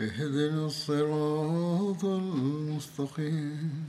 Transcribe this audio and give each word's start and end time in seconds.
اهدنا 0.00 0.66
الصراط 0.66 2.04
المستقيم 2.04 3.84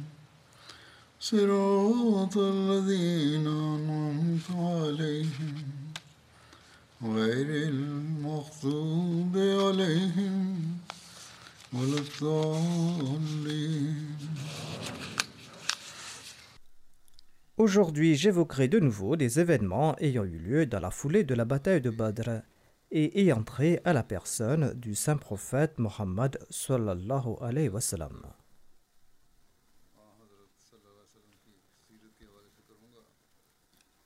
صراط 1.20 2.38
الذين 2.38 3.48
أنعمت 3.48 4.52
عليهم 4.52 5.64
غير 7.04 7.70
المغضوب 7.70 9.38
عليهم 9.38 10.62
ولا 11.74 11.98
الضالين 11.98 13.32
Aujourd'hui, 17.58 18.16
j'évoquerai 18.16 18.68
de 18.68 18.80
nouveau 18.80 19.16
des 19.16 19.40
événements 19.40 19.96
ayant 20.00 20.24
eu 20.24 20.40
lieu 20.40 20.66
dans 20.66 20.80
la 20.80 20.90
foulée 20.90 21.24
de 21.24 21.36
la 21.36 21.46
bataille 21.46 21.80
de 21.80 21.92
Badr 21.92 22.42
et 22.99 23.21
ayant 23.21 23.43
trait 23.43 23.83
à 23.85 23.93
la 23.93 24.03
personne 24.03 24.73
du 24.73 24.95
saint 24.95 25.19
prophète 25.19 25.79
Mohammed 25.79 26.39
sallallahu 26.49 27.35
alayhi 27.43 27.69
wa 27.69 27.83
sallam. 27.83 28.23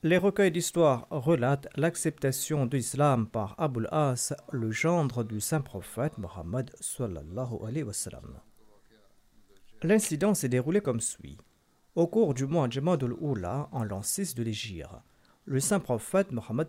Les 0.03 0.19
recueils 0.19 0.51
d'histoire 0.51 1.07
relatent 1.11 1.69
l'acceptation 1.77 2.67
de 2.67 2.79
l'islam 2.79 3.29
par 3.29 3.55
Abul 3.59 3.87
As, 3.93 4.35
le 4.51 4.73
gendre 4.73 5.23
du 5.23 5.41
saint 5.41 5.61
prophète 5.61 6.19
Mohammed 6.19 6.73
sallallahu 6.81 7.65
alayhi 7.65 7.85
wa 7.85 7.93
sallam. 7.93 8.41
L'incident 9.85 10.35
s'est 10.35 10.49
déroulé 10.49 10.81
comme 10.81 11.01
suit. 11.01 11.39
Au 11.95 12.09
cours 12.09 12.35
du 12.35 12.47
mois 12.47 12.69
Jamadul 12.69 13.13
Oula, 13.21 13.69
en 13.71 13.85
l'an 13.85 14.03
6 14.03 14.35
de 14.35 14.43
l'Égypte, 14.43 14.89
le 15.45 15.61
saint 15.61 15.79
prophète 15.79 16.33
Mohammed 16.33 16.67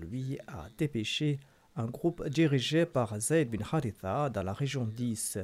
lui 0.00 0.38
a 0.46 0.68
dépêché 0.78 1.38
un 1.78 1.86
groupe 1.86 2.28
dirigé 2.28 2.86
par 2.86 3.18
Zayd 3.20 3.50
bin 3.50 3.64
Haritha 3.70 4.30
dans 4.30 4.42
la 4.42 4.52
région 4.52 4.84
d'Is, 4.84 5.38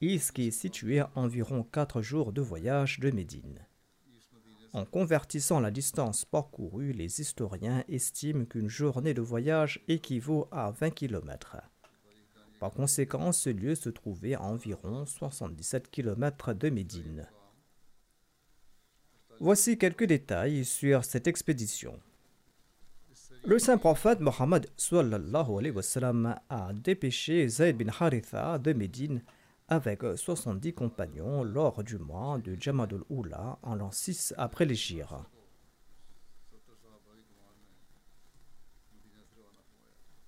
Is 0.00 0.32
qui 0.34 0.48
est 0.48 0.50
située 0.50 0.98
à 0.98 1.10
environ 1.14 1.62
4 1.62 2.02
jours 2.02 2.32
de 2.32 2.42
voyage 2.42 2.98
de 2.98 3.12
Médine. 3.12 3.64
En 4.72 4.84
convertissant 4.84 5.60
la 5.60 5.70
distance 5.70 6.24
parcourue, 6.24 6.92
les 6.92 7.20
historiens 7.20 7.84
estiment 7.88 8.44
qu'une 8.44 8.68
journée 8.68 9.14
de 9.14 9.22
voyage 9.22 9.80
équivaut 9.86 10.48
à 10.50 10.72
20 10.72 10.90
km. 10.90 11.58
Par 12.58 12.72
conséquent, 12.72 13.30
ce 13.30 13.50
lieu 13.50 13.76
se 13.76 13.88
trouvait 13.88 14.34
à 14.34 14.42
environ 14.42 15.06
77 15.06 15.90
km 15.92 16.54
de 16.54 16.70
Médine. 16.70 17.28
Voici 19.38 19.78
quelques 19.78 20.04
détails 20.06 20.64
sur 20.64 21.04
cette 21.04 21.28
expédition. 21.28 22.00
Le 23.44 23.58
saint 23.58 23.76
prophète 23.76 24.20
Mohammed 24.20 24.68
a 26.48 26.72
dépêché 26.72 27.48
Zayd 27.48 27.76
bin 27.76 27.90
Haritha 27.98 28.58
de 28.58 28.72
Médine 28.72 29.20
avec 29.66 30.02
70 30.14 30.74
compagnons 30.74 31.42
lors 31.42 31.82
du 31.82 31.98
mois 31.98 32.38
de 32.38 32.56
Jamadul 32.60 33.02
Oula 33.10 33.58
en 33.62 33.74
l'an 33.74 33.90
6 33.90 34.34
après 34.38 34.64
l'Égypte. 34.64 35.12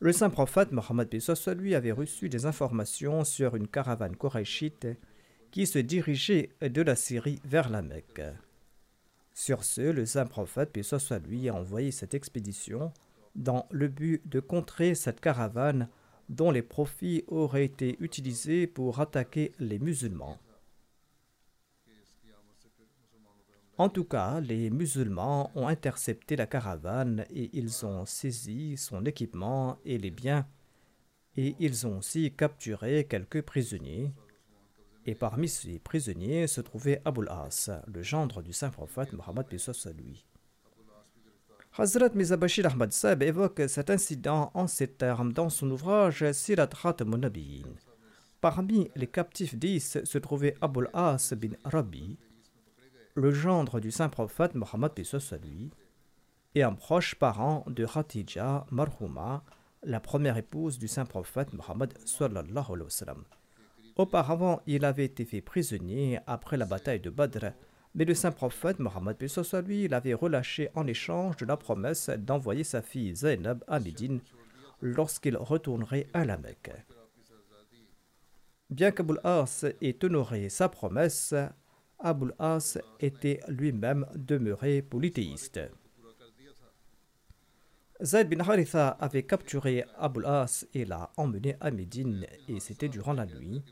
Le 0.00 0.12
saint 0.12 0.30
prophète 0.30 0.72
Mohammed 0.72 1.08
lui 1.56 1.76
avait 1.76 1.92
reçu 1.92 2.28
des 2.28 2.46
informations 2.46 3.22
sur 3.22 3.54
une 3.54 3.68
caravane 3.68 4.16
koraïchite 4.16 4.88
qui 5.52 5.68
se 5.68 5.78
dirigeait 5.78 6.50
de 6.60 6.82
la 6.82 6.96
Syrie 6.96 7.40
vers 7.44 7.68
la 7.68 7.80
Mecque. 7.80 8.22
Sur 9.34 9.64
ce, 9.64 9.80
le 9.80 10.06
saint 10.06 10.26
prophète, 10.26 10.70
puis 10.72 10.84
soit 10.84 11.18
lui, 11.26 11.48
a 11.48 11.54
envoyé 11.54 11.90
cette 11.90 12.14
expédition 12.14 12.92
dans 13.34 13.66
le 13.72 13.88
but 13.88 14.26
de 14.28 14.38
contrer 14.38 14.94
cette 14.94 15.20
caravane 15.20 15.88
dont 16.28 16.52
les 16.52 16.62
profits 16.62 17.24
auraient 17.26 17.64
été 17.64 17.96
utilisés 17.98 18.68
pour 18.68 19.00
attaquer 19.00 19.52
les 19.58 19.80
musulmans. 19.80 20.38
En 23.76 23.88
tout 23.88 24.04
cas, 24.04 24.40
les 24.40 24.70
musulmans 24.70 25.50
ont 25.56 25.66
intercepté 25.66 26.36
la 26.36 26.46
caravane 26.46 27.26
et 27.28 27.50
ils 27.54 27.84
ont 27.84 28.06
saisi 28.06 28.76
son 28.76 29.04
équipement 29.04 29.78
et 29.84 29.98
les 29.98 30.12
biens, 30.12 30.46
et 31.36 31.56
ils 31.58 31.84
ont 31.88 31.98
aussi 31.98 32.32
capturé 32.32 33.04
quelques 33.04 33.42
prisonniers, 33.42 34.12
et 35.06 35.14
parmi 35.14 35.48
ces 35.48 35.78
prisonniers 35.78 36.46
se 36.46 36.60
trouvait 36.60 37.02
Abul 37.04 37.28
As, 37.28 37.70
le 37.86 38.02
gendre 38.02 38.42
du 38.42 38.52
saint 38.52 38.70
prophète 38.70 39.12
Mohammed 39.12 39.46
lui. 39.96 40.24
Hazrat 41.76 42.10
Mizabashir 42.14 42.66
Ahmad 42.66 42.92
Saab 42.92 43.22
évoque 43.22 43.62
cet 43.68 43.90
incident 43.90 44.50
en 44.54 44.66
ces 44.66 44.88
termes 44.88 45.32
dans 45.32 45.50
son 45.50 45.70
ouvrage 45.70 46.30
Sirat 46.32 46.68
Khatamun 46.68 47.28
Parmi 48.40 48.90
les 48.94 49.06
captifs 49.06 49.56
d'Is 49.56 49.98
se 50.04 50.18
trouvait 50.18 50.56
Abul 50.60 50.88
As 50.92 51.34
bin 51.34 51.56
Rabi, 51.64 52.16
le 53.14 53.30
gendre 53.32 53.80
du 53.80 53.90
saint 53.90 54.08
prophète 54.08 54.54
Mohammed 54.54 54.92
lui, 55.42 55.70
et 56.54 56.62
un 56.62 56.74
proche 56.74 57.16
parent 57.16 57.64
de 57.66 57.84
Khatija 57.84 58.66
Marhuma, 58.70 59.42
la 59.82 60.00
première 60.00 60.36
épouse 60.36 60.78
du 60.78 60.88
saint 60.88 61.04
prophète 61.04 61.52
Mohammed 61.52 61.92
sallallahu. 62.06 62.70
Auparavant, 63.96 64.60
il 64.66 64.84
avait 64.84 65.04
été 65.04 65.24
fait 65.24 65.40
prisonnier 65.40 66.18
après 66.26 66.56
la 66.56 66.66
bataille 66.66 66.98
de 66.98 67.10
Badr, 67.10 67.52
mais 67.94 68.04
le 68.04 68.14
saint 68.14 68.32
prophète 68.32 68.80
Mohammed 68.80 69.16
lui 69.66 69.86
l'avait 69.86 70.14
relâché 70.14 70.68
en 70.74 70.86
échange 70.88 71.36
de 71.36 71.46
la 71.46 71.56
promesse 71.56 72.10
d'envoyer 72.10 72.64
sa 72.64 72.82
fille 72.82 73.14
Zainab 73.14 73.62
à 73.68 73.78
Médine 73.78 74.20
lorsqu'il 74.80 75.36
retournerait 75.36 76.08
à 76.12 76.24
la 76.24 76.36
Mecque. 76.36 76.72
Bien 78.68 78.90
qu'Aboul 78.90 79.20
As 79.22 79.64
ait 79.80 80.04
honoré 80.04 80.48
sa 80.48 80.68
promesse, 80.68 81.32
Aboul 82.00 82.34
As 82.40 82.78
était 82.98 83.38
lui-même 83.46 84.06
demeuré 84.16 84.82
polythéiste. 84.82 85.60
Zayd 88.02 88.28
bin 88.28 88.40
Haritha 88.40 88.88
avait 88.88 89.22
capturé 89.22 89.84
Aboul 89.96 90.26
As 90.26 90.66
et 90.74 90.84
l'a 90.84 91.12
emmené 91.16 91.56
à 91.60 91.70
Médine, 91.70 92.26
et 92.48 92.58
c'était 92.58 92.88
durant 92.88 93.12
la 93.12 93.26
nuit 93.26 93.62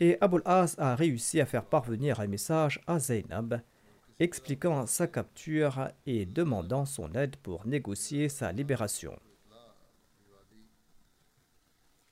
et 0.00 0.16
Abul 0.20 0.42
As 0.46 0.74
a 0.78 0.96
réussi 0.96 1.40
à 1.40 1.46
faire 1.46 1.64
parvenir 1.64 2.20
un 2.20 2.26
message 2.26 2.80
à 2.86 2.98
Zainab 2.98 3.60
expliquant 4.18 4.86
sa 4.86 5.06
capture 5.06 5.88
et 6.06 6.26
demandant 6.26 6.84
son 6.84 7.12
aide 7.14 7.36
pour 7.36 7.66
négocier 7.66 8.28
sa 8.28 8.52
libération. 8.52 9.18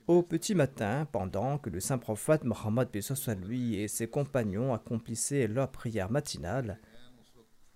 Au 0.06 0.23
petit 0.23 0.55
matin, 0.55 1.06
pendant 1.12 1.58
que 1.58 1.69
le 1.69 1.81
saint 1.81 1.99
prophète 1.99 2.44
Mohammed 2.44 2.88
lui 3.43 3.76
et 3.76 3.88
ses 3.88 4.08
compagnons 4.08 4.73
accomplissaient 4.73 5.49
leur 5.49 5.70
prière 5.70 6.11
matinale, 6.11 6.81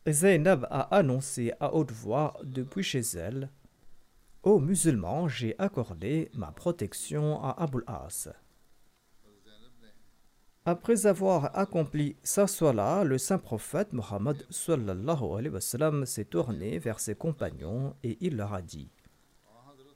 Zainab 0.08 0.66
a 0.70 0.94
annoncé 0.96 1.52
à 1.60 1.74
haute 1.74 1.92
voix 1.92 2.38
depuis 2.42 2.82
chez 2.82 3.02
elle 3.14 3.50
Ô 4.42 4.58
musulmans, 4.58 5.28
j'ai 5.28 5.54
accordé 5.58 6.30
ma 6.34 6.50
protection 6.50 7.40
à 7.44 7.50
Abul 7.62 7.84
As. 7.86 8.28
Après 10.64 11.06
avoir 11.06 11.58
accompli 11.58 12.14
sa 12.22 12.46
sola, 12.46 13.02
le 13.02 13.18
saint 13.18 13.38
prophète 13.38 13.92
Mohammed 13.92 14.46
s'est 14.50 16.24
tourné 16.24 16.78
vers 16.78 17.00
ses 17.00 17.16
compagnons 17.16 17.96
et 18.04 18.16
il 18.20 18.36
leur 18.36 18.54
a 18.54 18.62
dit 18.62 18.88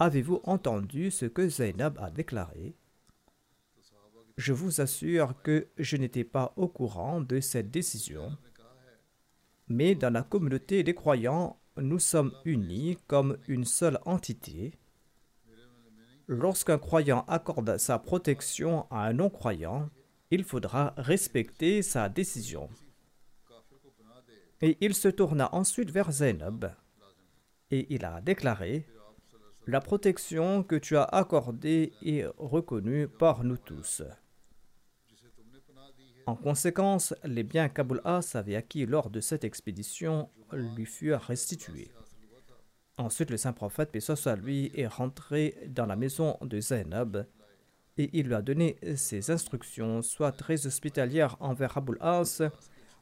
Avez-vous 0.01 0.41
entendu 0.43 1.13
ce 1.13 1.27
que 1.27 1.49
Zainab 1.49 1.97
a 2.01 2.11
déclaré? 2.11 2.75
Je 4.37 4.53
vous 4.53 4.81
assure 4.81 5.41
que 5.43 5.69
je 5.79 5.97
n'étais 5.97 6.25
pas 6.25 6.53
au 6.57 6.67
courant 6.67 7.21
de 7.21 7.39
cette 7.41 7.71
décision, 7.71 8.37
mais 9.69 9.95
dans 9.95 10.13
la 10.13 10.23
communauté 10.23 10.83
des 10.83 10.95
croyants, 10.97 11.61
nous 11.77 12.01
sommes 12.01 12.33
unis 12.45 12.99
comme 13.07 13.39
une 13.47 13.65
seule 13.65 14.01
entité. 14.05 14.75
Lorsqu'un 16.27 16.79
croyant 16.79 17.25
accorde 17.29 17.79
sa 17.79 18.01
protection 18.01 18.87
à 18.91 19.07
un 19.07 19.13
non-croyant, 19.13 19.89
il 20.31 20.45
faudra 20.45 20.95
respecter 20.97 21.83
sa 21.83 22.09
décision. 22.09 22.69
Et 24.61 24.77
il 24.81 24.95
se 24.95 25.09
tourna 25.09 25.55
ensuite 25.55 25.91
vers 25.91 26.11
Zainab 26.11 26.75
et 27.71 27.87
il 27.95 28.05
a 28.05 28.21
déclaré 28.21 28.87
La 29.67 29.81
protection 29.81 30.63
que 30.63 30.77
tu 30.77 30.97
as 30.97 31.05
accordée 31.05 31.93
est 32.03 32.25
reconnue 32.39 33.09
par 33.09 33.45
nous 33.45 33.57
tous. 33.57 34.03
En 36.27 36.35
conséquence, 36.35 37.15
les 37.25 37.45
biens 37.45 37.69
qu'Abul 37.69 38.01
As 38.05 38.35
avait 38.35 38.57
acquis 38.57 38.87
lors 38.87 39.11
de 39.11 39.21
cette 39.21 39.45
expédition 39.45 40.29
lui 40.53 40.87
furent 40.87 41.21
restitués. 41.21 41.93
Ensuite, 42.99 43.31
le 43.31 43.37
saint 43.37 43.53
prophète, 43.53 43.99
soit 44.01 44.37
lui, 44.37 44.73
est 44.75 44.87
rentré 44.87 45.57
dans 45.69 45.87
la 45.87 45.97
maison 45.97 46.39
de 46.41 46.61
Zainab 46.61 47.27
et 47.99 48.11
il 48.13 48.27
lui 48.27 48.35
a 48.35 48.43
donné 48.43 48.77
ses 48.97 49.31
instructions, 49.31 50.03
soit 50.03 50.33
très 50.33 50.67
hospitalières 50.67 51.37
envers 51.41 51.77
Abul 51.79 51.99
As, 52.01 52.43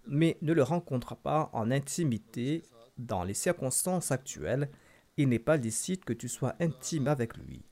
mais 0.07 0.37
ne 0.43 0.53
le 0.53 0.63
rencontre 0.63 1.17
pas 1.17 1.51
en 1.53 1.71
intimité 1.71 2.63
dans 2.99 3.25
les 3.25 3.35
circonstances 3.35 4.13
actuelles. 4.13 4.69
Il 5.17 5.29
n'est 5.29 5.39
pas 5.39 5.57
licite 5.57 6.05
que 6.05 6.13
tu 6.13 6.29
sois 6.29 6.55
intime 6.61 7.09
avec 7.09 7.37
lui. 7.37 7.65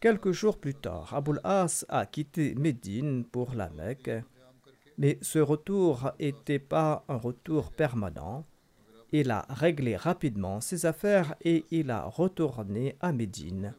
Quelques 0.00 0.32
jours 0.32 0.58
plus 0.58 0.74
tard, 0.74 1.14
Abul 1.14 1.40
As 1.44 1.86
a 1.88 2.06
quitté 2.06 2.54
Médine 2.54 3.24
pour 3.24 3.54
la 3.54 3.70
Mecque 3.70 4.10
mais 4.98 5.18
ce 5.22 5.38
retour 5.38 6.10
n'était 6.18 6.58
pas 6.58 7.04
un 7.08 7.16
retour 7.16 7.70
permanent. 7.70 8.46
Il 9.12 9.30
a 9.30 9.46
réglé 9.48 9.96
rapidement 9.96 10.60
ses 10.60 10.86
affaires 10.86 11.34
et 11.42 11.64
il 11.70 11.90
a 11.90 12.04
retourné 12.04 12.96
à 13.00 13.12
Médine. 13.12 13.74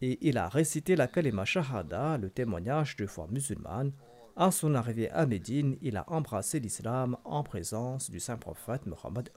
Et 0.00 0.18
il 0.28 0.38
a 0.38 0.48
récité 0.48 0.94
la 0.94 1.08
kalima 1.08 1.44
shahada, 1.44 2.18
le 2.18 2.30
témoignage 2.30 2.96
de 2.96 3.06
foi 3.06 3.26
musulmane. 3.30 3.92
À 4.36 4.52
son 4.52 4.76
arrivée 4.76 5.10
à 5.10 5.26
Médine, 5.26 5.76
il 5.82 5.96
a 5.96 6.04
embrassé 6.06 6.60
l'islam 6.60 7.16
en 7.24 7.42
présence 7.42 8.08
du 8.08 8.20
saint 8.20 8.36
prophète 8.36 8.86
Mohammed 8.86 9.30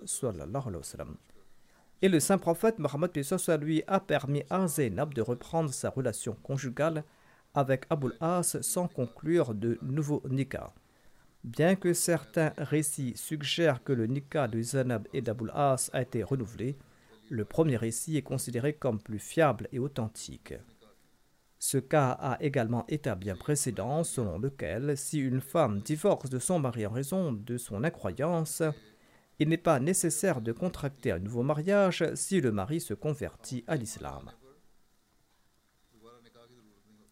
Et 2.03 2.09
le 2.09 2.19
saint 2.19 2.37
prophète 2.37 2.77
Mohammed 2.77 3.11
lui 3.61 3.83
a 3.87 3.99
permis 3.99 4.43
à 4.51 4.67
Zainab 4.67 5.15
de 5.15 5.23
reprendre 5.23 5.73
sa 5.73 5.89
relation 5.89 6.37
conjugale 6.43 7.03
avec 7.55 7.85
Abul 7.89 8.15
As 8.21 8.61
sans 8.61 8.87
conclure 8.87 9.55
de 9.55 9.79
nouveau 9.81 10.21
nikah. 10.29 10.71
Bien 11.43 11.75
que 11.75 11.93
certains 11.93 12.53
récits 12.59 13.13
suggèrent 13.15 13.83
que 13.83 13.93
le 13.93 14.05
nikah 14.05 14.47
de 14.47 14.61
Zainab 14.61 15.07
et 15.11 15.23
d'Abul 15.23 15.51
As 15.55 15.89
a 15.93 16.03
été 16.03 16.21
renouvelé, 16.21 16.77
le 17.31 17.45
premier 17.45 17.77
récit 17.77 18.17
est 18.17 18.21
considéré 18.21 18.73
comme 18.73 18.99
plus 18.99 19.17
fiable 19.17 19.69
et 19.71 19.79
authentique. 19.79 20.53
Ce 21.59 21.77
cas 21.77 22.11
a 22.11 22.37
également 22.41 22.85
établi 22.89 23.29
un 23.29 23.35
précédent 23.35 24.03
selon 24.03 24.37
lequel 24.37 24.97
si 24.97 25.19
une 25.19 25.39
femme 25.39 25.79
divorce 25.79 26.29
de 26.29 26.39
son 26.39 26.59
mari 26.59 26.85
en 26.85 26.91
raison 26.91 27.31
de 27.31 27.57
son 27.57 27.85
incroyance, 27.85 28.63
il 29.39 29.47
n'est 29.47 29.57
pas 29.57 29.79
nécessaire 29.79 30.41
de 30.41 30.51
contracter 30.51 31.11
un 31.11 31.19
nouveau 31.19 31.41
mariage 31.41 32.03
si 32.15 32.41
le 32.41 32.51
mari 32.51 32.81
se 32.81 32.93
convertit 32.93 33.63
à 33.65 33.77
l'islam. 33.77 34.31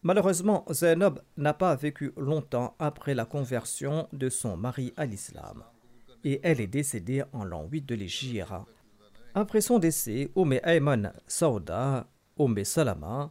Malheureusement, 0.02 0.66
Zainab 0.70 1.22
n'a 1.38 1.54
pas 1.54 1.74
vécu 1.76 2.12
longtemps 2.16 2.74
après 2.78 3.14
la 3.14 3.24
conversion 3.24 4.06
de 4.12 4.28
son 4.28 4.58
mari 4.58 4.92
à 4.96 5.06
l'islam 5.06 5.64
et 6.24 6.40
elle 6.42 6.60
est 6.60 6.66
décédée 6.66 7.22
en 7.32 7.44
l'an 7.44 7.66
8 7.70 7.86
de 7.86 7.94
l'Égypte. 7.94 8.52
Après 9.34 9.60
son 9.60 9.78
décès, 9.78 10.28
Oumé 10.34 10.60
Ayman 10.64 11.12
Saouda, 11.28 12.08
Oumé 12.36 12.64
Salama 12.64 13.30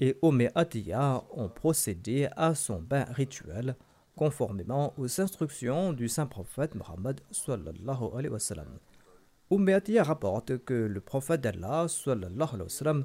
et 0.00 0.16
Oumé 0.22 0.48
Atiya 0.54 1.22
ont 1.32 1.50
procédé 1.50 2.28
à 2.34 2.54
son 2.54 2.80
bain 2.80 3.04
rituel 3.10 3.76
conformément 4.16 4.94
aux 4.96 5.20
instructions 5.20 5.92
du 5.92 6.08
saint 6.08 6.26
prophète 6.26 6.74
Mohammed 6.74 7.20
sallallahu 7.30 8.04
alayhi 8.14 8.28
wa 8.28 8.38
sallam. 8.38 8.78
Atiya 9.68 10.02
rapporte 10.02 10.64
que 10.64 10.72
le 10.72 11.00
prophète 11.02 11.42
d'Allah 11.42 11.88
sallallahu 11.88 13.04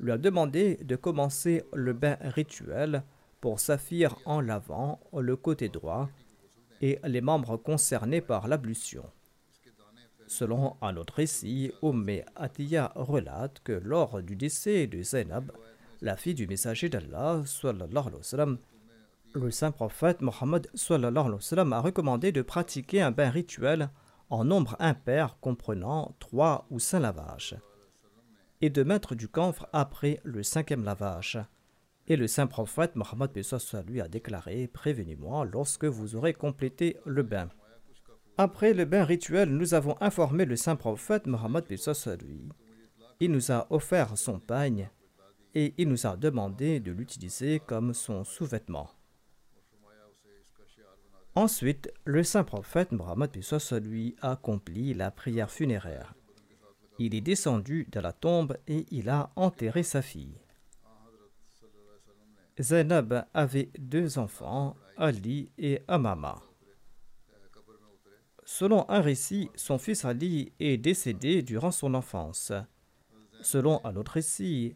lui 0.00 0.12
a 0.12 0.18
demandé 0.18 0.76
de 0.84 0.94
commencer 0.94 1.64
le 1.72 1.94
bain 1.94 2.18
rituel 2.20 3.02
pour 3.40 3.60
saphir 3.60 4.14
en 4.26 4.42
lavant 4.42 5.00
le 5.16 5.36
côté 5.36 5.70
droit 5.70 6.10
et 6.82 6.98
les 7.04 7.22
membres 7.22 7.56
concernés 7.56 8.20
par 8.20 8.46
l'ablution. 8.46 9.04
Selon 10.28 10.76
un 10.82 10.96
autre 10.98 11.14
récit, 11.14 11.72
Umm 11.82 12.06
Atiya 12.36 12.92
relate 12.94 13.60
que 13.64 13.72
lors 13.72 14.22
du 14.22 14.36
décès 14.36 14.86
de 14.86 15.02
Zainab, 15.02 15.52
la 16.02 16.16
fille 16.16 16.34
du 16.34 16.46
messager 16.46 16.90
d'Allah, 16.90 17.42
le 19.32 19.50
saint 19.50 19.70
prophète 19.70 20.20
Mohammed 20.20 20.70
a 21.72 21.80
recommandé 21.80 22.30
de 22.30 22.42
pratiquer 22.42 23.00
un 23.00 23.10
bain 23.10 23.30
rituel 23.30 23.88
en 24.28 24.44
nombre 24.44 24.76
impair 24.78 25.38
comprenant 25.40 26.14
trois 26.18 26.66
ou 26.70 26.78
cinq 26.78 27.00
lavages 27.00 27.56
et 28.60 28.68
de 28.68 28.82
mettre 28.82 29.14
du 29.14 29.28
camphre 29.28 29.66
après 29.72 30.20
le 30.24 30.42
cinquième 30.42 30.84
lavage. 30.84 31.38
Et 32.06 32.16
le 32.16 32.26
saint 32.26 32.46
prophète 32.46 32.96
Mohammed 32.96 33.30
lui 33.86 34.00
a 34.02 34.08
déclaré 34.08 34.66
Prévenez-moi 34.66 35.46
lorsque 35.46 35.84
vous 35.84 36.16
aurez 36.16 36.34
complété 36.34 36.98
le 37.06 37.22
bain. 37.22 37.48
Après 38.40 38.72
le 38.72 38.84
bain 38.84 39.02
rituel, 39.02 39.50
nous 39.50 39.74
avons 39.74 39.96
informé 40.00 40.44
le 40.44 40.54
saint 40.54 40.76
prophète 40.76 41.26
Mohammed 41.26 41.64
lui. 41.68 42.48
Il 43.18 43.32
nous 43.32 43.50
a 43.50 43.66
offert 43.70 44.16
son 44.16 44.38
pagne 44.38 44.90
et 45.56 45.74
il 45.76 45.88
nous 45.88 46.06
a 46.06 46.16
demandé 46.16 46.78
de 46.78 46.92
l'utiliser 46.92 47.58
comme 47.58 47.92
son 47.94 48.22
sous-vêtement. 48.22 48.90
Ensuite, 51.34 51.92
le 52.04 52.22
saint 52.22 52.44
prophète 52.44 52.92
Mohammed 52.92 53.30
lui 53.82 54.14
accomplit 54.22 54.94
la 54.94 55.10
prière 55.10 55.50
funéraire. 55.50 56.14
Il 57.00 57.16
est 57.16 57.20
descendu 57.20 57.88
de 57.90 57.98
la 57.98 58.12
tombe 58.12 58.56
et 58.68 58.86
il 58.92 59.08
a 59.08 59.32
enterré 59.34 59.82
sa 59.82 60.00
fille. 60.00 60.38
Zainab 62.60 63.26
avait 63.34 63.70
deux 63.80 64.18
enfants, 64.18 64.76
Ali 64.96 65.50
et 65.58 65.82
Amama. 65.88 66.47
Selon 68.50 68.88
un 68.88 69.02
récit, 69.02 69.50
son 69.56 69.76
fils 69.76 70.06
Ali 70.06 70.52
est 70.58 70.78
décédé 70.78 71.42
durant 71.42 71.70
son 71.70 71.92
enfance. 71.92 72.50
Selon 73.42 73.84
un 73.84 73.94
autre 73.94 74.12
récit, 74.12 74.74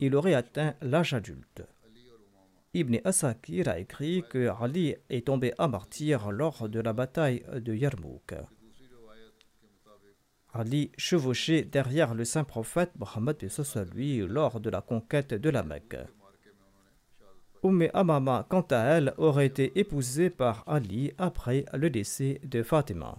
il 0.00 0.14
aurait 0.14 0.34
atteint 0.34 0.74
l'âge 0.82 1.14
adulte. 1.14 1.62
Ibn 2.74 2.98
Asakir 3.04 3.68
a 3.68 3.78
écrit 3.78 4.22
que 4.28 4.50
Ali 4.62 4.96
est 5.08 5.26
tombé 5.26 5.54
à 5.56 5.66
martyr 5.66 6.30
lors 6.30 6.68
de 6.68 6.78
la 6.78 6.92
bataille 6.92 7.42
de 7.54 7.74
Yarmouk. 7.74 8.34
Ali 10.52 10.92
chevauchait 10.98 11.62
derrière 11.62 12.14
le 12.14 12.26
saint 12.26 12.44
prophète 12.44 12.92
Mohammed 12.98 13.38
lui 13.94 14.18
lors 14.18 14.60
de 14.60 14.68
la 14.68 14.82
conquête 14.82 15.32
de 15.32 15.48
la 15.48 15.62
Mecque. 15.62 15.96
Umm 17.62 17.88
Amama, 17.94 18.46
quant 18.48 18.66
à 18.70 18.78
elle, 18.78 19.14
aurait 19.18 19.46
été 19.46 19.78
épousée 19.78 20.30
par 20.30 20.64
Ali 20.66 21.12
après 21.18 21.64
le 21.72 21.90
décès 21.90 22.40
de 22.44 22.62
Fatima. 22.62 23.18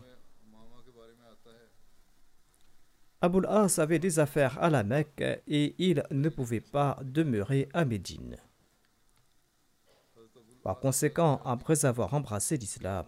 Abul 3.20 3.48
As 3.48 3.80
avait 3.80 4.00
des 4.00 4.20
affaires 4.20 4.62
à 4.62 4.70
la 4.70 4.84
Mecque 4.84 5.24
et 5.48 5.76
il 5.80 6.04
ne 6.12 6.30
pouvait 6.30 6.62
pas 6.62 7.00
demeurer 7.04 7.68
à 7.74 7.84
Médine. 7.84 8.38
Par 10.64 10.80
conséquent, 10.80 11.42
après 11.44 11.86
avoir 11.86 12.14
embrassé 12.14 12.58
l'islam, 12.58 13.06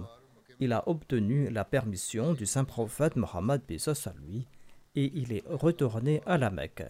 il 0.59 0.73
a 0.73 0.87
obtenu 0.89 1.49
la 1.49 1.63
permission 1.63 2.33
du 2.33 2.45
saint 2.45 2.63
prophète 2.63 3.15
Mohammed 3.15 3.61
lui 4.25 4.47
et 4.95 5.11
il 5.13 5.31
est 5.31 5.43
retourné 5.47 6.21
à 6.25 6.37
la 6.37 6.49
Mecque. 6.49 6.85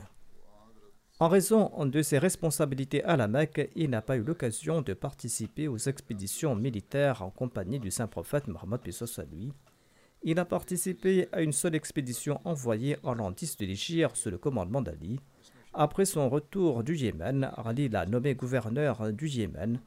En 1.21 1.27
raison 1.27 1.69
de 1.85 2.01
ses 2.01 2.17
responsabilités 2.17 3.03
à 3.03 3.17
la 3.17 3.27
Mecque, 3.27 3.69
il 3.75 3.89
n'a 3.89 4.01
pas 4.01 4.15
eu 4.15 4.23
l'occasion 4.23 4.81
de 4.81 4.93
participer 4.93 5.67
aux 5.67 5.77
expéditions 5.77 6.55
militaires 6.55 7.21
en 7.21 7.29
compagnie 7.29 7.77
du 7.77 7.91
saint 7.91 8.07
prophète 8.07 8.47
Mohammed 8.47 8.79
à 8.85 9.23
lui. 9.23 9.51
Il 10.23 10.39
a 10.39 10.45
participé 10.45 11.27
à 11.33 11.41
une 11.41 11.51
seule 11.51 11.75
expédition 11.75 12.39
envoyée 12.45 12.95
en 13.03 13.15
l'an 13.15 13.31
10 13.31 13.57
de 13.57 13.65
l'Égypte 13.65 14.15
sous 14.15 14.29
le 14.29 14.37
commandement 14.37 14.81
d'Ali. 14.81 15.19
Après 15.73 16.05
son 16.05 16.29
retour 16.29 16.85
du 16.85 16.95
Yémen, 16.95 17.51
Ali 17.57 17.89
l'a 17.89 18.05
nommé 18.05 18.33
gouverneur 18.33 19.11
du 19.11 19.27
Yémen. 19.27 19.81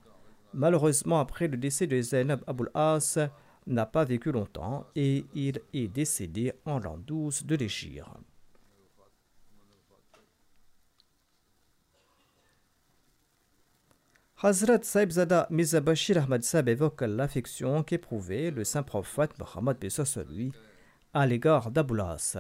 Malheureusement, 0.53 1.19
après 1.19 1.49
le 1.49 1.57
décès 1.57 1.87
de 1.87 1.99
Zainab 2.03 2.43
Abul 2.47 2.71
As, 2.75 3.19
n'a 3.67 3.87
pas 3.87 4.05
vécu 4.05 4.33
longtemps 4.33 4.85
et 4.95 5.25
il 5.35 5.61
est 5.73 5.89
décédé 5.89 6.53
en 6.67 6.79
l'an 6.79 6.99
12 6.99 7.47
de 7.47 7.57
l'Égypte. 7.57 8.32
Hazrat 14.45 14.83
Saibzada 14.83 15.47
Mizabashir 15.51 16.19
Ahmad 16.19 16.43
Sab 16.43 16.69
évoque 16.69 17.03
l'affection 17.03 17.85
qu'éprouvait 17.85 18.51
le 18.51 18.65
saint 18.65 18.83
prophète 18.83 19.31
Mohammed 19.39 19.77
lui 20.29 20.51
à 21.15 21.29
l'égard 21.29 21.71
d'Aboulas. 21.71 22.39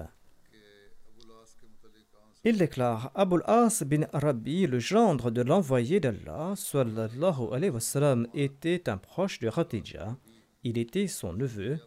Il 2.42 2.58
déclare 2.58 3.12
Abul 3.14 3.44
As 3.46 3.84
bin 3.84 4.08
Rabbi, 4.12 4.66
le 4.66 4.80
gendre 4.80 5.30
de 5.30 5.42
l'envoyé 5.42 6.00
d'Allah, 6.00 6.54
sallallahu 6.56 7.52
alayhi 7.52 7.70
wa 7.70 7.78
sallam, 7.78 8.26
était 8.34 8.88
un 8.88 8.96
proche 8.96 9.38
de 9.38 9.48
Khatija. 9.48 10.16
Il 10.64 10.78
était 10.78 11.06
son 11.06 11.34
neveu. 11.34 11.78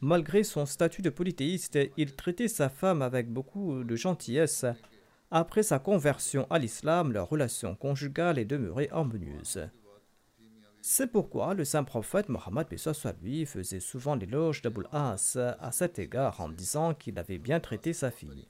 Malgré 0.00 0.44
son 0.44 0.64
statut 0.64 1.02
de 1.02 1.10
polythéiste, 1.10 1.76
il 1.96 2.14
traitait 2.14 2.46
sa 2.46 2.68
femme 2.68 3.02
avec 3.02 3.28
beaucoup 3.32 3.82
de 3.82 3.96
gentillesse. 3.96 4.64
Après 5.32 5.62
sa 5.62 5.78
conversion 5.78 6.46
à 6.50 6.58
l'islam, 6.58 7.12
leur 7.12 7.28
relation 7.28 7.76
conjugale 7.76 8.38
est 8.38 8.44
demeurée 8.44 8.88
harmonieuse. 8.90 9.68
C'est 10.82 11.06
pourquoi 11.06 11.54
le 11.54 11.64
saint 11.64 11.84
prophète 11.84 12.28
Mohammed 12.28 12.66
lui 13.22 13.46
faisait 13.46 13.80
souvent 13.80 14.16
l'éloge 14.16 14.62
d'Abul 14.62 14.88
As 14.92 15.36
à 15.36 15.72
cet 15.72 15.98
égard 15.98 16.40
en 16.40 16.48
disant 16.48 16.94
qu'il 16.94 17.18
avait 17.18 17.38
bien 17.38 17.60
traité 17.60 17.92
sa 17.92 18.10
fille. 18.10 18.48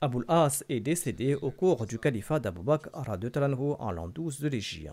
Abul 0.00 0.24
As 0.26 0.64
est 0.68 0.80
décédé 0.80 1.34
au 1.34 1.50
cours 1.50 1.86
du 1.86 1.98
califat 1.98 2.40
d'Abu 2.40 2.62
Bakr 2.62 2.88
en 2.92 3.92
l'an 3.92 4.08
12 4.08 4.40
de 4.40 4.48
l'Égypte. 4.48 4.90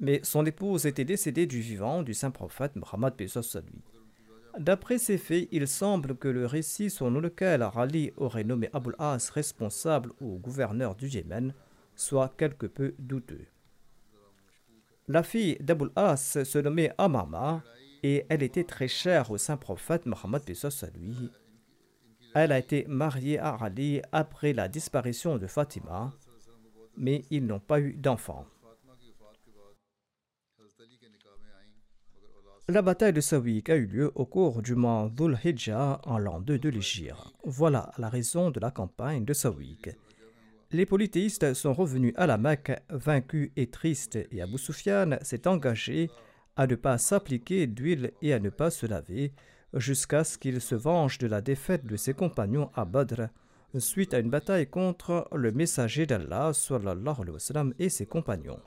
Mais 0.00 0.20
son 0.24 0.44
épouse 0.44 0.86
était 0.86 1.04
décédée 1.04 1.46
du 1.46 1.60
vivant 1.60 2.02
du 2.02 2.14
saint 2.14 2.32
prophète 2.32 2.74
Muhammad 2.74 3.14
lui. 3.20 3.91
D'après 4.58 4.98
ces 4.98 5.18
faits, 5.18 5.48
il 5.50 5.66
semble 5.66 6.16
que 6.16 6.28
le 6.28 6.46
récit 6.46 6.90
selon 6.90 7.20
lequel 7.20 7.62
Rali 7.62 8.12
aurait 8.16 8.44
nommé 8.44 8.68
Abul 8.72 8.94
As 8.98 9.30
responsable 9.30 10.12
ou 10.20 10.38
gouverneur 10.38 10.94
du 10.94 11.08
Yémen 11.08 11.54
soit 11.94 12.34
quelque 12.36 12.66
peu 12.66 12.94
douteux. 12.98 13.46
La 15.08 15.22
fille 15.22 15.56
d'Abul 15.60 15.90
As 15.96 16.44
se 16.44 16.58
nommait 16.58 16.92
Amama 16.98 17.62
et 18.02 18.26
elle 18.28 18.42
était 18.42 18.64
très 18.64 18.88
chère 18.88 19.30
au 19.30 19.38
saint 19.38 19.56
prophète 19.56 20.06
Muhammad 20.06 20.42
lui 20.46 21.30
elle 22.34 22.52
a 22.52 22.58
été 22.58 22.86
mariée 22.88 23.38
à 23.38 23.54
Ali 23.60 24.00
après 24.10 24.52
la 24.52 24.68
disparition 24.68 25.36
de 25.36 25.46
Fatima, 25.46 26.12
mais 26.96 27.24
ils 27.30 27.44
n'ont 27.44 27.60
pas 27.60 27.80
eu 27.80 27.92
d'enfants. 27.92 28.46
La 32.72 32.80
bataille 32.80 33.12
de 33.12 33.20
Sawik 33.20 33.68
a 33.68 33.76
eu 33.76 33.84
lieu 33.84 34.12
au 34.14 34.24
cours 34.24 34.62
du 34.62 34.74
mois 34.74 35.10
Dhul 35.14 35.38
Hijjah 35.44 36.00
en 36.04 36.16
l'an 36.16 36.40
2 36.40 36.58
de 36.58 36.70
l'Égypte. 36.70 37.34
Voilà 37.44 37.92
la 37.98 38.08
raison 38.08 38.50
de 38.50 38.60
la 38.60 38.70
campagne 38.70 39.26
de 39.26 39.34
Sawik. 39.34 39.90
Les 40.70 40.86
polythéistes 40.86 41.52
sont 41.52 41.74
revenus 41.74 42.14
à 42.16 42.26
la 42.26 42.38
Mecque 42.38 42.72
vaincus 42.88 43.50
et 43.56 43.66
tristes 43.66 44.18
et 44.30 44.40
Abu 44.40 44.56
Sufyan 44.56 45.18
s'est 45.20 45.46
engagé 45.46 46.08
à 46.56 46.66
ne 46.66 46.74
pas 46.74 46.96
s'appliquer 46.96 47.66
d'huile 47.66 48.12
et 48.22 48.32
à 48.32 48.38
ne 48.38 48.48
pas 48.48 48.70
se 48.70 48.86
laver, 48.86 49.34
jusqu'à 49.74 50.24
ce 50.24 50.38
qu'il 50.38 50.58
se 50.58 50.74
venge 50.74 51.18
de 51.18 51.26
la 51.26 51.42
défaite 51.42 51.84
de 51.84 51.98
ses 51.98 52.14
compagnons 52.14 52.70
à 52.74 52.86
Badr 52.86 53.28
suite 53.80 54.14
à 54.14 54.18
une 54.18 54.30
bataille 54.30 54.66
contre 54.66 55.28
le 55.34 55.52
messager 55.52 56.06
d'Allah 56.06 56.52
et 57.78 57.88
ses 57.90 58.06
compagnons. 58.06 58.60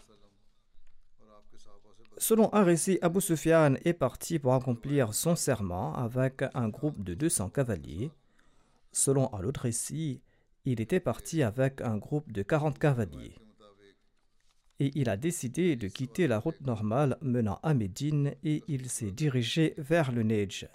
Selon 2.17 2.53
un 2.53 2.63
récit, 2.63 2.97
Abu 3.01 3.19
Sufyan 3.19 3.75
est 3.83 3.93
parti 3.93 4.39
pour 4.39 4.53
accomplir 4.53 5.13
son 5.13 5.35
serment 5.35 5.93
avec 5.95 6.43
un 6.53 6.69
groupe 6.69 7.03
de 7.03 7.13
200 7.13 7.49
cavaliers. 7.49 8.09
Selon 8.93 9.33
un 9.33 9.43
autre 9.43 9.61
récit, 9.61 10.21
il 10.63 10.79
était 10.79 11.01
parti 11.01 11.43
avec 11.43 11.81
un 11.81 11.97
groupe 11.97 12.31
de 12.31 12.41
40 12.41 12.79
cavaliers. 12.79 13.35
Et 14.79 14.91
il 14.95 15.09
a 15.09 15.17
décidé 15.17 15.75
de 15.75 15.87
quitter 15.89 16.27
la 16.27 16.39
route 16.39 16.59
normale 16.61 17.17
menant 17.21 17.59
à 17.63 17.73
Médine 17.73 18.33
et 18.43 18.63
il 18.67 18.89
s'est 18.89 19.11
dirigé 19.11 19.73
vers 19.77 20.11
le 20.11 20.23
Neige. 20.23 20.69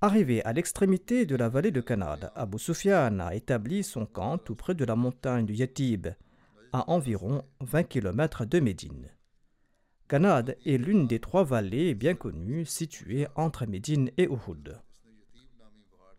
Arrivé 0.00 0.42
à 0.44 0.52
l'extrémité 0.52 1.24
de 1.24 1.36
la 1.36 1.48
vallée 1.48 1.70
de 1.70 1.80
Canade, 1.80 2.30
Abu 2.34 2.58
Sufyan 2.58 3.20
a 3.20 3.34
établi 3.34 3.82
son 3.82 4.06
camp 4.06 4.38
tout 4.38 4.54
près 4.54 4.74
de 4.74 4.84
la 4.84 4.96
montagne 4.96 5.46
du 5.46 5.54
Yatib, 5.54 6.08
à 6.72 6.90
environ 6.90 7.42
20 7.60 7.84
km 7.84 8.44
de 8.44 8.60
Médine. 8.60 9.13
Canade 10.06 10.58
est 10.66 10.76
l'une 10.76 11.06
des 11.06 11.18
trois 11.18 11.44
vallées 11.44 11.94
bien 11.94 12.14
connues 12.14 12.66
situées 12.66 13.26
entre 13.36 13.64
Médine 13.64 14.10
et 14.18 14.24
Uhud. 14.24 14.78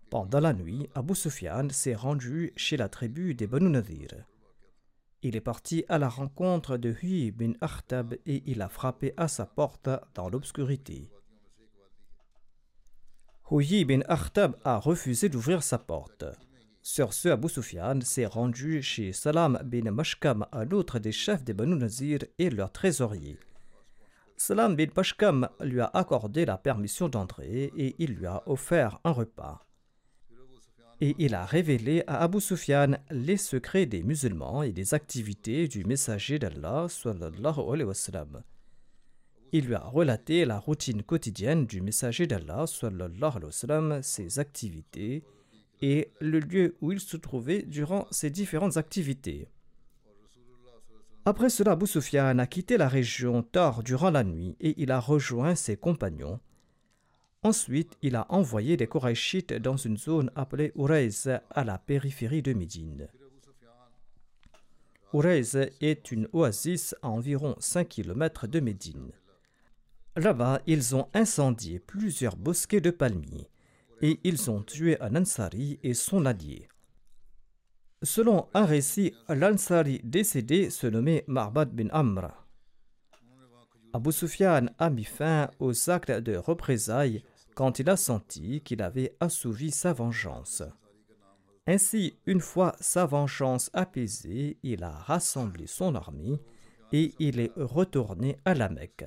Pendant 0.10 0.40
la 0.40 0.54
nuit, 0.54 0.90
Abu 0.96 1.14
Sufyan 1.14 1.70
s'est 1.70 1.94
rendu 1.94 2.52
chez 2.56 2.78
la 2.78 2.90
tribu 2.90 3.36
des 3.36 3.46
Banu 3.46 3.70
Nadir. 3.70 4.10
Il 5.22 5.36
est 5.36 5.42
parti 5.42 5.86
à 5.88 6.00
la 6.00 6.10
rencontre 6.10 6.78
de 6.78 6.96
Hui 7.02 7.32
bin 7.32 7.54
Akhtab 7.62 8.16
et 8.26 8.42
il 8.48 8.62
a 8.64 8.70
frappé 8.70 9.14
à 9.18 9.28
sa 9.28 9.46
porte 9.46 9.90
dans 10.16 10.30
l'obscurité. 10.30 11.10
Huyi 13.52 13.86
bin 13.86 14.02
Akhtab 14.08 14.56
a 14.64 14.80
refusé 14.80 15.30
d'ouvrir 15.30 15.62
sa 15.62 15.78
porte. 15.78 16.26
Sur 16.82 17.14
ce, 17.14 17.30
Abu 17.30 17.50
Sufyan 17.50 18.02
s'est 18.02 18.26
rendu 18.26 18.82
chez 18.82 19.14
Salam 19.14 19.60
bin 19.64 19.92
Mashkam, 19.92 20.48
un 20.52 20.72
autre 20.72 20.98
des 20.98 21.12
chefs 21.12 21.44
des 21.44 21.54
Banu 21.54 21.76
Nazir 21.76 22.20
et 22.40 22.50
leur 22.50 22.72
trésorier. 22.72 23.38
Salam 24.38 24.76
bin 24.76 24.88
Mashkam 24.96 25.50
lui 25.62 25.80
a 25.80 25.90
accordé 25.94 26.46
la 26.46 26.58
permission 26.58 27.08
d'entrer 27.08 27.72
et 27.78 27.96
il 28.00 28.16
lui 28.16 28.26
a 28.26 28.44
offert 28.48 29.00
un 29.04 29.12
repas. 29.12 29.66
Et 31.02 31.16
il 31.20 31.36
a 31.36 31.46
révélé 31.46 32.04
à 32.08 32.20
Abu 32.20 32.40
Sufyan 32.40 32.98
les 33.12 33.38
secrets 33.38 33.86
des 33.86 34.04
musulmans 34.04 34.64
et 34.64 34.72
des 34.72 34.94
activités 34.94 35.68
du 35.68 35.84
messager 35.84 36.40
d'Allah. 36.40 36.88
Il 39.52 39.66
lui 39.66 39.76
a 39.76 39.80
relaté 39.80 40.46
la 40.46 40.60
routine 40.60 41.04
quotidienne 41.04 41.66
du 41.66 41.82
messager 41.82 42.28
d'Allah, 42.28 42.66
ses 44.02 44.40
activités 44.40 45.24
et 45.82 46.12
le 46.20 46.40
lieu 46.40 46.76
où 46.82 46.92
il 46.92 47.00
se 47.00 47.18
trouvait 47.18 47.62
durant 47.64 48.08
ses 48.12 48.30
différentes 48.30 48.78
activités. 48.78 49.48
Après 51.28 51.50
cela, 51.50 51.72
Abu 51.72 51.88
Sufyan 51.88 52.38
a 52.38 52.46
quitté 52.46 52.78
la 52.78 52.88
région 52.88 53.42
tard 53.42 53.82
durant 53.82 54.12
la 54.12 54.24
nuit 54.24 54.56
et 54.60 54.76
il 54.78 54.92
a 54.92 55.00
rejoint 55.00 55.56
ses 55.56 55.76
compagnons. 55.76 56.40
Ensuite, 57.42 57.98
il 58.04 58.16
a 58.16 58.28
envoyé 58.30 58.78
des 58.78 58.86
Korachites 58.86 59.54
dans 59.54 59.76
une 59.76 59.98
zone 59.98 60.30
appelée 60.36 60.72
Ureiz 60.76 61.28
à 61.50 61.64
la 61.64 61.80
périphérie 61.80 62.44
de 62.44 62.54
Médine. 62.54 63.08
Ureiz 65.14 65.72
est 65.82 66.12
une 66.12 66.28
oasis 66.32 66.96
à 67.02 67.10
environ 67.10 67.56
5 67.60 67.88
km 67.88 68.46
de 68.46 68.60
Médine. 68.60 69.12
Là-bas, 70.16 70.62
ils 70.68 70.96
ont 70.96 71.08
incendié 71.16 71.80
plusieurs 71.80 72.36
bosquets 72.36 72.82
de 72.82 72.92
palmiers 72.92 73.50
et 74.02 74.20
ils 74.24 74.52
ont 74.52 74.62
tué 74.62 75.02
un 75.02 75.16
Ansari 75.16 75.80
et 75.82 75.96
son 75.96 76.26
allié. 76.28 76.68
Selon 78.04 78.48
un 78.54 78.66
récit, 78.66 79.14
l'Ansari 79.30 80.02
décédé 80.04 80.70
se 80.70 80.88
nommait 80.88 81.24
Marbad 81.28 81.72
bin 81.72 81.88
Amr. 81.92 82.30
Abu 83.94 84.12
Sufyan 84.12 84.68
a 84.78 84.90
mis 84.90 85.06
fin 85.06 85.50
aux 85.60 85.90
actes 85.90 86.12
de 86.12 86.36
représailles 86.36 87.24
quand 87.56 87.80
il 87.80 87.90
a 87.90 87.96
senti 87.96 88.62
qu'il 88.62 88.82
avait 88.82 89.16
assouvi 89.20 89.72
sa 89.72 89.94
vengeance. 89.94 90.62
Ainsi, 91.68 92.18
une 92.26 92.42
fois 92.42 92.76
sa 92.80 93.06
vengeance 93.06 93.72
apaisée, 93.74 94.58
il 94.62 94.84
a 94.84 94.92
rassemblé 94.92 95.66
son 95.66 95.96
armée 95.96 96.40
et 96.92 97.16
il 97.20 97.40
est 97.40 97.54
retourné 97.56 98.38
à 98.46 98.54
la 98.54 98.70
Mecque. 98.70 99.06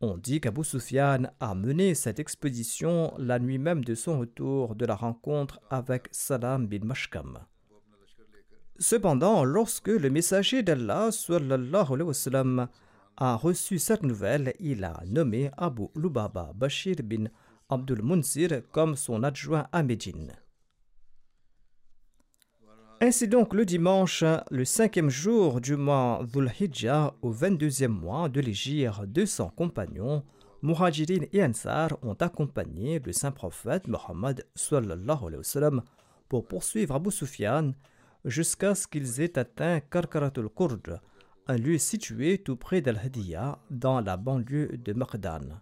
On 0.00 0.16
dit 0.16 0.40
qu'Abu 0.40 0.64
Sufyan 0.64 1.24
a 1.40 1.54
mené 1.54 1.94
cette 1.94 2.18
expédition 2.18 3.12
la 3.18 3.38
nuit 3.38 3.58
même 3.58 3.84
de 3.84 3.94
son 3.94 4.20
retour 4.20 4.74
de 4.74 4.86
la 4.86 4.94
rencontre 4.94 5.60
avec 5.70 6.08
Salam 6.12 6.66
bin 6.66 6.84
Mashkam. 6.84 7.38
Cependant, 8.78 9.44
lorsque 9.44 9.88
le 9.88 10.10
messager 10.10 10.62
d'Allah 10.62 11.10
a 13.16 13.36
reçu 13.36 13.78
cette 13.78 14.02
nouvelle, 14.02 14.54
il 14.58 14.82
a 14.82 15.00
nommé 15.06 15.50
Abu 15.56 15.84
Lubaba 15.94 16.52
Bashir 16.54 16.96
bin 17.04 17.26
Abdul 17.68 18.02
Munzir 18.02 18.62
comme 18.72 18.96
son 18.96 19.22
adjoint 19.22 19.68
à 19.70 19.84
Médine. 19.84 20.32
Ainsi 23.00 23.28
donc, 23.28 23.54
le 23.54 23.64
dimanche, 23.64 24.24
le 24.50 24.64
cinquième 24.64 25.10
jour 25.10 25.60
du 25.60 25.76
mois 25.76 26.24
Dhul 26.32 26.50
au 27.22 27.32
22e 27.32 27.88
mois 27.88 28.28
de 28.28 28.40
l'Égypte, 28.40 29.04
200 29.06 29.52
compagnons, 29.56 30.24
Muhajirin 30.62 31.26
et 31.32 31.44
Ansar, 31.44 31.90
ont 32.02 32.14
accompagné 32.14 32.98
le 32.98 33.12
saint 33.12 33.30
prophète 33.30 33.86
Mohammed 33.86 34.46
pour 36.28 36.46
poursuivre 36.46 36.94
Abu 36.94 37.10
Sufyan 37.10 37.72
jusqu'à 38.24 38.74
ce 38.74 38.86
qu'ils 38.86 39.20
aient 39.20 39.38
atteint 39.38 39.80
Karkaratul 39.80 40.48
Kurd, 40.48 41.00
un 41.46 41.56
lieu 41.56 41.78
situé 41.78 42.38
tout 42.38 42.56
près 42.56 42.80
d'Al-Hadiya, 42.80 43.58
dans 43.70 44.00
la 44.00 44.16
banlieue 44.16 44.78
de 44.78 44.92
Maqdan. 44.92 45.60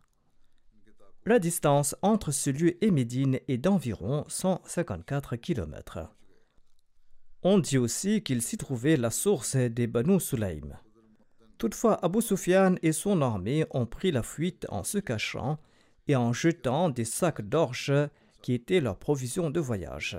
La 1.25 1.39
distance 1.39 1.95
entre 2.03 2.33
ce 2.33 2.51
lieu 2.51 2.83
et 2.85 2.91
Médine 2.91 3.39
est 3.49 3.59
d'environ 3.59 4.25
154 4.29 5.37
km. 5.37 6.09
On 7.43 7.59
dit 7.59 7.79
aussi 7.79 8.23
qu'il 8.23 8.43
s'y 8.43 8.57
trouvait 8.57 8.97
la 8.97 9.11
source 9.11 9.57
des 9.57 9.87
Banu 9.87 10.21
Sulaim. 10.21 10.79
Toutefois, 11.59 12.05
Abu 12.05 12.23
Sufyan 12.23 12.75
et 12.83 12.93
son 12.93 13.23
armée 13.23 13.67
ont 13.71 13.87
pris 13.87 14.11
la 14.11 14.23
fuite 14.23 14.67
en 14.69 14.83
se 14.83 14.99
cachant 14.99 15.59
et 16.09 16.17
en 16.17 16.33
jetant 16.33 16.89
des 16.89 17.05
sacs 17.05 17.43
d'orge 17.43 17.93
qui 18.43 18.55
étaient 18.55 18.81
leur 18.81 18.99
provision 18.99 19.51
de 19.51 19.61
voyage. 19.61 20.19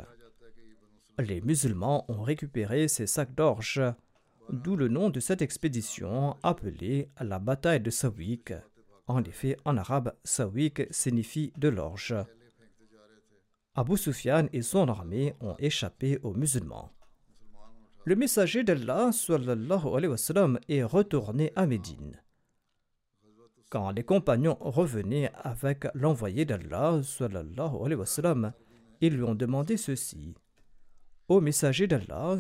Les 1.20 1.42
musulmans 1.42 2.06
ont 2.08 2.24
récupéré 2.24 2.88
ces 2.88 3.06
sacs 3.06 3.36
d'orge, 3.36 3.82
d'où 4.50 4.76
le 4.76 4.88
nom 4.88 5.10
de 5.12 5.20
cette 5.20 5.44
expédition 5.44 6.36
appelée 6.42 7.10
la 7.22 7.38
bataille 7.38 7.82
de 7.82 7.92
Sawik. 7.92 8.54
En 9.08 9.24
effet, 9.24 9.58
en 9.64 9.78
arabe, 9.78 10.16
Sawik 10.24 10.88
signifie 10.90 11.54
de 11.58 11.68
l'orge. 11.70 12.16
Abu 13.76 13.98
Sufyan 13.98 14.48
et 14.54 14.64
son 14.64 14.88
armée 14.88 15.36
ont 15.40 15.56
échappé 15.60 16.20
aux 16.24 16.34
musulmans. 16.34 16.92
Le 18.06 18.16
messager 18.16 18.64
d'Allah 18.64 19.12
est 20.68 20.84
retourné 20.84 21.54
à 21.56 21.66
Médine. 21.68 22.22
Quand 23.70 23.92
les 23.92 24.04
compagnons 24.04 24.58
revenaient 24.60 25.32
avec 25.36 25.86
l'envoyé 25.94 26.46
d'Allah, 26.46 27.02
ils 29.02 29.16
lui 29.16 29.24
ont 29.24 29.36
demandé 29.36 29.78
ceci. 29.78 30.36
Ô 31.30 31.40
messager 31.40 31.88
d'Allah, 31.88 32.38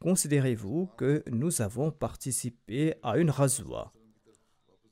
considérez-vous 0.00 0.90
que 0.98 1.24
nous 1.30 1.62
avons 1.62 1.90
participé 1.90 2.94
à 3.02 3.16
une 3.16 3.30
razwa? 3.30 3.92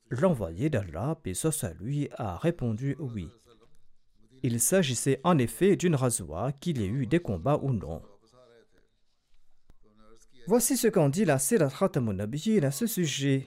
L'envoyé 0.09 0.71
d'Allah, 0.71 1.19
paix 1.23 1.35
à 1.45 1.73
lui, 1.75 2.09
a 2.17 2.39
répondu 2.39 2.97
oui. 2.99 3.29
Il 4.43 4.59
s'agissait 4.59 5.21
en 5.23 5.37
effet 5.37 5.77
d'une 5.77 5.97
razwa, 5.97 6.53
qu'il 6.53 6.81
y 6.81 6.85
ait 6.85 6.89
eu 6.89 7.07
des 7.07 7.21
combats 7.21 7.61
ou 7.63 7.75
non. 7.75 8.01
Voici 10.47 10.79
ce 10.79 10.89
qu'en 10.89 11.11
dit 11.11 11.27
la 11.27 11.39
Sirat 11.39 11.69
Khatamun 11.69 12.19
à 12.19 12.71
ce 12.71 12.87
sujet. 12.87 13.47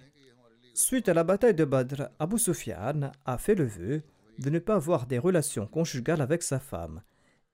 Suite 0.75 1.09
à 1.09 1.15
la 1.15 1.23
bataille 1.23 1.55
de 1.55 1.65
Badr, 1.65 2.09
Abu 2.19 2.37
Sufyan 2.37 3.11
a 3.25 3.37
fait 3.39 3.55
le 3.55 3.65
vœu 3.65 4.03
de 4.37 4.49
ne 4.51 4.59
pas 4.59 4.75
avoir 4.75 5.07
des 5.07 5.17
relations 5.17 5.65
conjugales 5.65 6.21
avec 6.21 6.43
sa 6.43 6.59
femme 6.59 7.01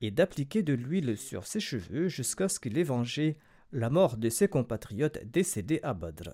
et 0.02 0.12
d'appliquer 0.12 0.64
de 0.64 0.74
l'huile 0.74 1.18
sur 1.18 1.46
ses 1.46 1.60
cheveux 1.60 2.08
jusqu'à 2.08 2.50
ce 2.50 2.60
qu'il 2.60 2.78
ait 2.78 2.84
vengé 2.84 3.38
la 3.72 3.90
mort 3.90 4.18
de 4.18 4.30
ses 4.30 4.48
compatriotes 4.48 5.20
décédés 5.26 5.80
à 5.84 5.94
Badr. 5.94 6.30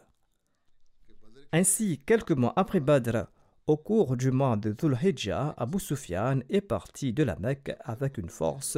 Ainsi, 1.52 2.02
quelques 2.06 2.32
mois 2.32 2.54
après 2.56 2.80
Badr, 2.80 3.28
au 3.68 3.78
cours 3.78 4.18
du 4.18 4.32
mois 4.32 4.58
de 4.58 4.74
Dhul 4.74 4.98
Hijjah, 5.02 5.54
Abu 5.58 5.80
Sufyan 5.80 6.40
est 6.50 6.62
parti 6.62 7.14
de 7.14 7.24
la 7.24 7.38
Mecque 7.38 7.72
avec 7.80 8.18
une 8.18 8.30
force 8.30 8.78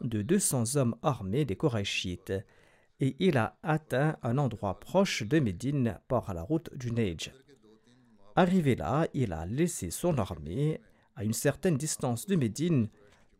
de 0.00 0.22
200 0.22 0.76
hommes 0.76 0.96
armés 1.02 1.44
des 1.44 1.56
Korachites 1.56 2.32
et 3.00 3.16
il 3.18 3.36
a 3.36 3.58
atteint 3.62 4.16
un 4.22 4.38
endroit 4.38 4.78
proche 4.80 5.22
de 5.24 5.38
Médine 5.40 5.98
par 6.08 6.32
la 6.32 6.42
route 6.42 6.70
du 6.76 6.92
Neige. 6.92 7.32
Arrivé 8.36 8.74
là, 8.74 9.06
il 9.12 9.32
a 9.32 9.44
laissé 9.44 9.90
son 9.90 10.16
armée 10.18 10.80
à 11.16 11.24
une 11.24 11.32
certaine 11.32 11.76
distance 11.76 12.26
de 12.26 12.36
Médine 12.36 12.88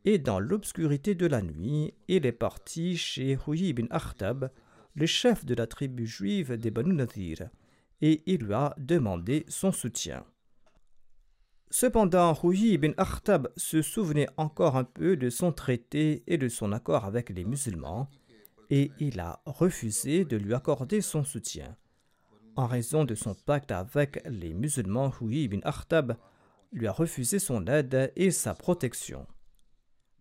et 0.04 0.18
dans 0.18 0.40
l'obscurité 0.40 1.14
de 1.14 1.26
la 1.26 1.42
nuit, 1.42 1.94
il 2.08 2.26
est 2.26 2.32
parti 2.32 2.96
chez 2.96 3.38
Huyi 3.46 3.68
ibn 3.68 3.86
Akhtab, 3.90 4.50
le 4.94 5.06
chef 5.06 5.44
de 5.44 5.54
la 5.54 5.66
tribu 5.66 6.06
juive 6.06 6.56
des 6.56 6.70
Banu 6.70 6.94
Nadir, 6.94 7.48
et 8.00 8.22
il 8.26 8.42
lui 8.42 8.54
a 8.54 8.74
demandé 8.78 9.44
son 9.48 9.72
soutien. 9.72 10.24
Cependant, 11.70 12.34
Rouhi 12.34 12.72
ibn 12.72 12.92
Akhtab 12.98 13.48
se 13.56 13.80
souvenait 13.80 14.28
encore 14.36 14.76
un 14.76 14.84
peu 14.84 15.16
de 15.16 15.30
son 15.30 15.52
traité 15.52 16.22
et 16.26 16.36
de 16.36 16.48
son 16.48 16.70
accord 16.72 17.06
avec 17.06 17.30
les 17.30 17.44
musulmans, 17.44 18.10
et 18.68 18.90
il 18.98 19.20
a 19.20 19.40
refusé 19.46 20.26
de 20.26 20.36
lui 20.36 20.52
accorder 20.52 21.00
son 21.00 21.24
soutien. 21.24 21.74
En 22.56 22.66
raison 22.66 23.04
de 23.04 23.14
son 23.14 23.34
pacte 23.34 23.72
avec 23.72 24.22
les 24.26 24.52
musulmans, 24.52 25.08
Rouhi 25.08 25.44
ibn 25.44 25.60
Akhtab 25.64 26.18
lui 26.72 26.86
a 26.86 26.92
refusé 26.92 27.38
son 27.38 27.66
aide 27.66 28.12
et 28.16 28.30
sa 28.30 28.52
protection. 28.52 29.26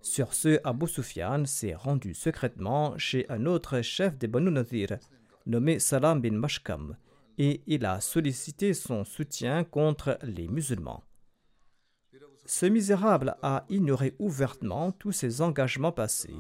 Sur 0.02 0.34
ce, 0.34 0.60
Abu 0.64 0.88
Sufyan 0.88 1.46
s'est 1.46 1.76
rendu 1.76 2.14
secrètement 2.14 2.98
chez 2.98 3.26
un 3.30 3.46
autre 3.46 3.82
chef 3.82 4.18
des 4.18 4.28
Banu 4.28 4.52
Nadir, 4.52 4.98
nommé 5.46 5.80
Salam 5.80 6.22
bin 6.22 6.32
Mashkam, 6.32 6.98
et 7.38 7.62
il 7.68 7.86
a 7.86 8.02
sollicité 8.02 8.74
son 8.74 9.04
soutien 9.04 9.64
contre 9.64 10.18
les 10.24 10.48
musulmans. 10.48 11.04
Ce 12.46 12.66
misérable 12.66 13.36
a 13.42 13.66
ignoré 13.70 14.16
ouvertement 14.20 14.92
tous 14.92 15.12
ses 15.12 15.42
engagements 15.42 15.92
passés 15.92 16.36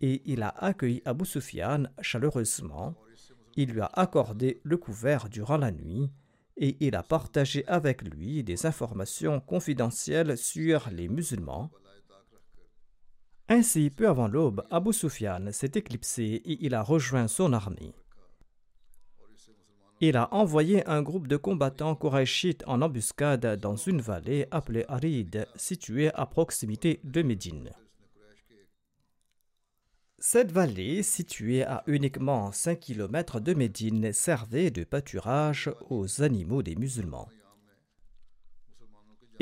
et 0.00 0.22
il 0.24 0.42
a 0.42 0.48
accueilli 0.48 1.02
Abu 1.04 1.24
Sufyan 1.24 1.84
chaleureusement. 2.00 2.94
Il 3.56 3.72
lui 3.72 3.80
a 3.80 3.90
accordé 3.94 4.60
le 4.64 4.76
couvert 4.76 5.28
durant 5.28 5.56
la 5.56 5.72
nuit 5.72 6.10
et 6.56 6.76
il 6.80 6.94
a 6.94 7.02
partagé 7.02 7.66
avec 7.66 8.02
lui 8.02 8.44
des 8.44 8.66
informations 8.66 9.40
confidentielles 9.40 10.36
sur 10.36 10.88
les 10.90 11.08
musulmans. 11.08 11.70
Ainsi, 13.50 13.90
peu 13.90 14.08
avant 14.08 14.28
l'aube, 14.28 14.64
Abu 14.70 14.94
Sufyan 14.94 15.52
s'est 15.52 15.72
éclipsé 15.74 16.40
et 16.44 16.64
il 16.64 16.74
a 16.74 16.82
rejoint 16.82 17.28
son 17.28 17.52
armée 17.52 17.92
il 20.00 20.16
a 20.16 20.32
envoyé 20.32 20.86
un 20.88 21.02
groupe 21.02 21.28
de 21.28 21.36
combattants 21.36 21.94
korachites 21.94 22.64
en 22.66 22.80
embuscade 22.80 23.60
dans 23.60 23.76
une 23.76 24.00
vallée 24.00 24.46
appelée 24.50 24.86
Arid, 24.88 25.46
située 25.56 26.10
à 26.14 26.24
proximité 26.24 27.00
de 27.04 27.20
Médine. 27.20 27.70
Cette 30.18 30.52
vallée, 30.52 31.02
située 31.02 31.62
à 31.62 31.82
uniquement 31.86 32.50
5 32.50 32.80
km 32.80 33.40
de 33.40 33.54
Médine, 33.54 34.12
servait 34.12 34.70
de 34.70 34.84
pâturage 34.84 35.70
aux 35.88 36.22
animaux 36.22 36.62
des 36.62 36.76
musulmans. 36.76 37.28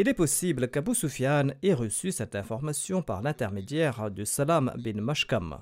Il 0.00 0.06
est 0.06 0.14
possible 0.14 0.68
qu'Abu 0.68 0.94
Sufyan 0.94 1.48
ait 1.60 1.74
reçu 1.74 2.12
cette 2.12 2.36
information 2.36 3.02
par 3.02 3.20
l'intermédiaire 3.20 4.12
de 4.12 4.24
Salam 4.24 4.72
bin 4.78 5.00
Mashkam. 5.00 5.58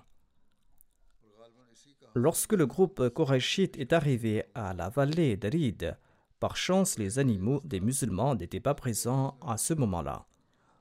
Lorsque 2.15 2.53
le 2.53 2.67
groupe 2.67 3.09
Koraishite 3.09 3.79
est 3.79 3.95
arrivé 3.95 4.45
à 4.55 4.75
la 4.75 4.91
vallée 4.91 5.39
d'Arid, 5.39 5.97
par 6.39 6.55
chance 6.59 6.99
les 6.99 7.19
animaux 7.19 7.63
des 7.65 7.81
musulmans 7.81 8.35
n'étaient 8.35 8.61
pas 8.61 8.75
présents 8.75 9.39
à 9.41 9.57
ce 9.57 9.73
moment-là. 9.73 10.27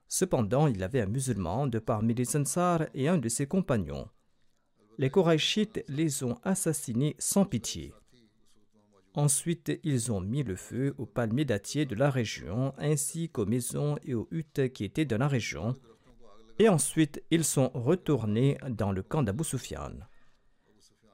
Cependant, 0.09 0.67
il 0.67 0.79
y 0.79 0.83
avait 0.83 0.99
un 0.99 1.05
musulman 1.05 1.67
de 1.67 1.79
parmi 1.79 2.13
les 2.13 2.35
Ansar 2.35 2.81
et 2.93 3.07
un 3.07 3.17
de 3.17 3.29
ses 3.29 3.47
compagnons. 3.47 4.09
Les 4.97 5.09
Korachites 5.09 5.81
les 5.87 6.25
ont 6.25 6.37
assassinés 6.43 7.15
sans 7.19 7.45
pitié. 7.45 7.93
Ensuite, 9.15 9.79
ils 9.83 10.11
ont 10.11 10.19
mis 10.19 10.43
le 10.43 10.57
feu 10.57 10.93
aux 10.97 11.05
palmiers 11.05 11.45
dattiers 11.45 11.85
de 11.85 11.95
la 11.95 12.09
région, 12.09 12.73
ainsi 12.77 13.29
qu'aux 13.29 13.45
maisons 13.45 13.95
et 14.03 14.13
aux 14.13 14.27
huttes 14.29 14.73
qui 14.73 14.83
étaient 14.83 15.05
dans 15.05 15.17
la 15.17 15.29
région. 15.29 15.75
Et 16.59 16.67
ensuite, 16.67 17.23
ils 17.31 17.45
sont 17.45 17.69
retournés 17.73 18.57
dans 18.69 18.91
le 18.91 19.03
camp 19.03 19.23
d'Abu 19.23 19.45
Sufyan. 19.45 19.93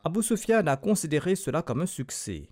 Abu 0.04 0.24
Sufyan 0.24 0.66
a 0.66 0.78
considéré 0.78 1.36
cela 1.36 1.62
comme 1.62 1.82
un 1.82 1.86
succès. 1.86 2.50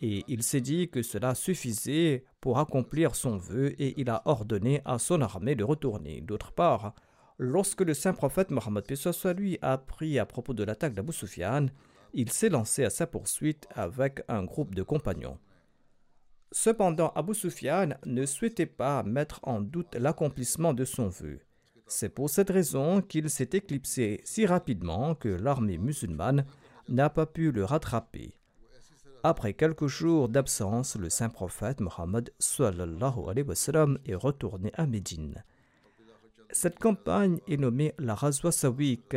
Et 0.00 0.24
il 0.26 0.42
s'est 0.42 0.60
dit 0.60 0.88
que 0.88 1.02
cela 1.02 1.36
suffisait 1.36 2.24
pour 2.40 2.58
accomplir 2.58 3.14
son 3.14 3.36
vœu 3.36 3.74
et 3.80 4.00
il 4.00 4.10
a 4.10 4.22
ordonné 4.24 4.80
à 4.84 4.98
son 4.98 5.20
armée 5.20 5.54
de 5.54 5.62
retourner. 5.62 6.22
D'autre 6.22 6.52
part, 6.52 6.94
lorsque 7.38 7.82
le 7.82 7.94
saint 7.94 8.14
prophète 8.14 8.50
Mohammed 8.50 8.84
lui 9.36 9.58
a 9.62 9.72
appris 9.72 10.18
à 10.18 10.26
propos 10.26 10.54
de 10.54 10.64
l'attaque 10.64 10.94
d'Abu 10.94 11.12
Sufyan, 11.12 11.66
il 12.12 12.30
s'est 12.30 12.48
lancé 12.48 12.84
à 12.84 12.90
sa 12.90 13.06
poursuite 13.06 13.66
avec 13.74 14.22
un 14.28 14.44
groupe 14.44 14.74
de 14.74 14.82
compagnons. 14.82 15.38
Cependant, 16.52 17.12
Abu 17.14 17.34
Sufyan 17.34 17.90
ne 18.04 18.26
souhaitait 18.26 18.66
pas 18.66 19.02
mettre 19.02 19.40
en 19.44 19.60
doute 19.60 19.94
l'accomplissement 19.94 20.74
de 20.74 20.84
son 20.84 21.08
vœu. 21.08 21.40
C'est 21.86 22.08
pour 22.08 22.30
cette 22.30 22.50
raison 22.50 23.02
qu'il 23.02 23.30
s'est 23.30 23.50
éclipsé 23.52 24.20
si 24.24 24.46
rapidement 24.46 25.14
que 25.14 25.28
l'armée 25.28 25.78
musulmane 25.78 26.44
n'a 26.88 27.10
pas 27.10 27.26
pu 27.26 27.52
le 27.52 27.64
rattraper. 27.64 28.34
Après 29.22 29.54
quelques 29.54 29.86
jours 29.86 30.28
d'absence, 30.28 30.96
le 30.96 31.10
saint 31.10 31.28
prophète 31.28 31.80
Mohammed 31.80 32.32
est 34.06 34.14
retourné 34.14 34.72
à 34.74 34.86
Médine. 34.86 35.44
Cette 36.52 36.78
campagne 36.78 37.38
est 37.46 37.58
nommée 37.58 37.94
la 37.98 38.14
Razwa 38.14 38.50
Sawik, 38.50 39.16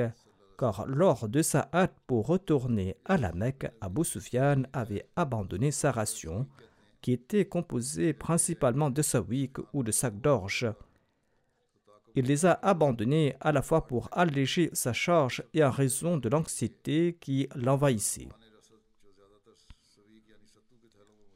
car 0.58 0.86
lors 0.86 1.28
de 1.28 1.42
sa 1.42 1.70
hâte 1.74 1.96
pour 2.08 2.28
retourner 2.28 2.96
à 3.06 3.18
la 3.18 3.32
Mecque, 3.32 3.72
Abu 3.82 4.04
Sufyan 4.04 4.64
avait 4.74 5.08
abandonné 5.16 5.72
sa 5.72 5.92
ration, 5.92 6.48
qui 7.02 7.12
était 7.12 7.46
composée 7.46 8.14
principalement 8.14 8.90
de 8.90 9.02
sawik 9.02 9.58
ou 9.74 9.84
de 9.84 9.92
sacs 9.92 10.22
d'orge, 10.22 10.68
il 12.16 12.26
les 12.26 12.46
a 12.46 12.54
abandonnés 12.62 13.36
à 13.42 13.52
la 13.52 13.62
fois 13.62 13.88
pour 13.88 14.08
alléger 14.12 14.70
sa 14.74 14.94
charge 14.94 15.44
et 15.54 15.64
en 15.64 15.72
raison 15.72 16.18
de 16.18 16.30
l'anxiété 16.30 17.18
qui 17.20 17.48
l'envahissait. 17.56 18.30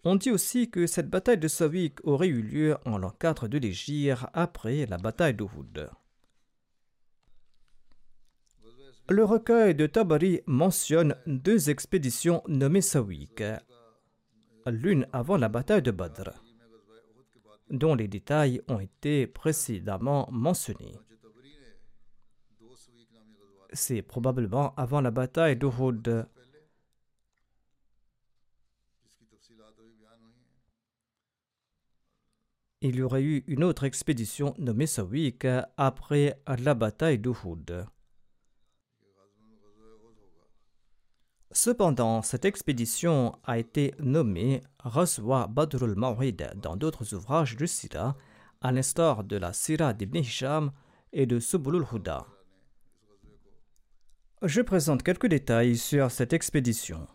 On 0.03 0.15
dit 0.15 0.31
aussi 0.31 0.69
que 0.69 0.85
cette 0.87 1.09
bataille 1.09 1.39
de 1.39 1.47
Savik 1.47 1.99
aurait 2.05 2.27
eu 2.27 2.41
lieu 2.41 2.77
en 2.85 3.09
4 3.09 3.47
de 3.47 3.57
l'Égypte 3.57 4.23
après 4.33 4.85
la 4.85 4.97
bataille 4.97 5.33
d'Uhud. 5.33 5.89
Le 9.09 9.23
recueil 9.23 9.73
de 9.73 9.87
Tabari 9.87 10.41
mentionne 10.47 11.15
deux 11.27 11.69
expéditions 11.69 12.43
nommées 12.49 12.81
Sawik, 12.81 13.41
l'une 14.65 15.07
avant 15.13 15.37
la 15.37 15.47
bataille 15.47 15.81
de 15.81 15.91
Badr, 15.91 16.43
dont 17.69 17.95
les 17.95 18.09
détails 18.09 18.61
ont 18.67 18.79
été 18.79 19.25
précédemment 19.25 20.27
mentionnés. 20.29 20.99
C'est 23.71 24.01
probablement 24.01 24.75
avant 24.75 24.99
la 24.99 25.11
bataille 25.11 25.55
d'Uhud. 25.55 26.27
Il 32.81 32.95
y 32.97 33.01
aurait 33.01 33.23
eu 33.23 33.45
une 33.47 33.63
autre 33.63 33.85
expédition 33.85 34.53
nommée 34.57 34.85
Sawik 34.85 35.47
après 35.77 36.41
la 36.45 36.73
bataille 36.73 37.19
d'Uhud. 37.19 37.87
Cependant, 41.51 42.21
cette 42.21 42.45
expédition 42.45 43.37
a 43.45 43.57
été 43.57 43.93
nommée 43.99 44.61
Raswa 44.79 45.47
Badrul 45.47 45.95
Mawhid 45.95 46.51
dans 46.61 46.75
d'autres 46.75 47.13
ouvrages 47.13 47.55
de 47.55 47.65
Sira, 47.65 48.17
à 48.61 48.71
l'instar 48.71 49.23
de 49.23 49.37
la 49.37 49.53
Sira 49.53 49.93
d'Ibn 49.93 50.17
Hisham 50.17 50.71
et 51.13 51.25
de 51.25 51.39
Subulul 51.39 51.85
Huda. 51.91 52.25
Je 54.43 54.61
présente 54.61 55.03
quelques 55.03 55.27
détails 55.27 55.77
sur 55.77 56.11
cette 56.11 56.33
expédition. 56.33 57.07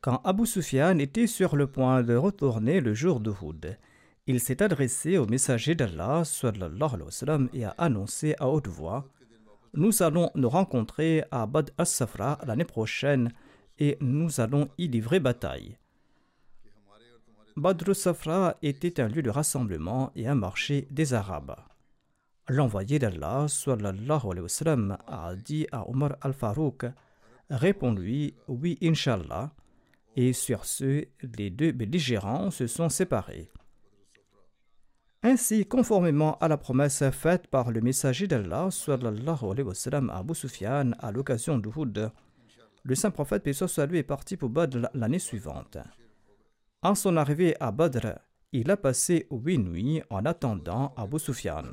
Quand 0.00 0.20
Abu 0.24 0.46
Sufyan 0.46 0.98
était 0.98 1.26
sur 1.26 1.54
le 1.54 1.66
point 1.66 2.02
de 2.02 2.14
retourner 2.14 2.80
le 2.80 2.94
jour 2.94 3.20
d'Uhud, 3.20 3.78
il 4.26 4.40
s'est 4.40 4.62
adressé 4.62 5.18
au 5.18 5.26
messager 5.26 5.74
d'Allah 5.74 6.22
et 7.52 7.64
a 7.64 7.74
annoncé 7.78 8.34
à 8.38 8.48
haute 8.48 8.68
voix 8.68 9.08
Nous 9.74 10.02
allons 10.02 10.30
nous 10.34 10.48
rencontrer 10.48 11.24
à 11.30 11.46
Bad 11.46 11.70
as-Safra 11.78 12.38
l'année 12.46 12.64
prochaine 12.64 13.32
et 13.78 13.96
nous 14.00 14.40
allons 14.40 14.68
y 14.78 14.88
livrer 14.88 15.20
bataille. 15.20 15.76
Badr 17.56 17.94
Safra 17.94 18.56
était 18.62 19.00
un 19.00 19.08
lieu 19.08 19.22
de 19.22 19.30
rassemblement 19.30 20.12
et 20.14 20.28
un 20.28 20.36
marché 20.36 20.86
des 20.90 21.14
Arabes. 21.14 21.56
L'envoyé 22.48 22.98
d'Allah 22.98 23.46
a 25.06 25.34
dit 25.34 25.66
à 25.72 25.88
Omar 25.88 26.16
al-Farouk 26.20 26.86
Réponds-lui 27.50 28.34
oui, 28.46 28.78
Inshallah. 28.82 29.50
Et 30.16 30.32
sur 30.32 30.64
ce, 30.64 31.04
les 31.36 31.50
deux 31.50 31.72
belligérants 31.72 32.50
se 32.50 32.66
sont 32.66 32.88
séparés. 32.88 33.50
Ainsi, 35.22 35.66
conformément 35.66 36.38
à 36.38 36.48
la 36.48 36.56
promesse 36.56 37.02
faite 37.10 37.48
par 37.48 37.70
le 37.70 37.80
messager 37.80 38.28
d'Allah 38.28 38.68
à 38.86 40.18
Abu 40.18 40.32
à 41.00 41.12
l'occasion 41.12 41.58
d'Uhud, 41.58 42.10
le 42.88 42.94
saint 42.94 43.10
prophète, 43.10 43.42
paix 43.42 43.52
soit 43.52 43.78
est 43.92 44.02
parti 44.02 44.38
pour 44.38 44.48
Badr 44.48 44.88
l'année 44.94 45.18
suivante. 45.18 45.76
En 46.82 46.94
son 46.94 47.18
arrivée 47.18 47.54
à 47.60 47.70
Badr, 47.70 48.18
il 48.52 48.70
a 48.70 48.78
passé 48.78 49.26
huit 49.30 49.58
nuits 49.58 50.00
en 50.08 50.24
attendant 50.24 50.94
Abu 50.96 51.18
Sufyan. 51.18 51.64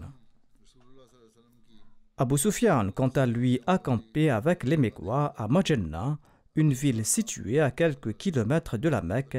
Abu 2.18 2.38
Sufyan, 2.38 2.92
quant 2.92 3.08
à 3.08 3.26
lui, 3.26 3.62
a 3.66 3.78
campé 3.78 4.30
avec 4.30 4.66
les 4.66 4.76
Mekwa 4.76 5.34
à 5.38 5.48
Majenna, 5.48 6.20
une 6.56 6.74
ville 6.74 7.06
située 7.06 7.62
à 7.62 7.72
quelques 7.72 8.18
kilomètres 8.18 8.78
de 8.78 8.90
la 8.90 9.02
Mecque, 9.02 9.38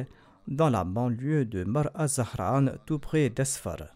dans 0.48 0.70
la 0.70 0.82
banlieue 0.82 1.44
de 1.44 1.64
Mar 1.64 1.90
Azahran, 1.94 2.68
tout 2.86 2.98
près 2.98 3.28
d'Esfar. 3.28 3.95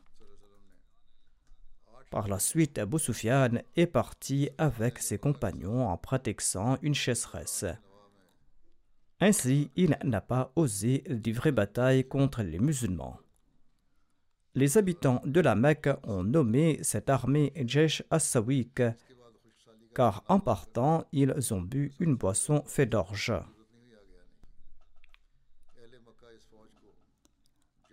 Par 2.10 2.26
la 2.26 2.40
suite, 2.40 2.76
Abu 2.78 2.96
est 3.76 3.86
parti 3.86 4.50
avec 4.58 4.98
ses 4.98 5.18
compagnons 5.18 5.88
en 5.88 5.96
prétextant 5.96 6.76
une 6.82 6.94
chasseresse. 6.94 7.64
Ainsi, 9.20 9.70
il 9.76 9.96
n'a 10.02 10.20
pas 10.20 10.50
osé 10.56 11.04
livrer 11.06 11.52
bataille 11.52 12.08
contre 12.08 12.42
les 12.42 12.58
musulmans. 12.58 13.16
Les 14.56 14.76
habitants 14.76 15.22
de 15.24 15.40
la 15.40 15.54
Mecque 15.54 15.90
ont 16.02 16.24
nommé 16.24 16.80
cette 16.82 17.10
armée 17.10 17.52
Jesh 17.64 18.02
Assawik, 18.10 18.82
car 19.94 20.24
en 20.26 20.40
partant, 20.40 21.04
ils 21.12 21.54
ont 21.54 21.60
bu 21.60 21.92
une 22.00 22.16
boisson 22.16 22.64
faite 22.66 22.90
d'orge. 22.90 23.32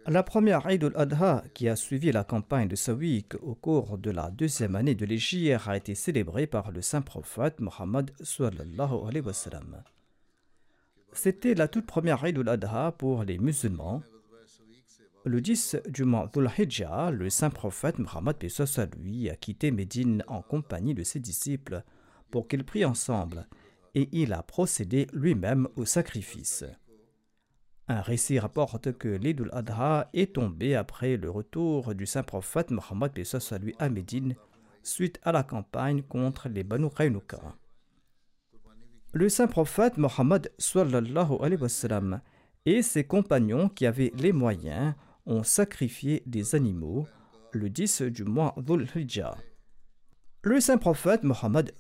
La 0.10 0.24
première 0.24 0.65
Eid 0.70 0.86
al-Adha 0.86 1.43
qui 1.54 1.67
a 1.67 1.76
suivi 1.76 2.13
la 2.13 2.24
campagne 2.24 2.70
de 2.70 2.78
Sawik 2.78 3.36
au 3.41 3.56
cours 3.56 3.98
de 3.98 4.10
la 4.10 4.32
deuxième 4.32 4.78
année 4.78 4.96
de 4.96 5.06
l'Égypte 5.06 5.67
a 5.67 5.76
été 5.76 5.96
célébrée 5.96 6.48
par 6.48 6.72
le 6.72 6.82
saint 6.82 7.02
prophète 7.02 7.60
Mohammed 7.60 8.12
C'était 11.12 11.56
la 11.56 11.67
toute 11.67 11.86
première 11.86 12.24
Eid 12.24 12.38
al-Adha 12.38 12.93
pour 12.98 13.26
les 13.26 13.38
musulmans. 13.38 14.02
Le 15.26 15.41
10 15.41 15.76
du 15.89 16.06
mois 16.06 16.32
dhul 16.34 16.50
Hijjah, 16.58 17.12
le 17.12 17.30
saint 17.30 17.50
prophète 17.50 18.00
Mohammed 18.00 18.38
lui 18.98 19.30
a 19.30 19.36
quitté 19.36 19.72
Médine 19.72 20.24
en 20.28 20.41
compagnie 20.41 20.93
de 20.93 21.04
ses 21.04 21.20
disciples 21.20 21.84
pour 22.32 22.48
qu'ils 22.48 22.63
prient 22.63 22.86
ensemble 22.86 23.46
et 23.93 24.08
il 24.13 24.32
a 24.32 24.41
procédé 24.41 25.08
lui-même 25.12 25.67
au 25.76 25.84
sacrifice. 25.84 26.63
Un 27.89 28.02
récit 28.02 28.38
rapporte 28.38 28.97
que 28.97 29.08
l'Eid 29.08 29.41
al-Adha 29.41 30.10
est 30.13 30.36
tombé 30.36 30.76
après 30.76 31.15
le 31.15 31.30
retour 31.30 31.95
du 31.95 32.06
saint 32.06 32.23
prophète 32.23 32.69
Mohammed 32.71 33.12
lui 33.62 33.76
à 33.80 33.89
Médine 33.89 34.36
suite 34.84 35.19
à 35.23 35.32
la 35.32 35.43
campagne 35.43 36.02
contre 36.02 36.50
les 36.50 36.63
Banu 36.63 36.89
Qaynuka. 36.89 37.39
Le 39.13 39.30
saint 39.30 39.47
prophète 39.47 39.97
Mohammed 39.97 40.52
et 42.65 42.82
ses 42.82 43.04
compagnons 43.06 43.69
qui 43.69 43.86
avaient 43.86 44.12
les 44.17 44.34
moyens 44.34 44.93
ont 45.26 45.43
sacrifié 45.43 46.23
des 46.26 46.56
animaux 46.56 47.08
le 47.54 47.69
10 47.69 48.02
du 48.04 48.26
mois 48.26 48.54
Dhul 48.58 48.88
Hijjah. 48.95 49.38
Le 50.41 50.60
saint 50.60 50.78
prophète 50.78 51.23
Mohammed 51.23 51.73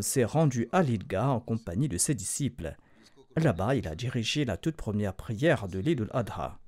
s'est 0.00 0.24
rendu 0.24 0.68
à 0.70 0.82
l'Idga 0.82 1.28
en 1.28 1.40
compagnie 1.40 1.88
de 1.88 1.98
ses 1.98 2.14
disciples. 2.14 2.76
Là-bas, 3.36 3.74
il 3.76 3.86
a 3.86 3.94
dirigé 3.94 4.44
la 4.44 4.56
toute 4.56 4.76
première 4.76 5.14
prière 5.14 5.68
de 5.68 5.78
l'Eid 5.78 6.00
al-Adha. 6.00 6.58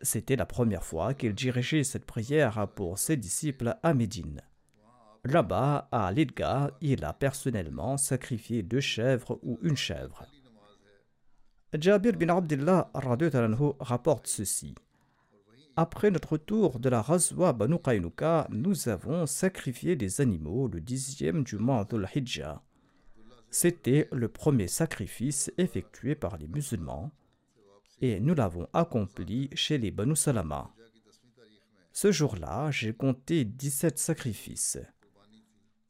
C'était 0.00 0.36
la 0.36 0.46
première 0.46 0.84
fois 0.84 1.14
qu'il 1.14 1.34
dirigeait 1.34 1.84
cette 1.84 2.04
prière 2.04 2.66
pour 2.74 2.98
ses 2.98 3.16
disciples 3.16 3.76
à 3.82 3.94
Médine. 3.94 4.42
Là-bas, 5.24 5.88
à 5.92 6.10
l'Idga, 6.10 6.72
il 6.80 7.04
a 7.04 7.12
personnellement 7.12 7.96
sacrifié 7.96 8.64
deux 8.64 8.80
chèvres 8.80 9.38
ou 9.42 9.60
une 9.62 9.76
chèvre. 9.76 10.26
Jabir 11.72 12.14
bin 12.14 12.36
Abdullah 12.36 12.90
rapporte 13.78 14.26
ceci. 14.26 14.74
Après 15.76 16.10
notre 16.10 16.36
tour 16.36 16.80
de 16.80 16.88
la 16.88 17.00
Razwa 17.00 17.52
Banu 17.52 17.78
Qaynuka, 17.78 18.48
nous 18.50 18.88
avons 18.88 19.26
sacrifié 19.26 19.94
des 19.94 20.20
animaux 20.20 20.68
le 20.68 20.80
dixième 20.80 21.44
du 21.44 21.56
mois 21.56 21.84
de. 21.84 22.04
C'était 23.54 24.08
le 24.12 24.28
premier 24.28 24.66
sacrifice 24.66 25.52
effectué 25.58 26.14
par 26.14 26.38
les 26.38 26.48
musulmans 26.48 27.12
et 28.00 28.18
nous 28.18 28.34
l'avons 28.34 28.66
accompli 28.72 29.50
chez 29.52 29.76
les 29.76 29.90
Banu 29.90 30.16
Salama. 30.16 30.70
Ce 31.92 32.10
jour-là, 32.10 32.70
j'ai 32.70 32.94
compté 32.94 33.44
17 33.44 33.98
sacrifices. 33.98 34.78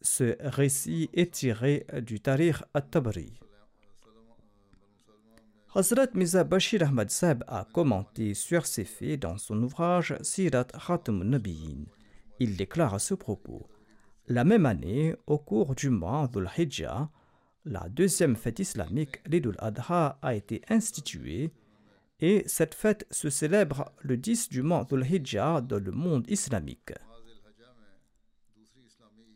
Ce 0.00 0.36
récit 0.40 1.08
est 1.14 1.34
tiré 1.34 1.86
du 2.02 2.18
Tariq 2.18 2.64
at-Tabari. 2.74 3.38
Hazrat 5.72 6.08
Miza 6.14 6.42
Bashir 6.42 6.82
Ahmad 6.82 7.10
Sab 7.10 7.44
a 7.46 7.64
commenté 7.72 8.34
sur 8.34 8.66
ces 8.66 8.84
faits 8.84 9.20
dans 9.20 9.38
son 9.38 9.62
ouvrage 9.62 10.16
Sirat 10.20 10.64
Khatam 10.64 11.22
Nabiyin. 11.22 11.84
Il 12.40 12.56
déclare 12.56 12.94
à 12.94 12.98
ce 12.98 13.14
propos 13.14 13.68
La 14.26 14.42
même 14.42 14.66
année, 14.66 15.14
au 15.28 15.38
cours 15.38 15.76
du 15.76 15.90
mois 15.90 16.26
dhul 16.26 16.50
Hijjah, 16.58 17.08
la 17.64 17.88
deuxième 17.88 18.36
fête 18.36 18.58
islamique, 18.58 19.20
l'Eid 19.26 19.46
al-Adha, 19.46 20.18
a 20.20 20.34
été 20.34 20.62
instituée 20.68 21.52
et 22.20 22.44
cette 22.46 22.74
fête 22.74 23.06
se 23.10 23.30
célèbre 23.30 23.92
le 24.00 24.16
10 24.16 24.48
du 24.48 24.62
mois 24.62 24.84
dhul 24.84 25.04
Hijjah 25.04 25.60
dans 25.60 25.82
le 25.82 25.90
monde 25.92 26.24
islamique. 26.28 26.92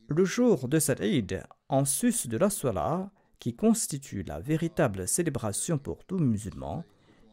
Le 0.08 0.24
jour 0.24 0.68
de 0.68 0.78
cette 0.78 1.00
Eid, 1.00 1.42
en 1.68 1.84
sus 1.84 2.28
de 2.28 2.36
la 2.36 2.50
Salah, 2.50 3.10
qui 3.40 3.54
constitue 3.54 4.22
la 4.22 4.40
véritable 4.40 5.08
célébration 5.08 5.78
pour 5.78 6.04
tout 6.04 6.18
musulman, 6.18 6.84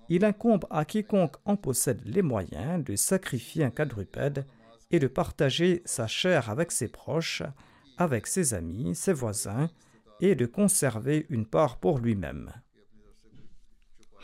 il 0.10 0.26
incombe 0.26 0.66
à 0.70 0.86
quiconque 0.86 1.38
en 1.46 1.56
possède 1.56 2.02
les 2.06 2.22
moyens 2.22 2.84
de 2.84 2.96
sacrifier 2.96 3.64
un 3.64 3.70
quadrupède 3.70 4.46
et 4.92 5.00
de 5.00 5.08
partager 5.08 5.82
sa 5.86 6.08
chair 6.08 6.50
avec 6.50 6.72
ses 6.72 6.88
proches, 6.88 7.44
avec 7.98 8.28
ses 8.28 8.54
amis, 8.54 8.96
ses 8.96 9.14
voisins, 9.14 9.70
et 10.20 10.36
de 10.36 10.46
conserver 10.46 11.26
une 11.30 11.46
part 11.46 11.80
pour 11.80 12.00
lui-même. 12.00 12.52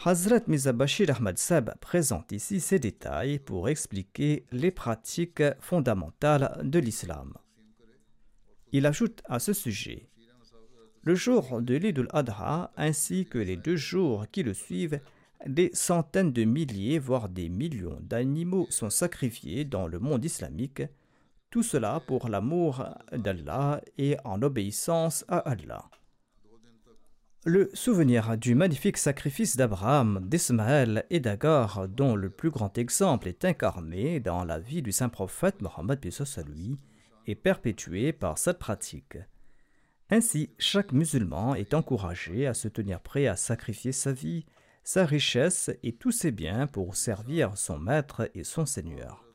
Hazrat 0.05 0.41
Mizabashir 0.47 1.09
Ahmad 1.09 1.37
Sab 1.37 1.75
présente 1.81 2.31
ici 2.31 2.61
ces 2.61 2.79
détails 2.79 3.39
pour 3.39 3.67
expliquer 3.67 4.45
les 4.51 4.71
pratiques 4.71 5.43
fondamentales 5.59 6.57
de 6.63 6.79
l'islam. 6.79 7.33
Il 8.71 8.85
ajoute 8.85 9.21
à 9.25 9.39
ce 9.39 9.51
sujet 9.51 10.07
Le 11.03 11.15
jour 11.15 11.61
de 11.61 11.75
l'Eid 11.75 11.99
al-Adha 11.99 12.71
ainsi 12.77 13.25
que 13.25 13.39
les 13.39 13.57
deux 13.57 13.75
jours 13.75 14.25
qui 14.31 14.43
le 14.43 14.53
suivent, 14.53 15.01
des 15.45 15.69
centaines 15.73 16.31
de 16.31 16.43
milliers, 16.43 16.99
voire 16.99 17.27
des 17.27 17.49
millions 17.49 17.99
d'animaux 18.01 18.67
sont 18.69 18.89
sacrifiés 18.89 19.65
dans 19.65 19.87
le 19.87 19.99
monde 19.99 20.23
islamique, 20.23 20.83
tout 21.49 21.63
cela 21.63 21.99
pour 22.05 22.29
l'amour 22.29 22.85
d'Allah 23.11 23.81
et 23.97 24.17
en 24.23 24.41
obéissance 24.41 25.25
à 25.27 25.39
Allah. 25.39 25.89
Le 27.45 27.69
souvenir 27.73 28.37
du 28.37 28.53
magnifique 28.53 28.97
sacrifice 28.97 29.55
d'Abraham, 29.55 30.27
d'Ismaël 30.27 31.05
et 31.09 31.21
d'Agar, 31.21 31.87
dont 31.87 32.15
le 32.15 32.29
plus 32.29 32.49
grand 32.49 32.77
exemple 32.77 33.29
est 33.29 33.45
incarné 33.45 34.19
dans 34.19 34.43
la 34.43 34.59
vie 34.59 34.81
du 34.81 34.91
saint 34.91 35.07
prophète 35.07 35.61
Mohammed 35.61 36.05
à 36.05 36.41
lui, 36.41 36.77
est 37.27 37.35
perpétué 37.35 38.11
par 38.11 38.37
cette 38.37 38.59
pratique. 38.59 39.17
Ainsi, 40.09 40.49
chaque 40.57 40.91
musulman 40.91 41.55
est 41.55 41.73
encouragé 41.73 42.45
à 42.45 42.53
se 42.53 42.67
tenir 42.67 42.99
prêt 42.99 43.27
à 43.27 43.37
sacrifier 43.37 43.93
sa 43.93 44.11
vie, 44.11 44.45
sa 44.83 45.05
richesse 45.05 45.71
et 45.81 45.93
tous 45.93 46.11
ses 46.11 46.31
biens 46.31 46.67
pour 46.67 46.95
servir 46.95 47.57
son 47.57 47.79
maître 47.79 48.29
et 48.33 48.43
son 48.43 48.65
seigneur. 48.65 49.28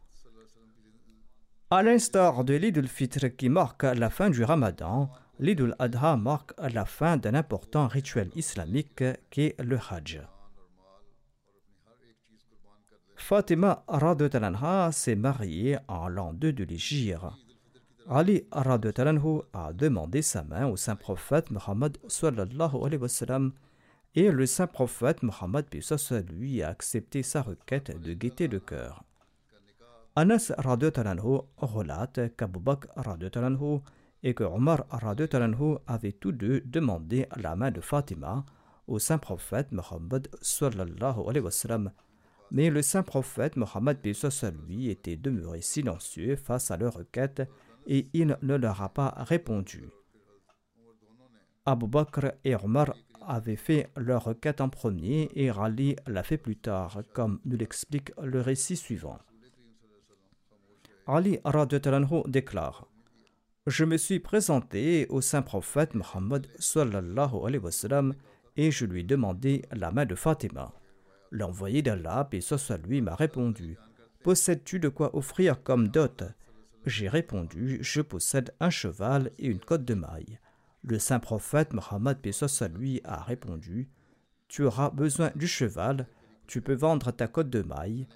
À 1.70 1.82
l'instar 1.82 2.44
de 2.44 2.54
l'Eid 2.54 2.76
al-Fitr 2.76 3.34
qui 3.36 3.48
marque 3.48 3.84
la 3.84 4.10
fin 4.10 4.28
du 4.28 4.44
ramadan, 4.44 5.10
l'Eid 5.38 5.62
al-Adha 5.62 6.16
marque 6.16 6.52
la 6.58 6.84
fin 6.84 7.16
d'un 7.16 7.34
important 7.34 7.88
rituel 7.88 8.30
islamique 8.36 9.02
qu'est 9.30 9.56
le 9.58 9.78
Hajj. 9.78 10.20
Fatima 13.16 13.82
Radutalanha 13.88 14.92
s'est 14.92 15.16
mariée 15.16 15.78
en 15.88 16.08
l'an 16.08 16.34
2 16.34 16.52
de 16.52 16.64
l'Égypte. 16.64 17.24
Ali 18.10 18.44
Radutalanhu 18.52 19.40
a 19.54 19.72
demandé 19.72 20.20
sa 20.20 20.44
main 20.44 20.66
au 20.66 20.76
saint 20.76 20.96
prophète 20.96 21.50
Muhammad 21.50 21.96
sallallahu 22.06 22.76
alayhi 22.84 23.00
wa 23.00 23.08
sallam 23.08 23.52
et 24.14 24.30
le 24.30 24.44
saint 24.44 24.66
prophète 24.66 25.22
Muhammad 25.22 25.64
lui 26.30 26.62
a 26.62 26.68
accepté 26.68 27.22
sa 27.22 27.40
requête 27.40 27.98
de 27.98 28.12
gaieté 28.12 28.48
de 28.48 28.58
cœur. 28.58 29.02
Anas 30.16 30.52
relate 31.56 32.36
qu'Abu 32.36 32.60
Bakr 32.60 32.86
et 34.22 34.32
que 34.32 34.44
Omar 34.44 34.86
avaient 35.88 36.12
tous 36.12 36.30
deux 36.30 36.60
demandé 36.60 37.26
la 37.36 37.56
main 37.56 37.72
de 37.72 37.80
Fatima 37.80 38.44
au 38.86 39.00
saint 39.00 39.18
prophète 39.18 39.72
Mohammed 39.72 40.28
mais 42.52 42.70
le 42.70 42.82
saint 42.82 43.02
prophète 43.02 43.56
Mohammed 43.56 43.98
lui 44.68 44.88
était 44.88 45.16
demeuré 45.16 45.60
silencieux 45.62 46.36
face 46.36 46.70
à 46.70 46.76
leur 46.76 46.94
requête 46.94 47.42
et 47.88 48.08
il 48.12 48.38
ne 48.40 48.54
leur 48.54 48.82
a 48.82 48.90
pas 48.90 49.14
répondu. 49.16 49.88
Abu 51.66 51.88
Bakr 51.88 52.34
et 52.44 52.54
Omar 52.54 52.94
avaient 53.20 53.56
fait 53.56 53.90
leur 53.96 54.22
requête 54.22 54.60
en 54.60 54.68
premier 54.68 55.28
et 55.34 55.50
Rali 55.50 55.96
l'a 56.06 56.22
fait 56.22 56.38
plus 56.38 56.56
tard, 56.56 57.02
comme 57.14 57.40
nous 57.44 57.56
l'explique 57.56 58.12
le 58.22 58.40
récit 58.40 58.76
suivant. 58.76 59.18
Ali 61.06 61.38
déclare 62.26 62.88
je 63.66 63.86
me 63.86 63.96
suis 63.96 64.20
présenté 64.20 65.06
au 65.08 65.22
saint 65.22 65.40
prophète 65.40 65.94
Mohammed 65.94 66.46
et 68.56 68.70
je 68.70 68.84
lui 68.84 69.00
ai 69.00 69.04
demandé 69.04 69.62
la 69.72 69.90
main 69.90 70.04
de 70.04 70.14
Fatima. 70.14 70.74
L'envoyé 71.30 71.80
d'Allah, 71.80 72.28
et 72.32 72.40
lui, 72.86 73.00
m'a 73.00 73.14
répondu 73.14 73.78
Possèdes-tu 74.22 74.80
de 74.80 74.90
quoi 74.90 75.16
offrir 75.16 75.62
comme 75.62 75.88
dot? 75.88 76.24
J'ai 76.84 77.08
répondu 77.08 77.78
Je 77.80 78.02
possède 78.02 78.54
un 78.60 78.68
cheval 78.68 79.30
et 79.38 79.46
une 79.46 79.60
côte 79.60 79.86
de 79.86 79.94
maille. 79.94 80.38
Le 80.82 80.98
saint 80.98 81.18
prophète 81.18 81.72
Mohammed, 81.72 82.20
soit 82.48 82.68
lui, 82.68 83.00
a 83.04 83.22
répondu 83.22 83.88
Tu 84.48 84.64
auras 84.64 84.90
besoin 84.90 85.30
du 85.36 85.46
cheval, 85.46 86.06
tu 86.46 86.60
peux 86.60 86.74
vendre 86.74 87.12
ta 87.12 87.28
côte 87.28 87.48
de 87.48 87.62
maille. 87.62 88.06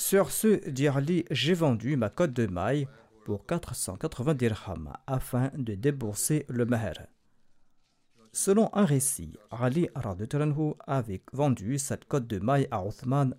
Sur 0.00 0.30
ce, 0.30 0.66
dit 0.70 0.88
J'ai 1.30 1.52
vendu 1.52 1.94
ma 1.94 2.08
côte 2.08 2.32
de 2.32 2.46
maille 2.46 2.88
pour 3.26 3.44
480 3.44 4.32
dirhams 4.32 4.94
afin 5.06 5.50
de 5.54 5.74
débourser 5.74 6.46
le 6.48 6.64
maher. 6.64 7.06
Selon 8.32 8.70
un 8.72 8.86
récit, 8.86 9.34
Ali 9.50 9.90
avait 9.94 11.20
vendu 11.34 11.76
cette 11.76 12.06
côte 12.06 12.26
de 12.26 12.38
maille 12.38 12.66
à 12.70 12.82
Othman 12.82 13.36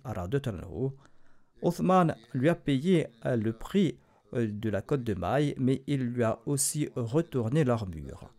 Othman 1.62 2.14
lui 2.32 2.48
a 2.48 2.54
payé 2.54 3.08
euh, 3.26 3.34
le 3.36 3.52
prix 3.52 3.98
euh, 4.32 4.46
de 4.48 4.70
la 4.70 4.82
côte 4.82 5.02
de 5.02 5.14
maille, 5.14 5.56
mais 5.58 5.82
il 5.88 6.04
lui 6.04 6.22
a 6.22 6.38
aussi 6.46 6.90
retourné 6.94 7.64
l'armure. 7.64 8.32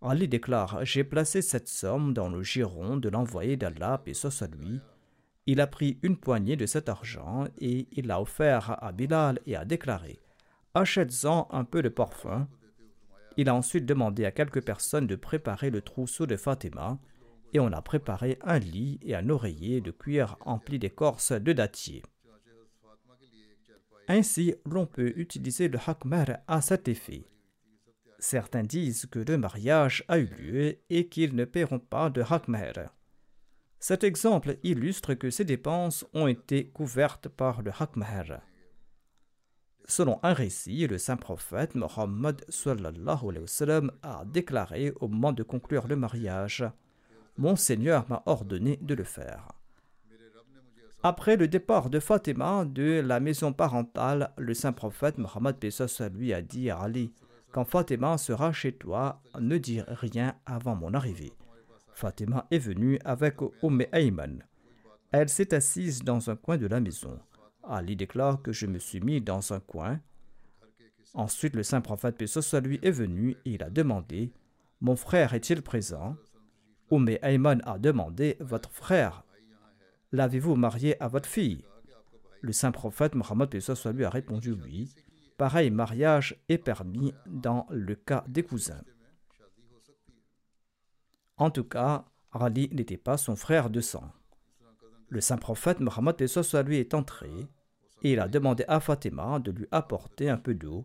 Ali 0.00 0.28
déclare 0.28 0.82
J'ai 0.82 1.04
placé 1.04 1.42
cette 1.42 1.68
somme 1.68 2.14
dans 2.14 2.30
le 2.30 2.42
giron 2.42 2.96
de 2.96 3.10
l'envoyé 3.10 3.58
d'Allah, 3.58 4.02
et 4.06 4.14
soit 4.30 4.50
lui. 4.56 4.80
Il 5.46 5.60
a 5.60 5.66
pris 5.66 5.98
une 6.02 6.16
poignée 6.16 6.56
de 6.56 6.66
cet 6.66 6.88
argent 6.88 7.44
et 7.58 7.86
il 7.92 8.06
l'a 8.06 8.20
offert 8.20 8.82
à 8.82 8.92
Bilal 8.92 9.38
et 9.46 9.56
a 9.56 9.64
déclaré 9.64 10.20
achète-en 10.76 11.48
un 11.50 11.64
peu 11.64 11.82
de 11.82 11.88
parfum. 11.88 12.48
Il 13.38 13.48
a 13.48 13.54
ensuite 13.54 13.86
demandé 13.86 14.24
à 14.24 14.30
quelques 14.30 14.62
personnes 14.62 15.06
de 15.06 15.16
préparer 15.16 15.70
le 15.70 15.80
trousseau 15.80 16.26
de 16.26 16.36
Fatima, 16.36 16.98
et 17.52 17.60
on 17.60 17.72
a 17.72 17.80
préparé 17.80 18.38
un 18.42 18.58
lit 18.58 18.98
et 19.02 19.14
un 19.14 19.30
oreiller 19.30 19.80
de 19.80 19.90
cuir 19.90 20.36
empli 20.40 20.78
d'écorce 20.78 21.32
de 21.32 21.52
dattier. 21.52 22.02
Ainsi, 24.08 24.54
l'on 24.66 24.86
peut 24.86 25.12
utiliser 25.16 25.68
le 25.68 25.78
hakmer 25.84 26.36
à 26.46 26.60
cet 26.60 26.88
effet. 26.88 27.24
Certains 28.18 28.62
disent 28.62 29.06
que 29.06 29.18
le 29.18 29.38
mariage 29.38 30.04
a 30.08 30.18
eu 30.18 30.26
lieu 30.26 30.78
et 30.90 31.08
qu'ils 31.08 31.34
ne 31.34 31.44
paieront 31.44 31.78
pas 31.78 32.10
de 32.10 32.22
hakmer. 32.22 32.72
Cet 33.78 34.04
exemple 34.04 34.56
illustre 34.62 35.14
que 35.14 35.30
ces 35.30 35.44
dépenses 35.44 36.06
ont 36.14 36.26
été 36.26 36.68
couvertes 36.68 37.28
par 37.28 37.62
le 37.62 37.70
hakmer. 37.78 38.38
Selon 39.88 40.18
un 40.24 40.32
récit, 40.32 40.86
le 40.86 40.98
saint 40.98 41.16
prophète 41.16 41.76
Mohammed 41.76 42.44
a 44.02 44.24
déclaré 44.24 44.92
au 45.00 45.06
moment 45.06 45.32
de 45.32 45.44
conclure 45.44 45.86
le 45.86 45.94
mariage 45.94 46.64
Mon 47.38 47.54
Seigneur 47.54 48.04
m'a 48.08 48.22
ordonné 48.26 48.78
de 48.82 48.94
le 48.94 49.04
faire. 49.04 49.52
Après 51.04 51.36
le 51.36 51.46
départ 51.46 51.88
de 51.88 52.00
Fatima 52.00 52.64
de 52.64 53.00
la 53.00 53.20
maison 53.20 53.52
parentale, 53.52 54.32
le 54.38 54.54
saint 54.54 54.72
prophète 54.72 55.18
Mohammed 55.18 55.56
lui 56.14 56.32
a 56.32 56.42
dit 56.42 56.68
à 56.68 56.80
Ali 56.80 57.12
Quand 57.52 57.64
Fatima 57.64 58.18
sera 58.18 58.52
chez 58.52 58.72
toi, 58.72 59.22
ne 59.38 59.56
dis 59.56 59.82
rien 59.86 60.34
avant 60.46 60.74
mon 60.74 60.94
arrivée. 60.94 61.32
Fatima 61.96 62.46
est 62.50 62.58
venue 62.58 62.98
avec 63.06 63.36
Umm 63.62 63.82
Ayman. 63.90 64.44
Elle 65.12 65.30
s'est 65.30 65.54
assise 65.54 66.02
dans 66.02 66.28
un 66.28 66.36
coin 66.36 66.58
de 66.58 66.66
la 66.66 66.78
maison. 66.78 67.18
Ali 67.64 67.96
déclare 67.96 68.42
que 68.42 68.52
je 68.52 68.66
me 68.66 68.78
suis 68.78 69.00
mis 69.00 69.22
dans 69.22 69.54
un 69.54 69.60
coin. 69.60 69.98
Ensuite, 71.14 71.56
le 71.56 71.62
saint 71.62 71.80
prophète 71.80 72.18
Pessoa 72.18 72.60
lui 72.60 72.78
est 72.82 72.90
venu 72.90 73.30
et 73.46 73.52
il 73.52 73.62
a 73.62 73.70
demandé 73.70 74.30
Mon 74.82 74.94
frère 74.94 75.32
est-il 75.32 75.62
présent? 75.62 76.16
Oumé 76.90 77.18
Ayman 77.22 77.62
a 77.64 77.78
demandé 77.78 78.36
Votre 78.40 78.70
frère, 78.70 79.24
l'avez-vous 80.12 80.54
marié 80.54 81.02
à 81.02 81.08
votre 81.08 81.30
fille? 81.30 81.64
Le 82.42 82.52
saint 82.52 82.72
prophète 82.72 83.14
Mohammed 83.14 83.48
Pessoa 83.48 83.92
lui 83.92 84.04
a 84.04 84.10
répondu 84.10 84.52
Oui. 84.52 84.92
Pareil 85.38 85.70
mariage 85.70 86.36
est 86.50 86.58
permis 86.58 87.14
dans 87.24 87.66
le 87.70 87.94
cas 87.94 88.22
des 88.28 88.42
cousins. 88.42 88.84
En 91.36 91.50
tout 91.50 91.64
cas, 91.64 92.04
Ali 92.32 92.68
n'était 92.72 92.96
pas 92.96 93.16
son 93.16 93.36
frère 93.36 93.70
de 93.70 93.80
sang. 93.80 94.10
Le 95.08 95.20
saint 95.20 95.36
prophète 95.36 95.80
Mohammed 95.80 96.16
lui 96.66 96.78
est 96.78 96.94
entré 96.94 97.30
et 98.02 98.12
il 98.12 98.20
a 98.20 98.28
demandé 98.28 98.64
à 98.68 98.80
Fatima 98.80 99.38
de 99.38 99.50
lui 99.50 99.66
apporter 99.70 100.28
un 100.28 100.36
peu 100.36 100.54
d'eau. 100.54 100.84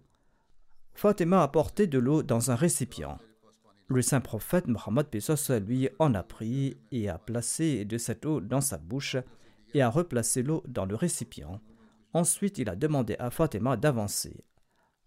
Fatima 0.93 1.39
a 1.39 1.43
apporté 1.43 1.87
de 1.87 1.99
l'eau 1.99 2.21
dans 2.23 2.51
un 2.51 2.55
récipient. 2.55 3.17
Le 3.87 4.01
saint 4.01 4.21
prophète 4.21 4.67
Mohammed 4.67 5.07
lui 5.67 5.89
en 5.99 6.13
a 6.13 6.23
pris 6.23 6.77
et 6.91 7.09
a 7.09 7.17
placé 7.17 7.83
de 7.85 7.97
cette 7.97 8.25
eau 8.25 8.39
dans 8.39 8.61
sa 8.61 8.77
bouche 8.77 9.17
et 9.73 9.81
a 9.81 9.89
replacé 9.89 10.43
l'eau 10.43 10.63
dans 10.67 10.85
le 10.85 10.95
récipient. 10.95 11.59
Ensuite, 12.13 12.57
il 12.57 12.69
a 12.69 12.75
demandé 12.75 13.15
à 13.19 13.29
Fatima 13.29 13.77
d'avancer. 13.77 14.43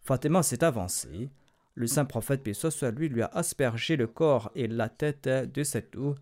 Fatima 0.01 0.43
s'est 0.43 0.65
avancée. 0.65 1.31
Le 1.77 1.87
saint 1.87 2.05
prophète 2.05 2.47
lui 2.97 3.09
lui 3.09 3.23
a 3.23 3.27
aspergé 3.27 3.97
le 3.97 4.07
corps 4.07 4.51
et 4.55 4.69
la 4.69 4.89
tête 4.89 5.29
de 5.29 5.63
cette 5.65 5.97
eau 5.97 6.15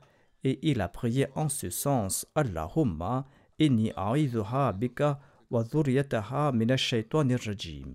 et 0.44 0.58
il 0.62 0.80
a 0.80 0.88
prié 0.88 1.26
en 1.34 1.48
ce 1.48 1.70
sens 1.70 2.26
Allahumma 2.34 3.26
inni 3.58 3.92
a'idhuha 3.96 4.72
bika 4.72 5.20
wa 5.50 5.62
dhurriyataha 5.62 6.52
minash 6.52 6.94
rajim. 7.46 7.94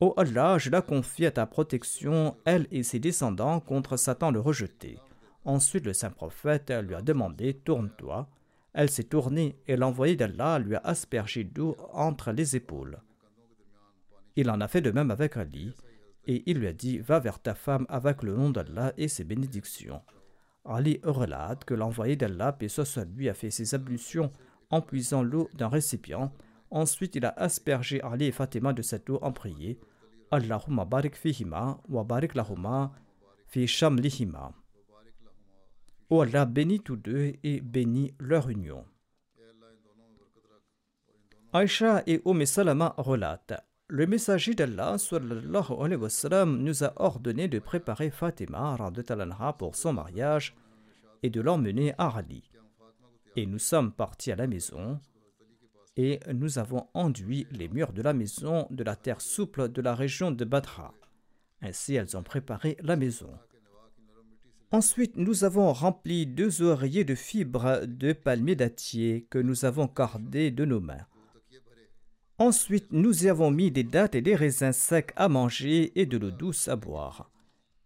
Ô 0.00 0.14
Allah, 0.16 0.56
je 0.56 0.70
la 0.70 0.80
confie 0.80 1.26
à 1.26 1.30
ta 1.30 1.44
protection, 1.44 2.34
elle 2.46 2.66
et 2.70 2.82
ses 2.82 2.98
descendants, 2.98 3.60
contre 3.60 3.98
Satan 3.98 4.30
le 4.30 4.40
rejeté. 4.40 4.98
Ensuite, 5.44 5.84
le 5.84 5.92
saint 5.92 6.10
prophète 6.10 6.72
lui 6.86 6.94
a 6.94 7.02
demandé 7.02 7.52
Tourne-toi. 7.52 8.26
Elle 8.72 8.88
s'est 8.88 9.04
tournée 9.04 9.56
et 9.66 9.76
l'envoyé 9.76 10.16
d'Allah 10.16 10.58
lui 10.58 10.74
a 10.76 10.80
aspergé 10.84 11.44
d'eau 11.44 11.76
entre 11.92 12.32
les 12.32 12.56
épaules. 12.56 12.98
Il 14.36 14.50
en 14.50 14.62
a 14.62 14.68
fait 14.68 14.80
de 14.80 14.90
même 14.90 15.10
avec 15.10 15.36
Ali 15.36 15.74
et 16.30 16.44
il 16.46 16.58
lui 16.60 16.68
a 16.68 16.72
dit 16.72 16.98
Va 16.98 17.18
vers 17.18 17.40
ta 17.40 17.56
femme 17.56 17.86
avec 17.88 18.22
le 18.22 18.36
nom 18.36 18.50
d'Allah 18.50 18.92
et 18.96 19.08
ses 19.08 19.24
bénédictions. 19.24 20.00
Ali 20.64 21.00
relate 21.02 21.64
que 21.64 21.74
l'envoyé 21.74 22.14
d'Allah, 22.14 22.52
paix 22.52 22.68
lui, 23.16 23.28
a 23.28 23.34
fait 23.34 23.50
ses 23.50 23.74
ablutions 23.74 24.30
en 24.70 24.80
puisant 24.80 25.24
l'eau 25.24 25.48
d'un 25.54 25.66
récipient. 25.66 26.32
Ensuite, 26.70 27.16
il 27.16 27.26
a 27.26 27.30
aspergé 27.30 28.00
Ali 28.02 28.26
et 28.26 28.32
Fatima 28.32 28.72
de 28.72 28.80
cette 28.80 29.10
eau 29.10 29.18
en 29.22 29.32
prier. 29.32 29.80
Allahumma 30.30 30.84
barik 30.84 31.16
fihima 31.16 31.80
wa 31.88 32.04
barik 32.04 32.36
lahuma 32.36 32.92
fi 33.48 33.66
shamlihima. 33.66 34.52
Oh 36.10 36.20
Allah 36.20 36.44
bénit 36.44 36.78
tous 36.78 36.96
deux 36.96 37.32
et 37.42 37.60
bénit 37.60 38.14
leur 38.20 38.48
union. 38.48 38.84
Aïcha 41.52 42.04
et 42.06 42.22
Oum 42.24 42.46
Salama 42.46 42.94
relatent 42.98 43.60
Le 43.92 44.06
messager 44.06 44.54
d'Allah 44.54 44.98
nous 46.46 46.84
a 46.84 46.92
ordonné 46.94 47.48
de 47.48 47.58
préparer 47.58 48.10
Fatima 48.10 48.76
pour 49.58 49.74
son 49.74 49.92
mariage 49.92 50.54
et 51.24 51.30
de 51.30 51.40
l'emmener 51.40 51.92
à 51.98 52.16
Ali. 52.16 52.48
Et 53.34 53.46
nous 53.46 53.58
sommes 53.58 53.90
partis 53.90 54.30
à 54.30 54.36
la 54.36 54.46
maison 54.46 55.00
et 55.96 56.20
nous 56.32 56.60
avons 56.60 56.86
enduit 56.94 57.48
les 57.50 57.68
murs 57.68 57.92
de 57.92 58.02
la 58.02 58.12
maison 58.12 58.68
de 58.70 58.84
la 58.84 58.94
terre 58.94 59.20
souple 59.20 59.68
de 59.68 59.82
la 59.82 59.96
région 59.96 60.30
de 60.30 60.44
Badra. 60.44 60.94
Ainsi, 61.60 61.96
elles 61.96 62.16
ont 62.16 62.22
préparé 62.22 62.76
la 62.82 62.94
maison. 62.94 63.32
Ensuite, 64.70 65.16
nous 65.16 65.42
avons 65.42 65.72
rempli 65.72 66.28
deux 66.28 66.62
oreillers 66.62 67.02
de 67.02 67.16
fibres 67.16 67.84
de 67.86 68.12
palmier 68.12 68.54
dattier 68.54 69.26
que 69.30 69.38
nous 69.38 69.64
avons 69.64 69.88
cordés 69.88 70.52
de 70.52 70.64
nos 70.64 70.80
mains. 70.80 71.06
Ensuite, 72.40 72.86
nous 72.90 73.26
y 73.26 73.28
avons 73.28 73.50
mis 73.50 73.70
des 73.70 73.84
dattes 73.84 74.14
et 74.14 74.22
des 74.22 74.34
raisins 74.34 74.72
secs 74.72 75.12
à 75.14 75.28
manger 75.28 75.92
et 76.00 76.06
de 76.06 76.16
l'eau 76.16 76.30
douce 76.30 76.68
à 76.68 76.76
boire. 76.76 77.30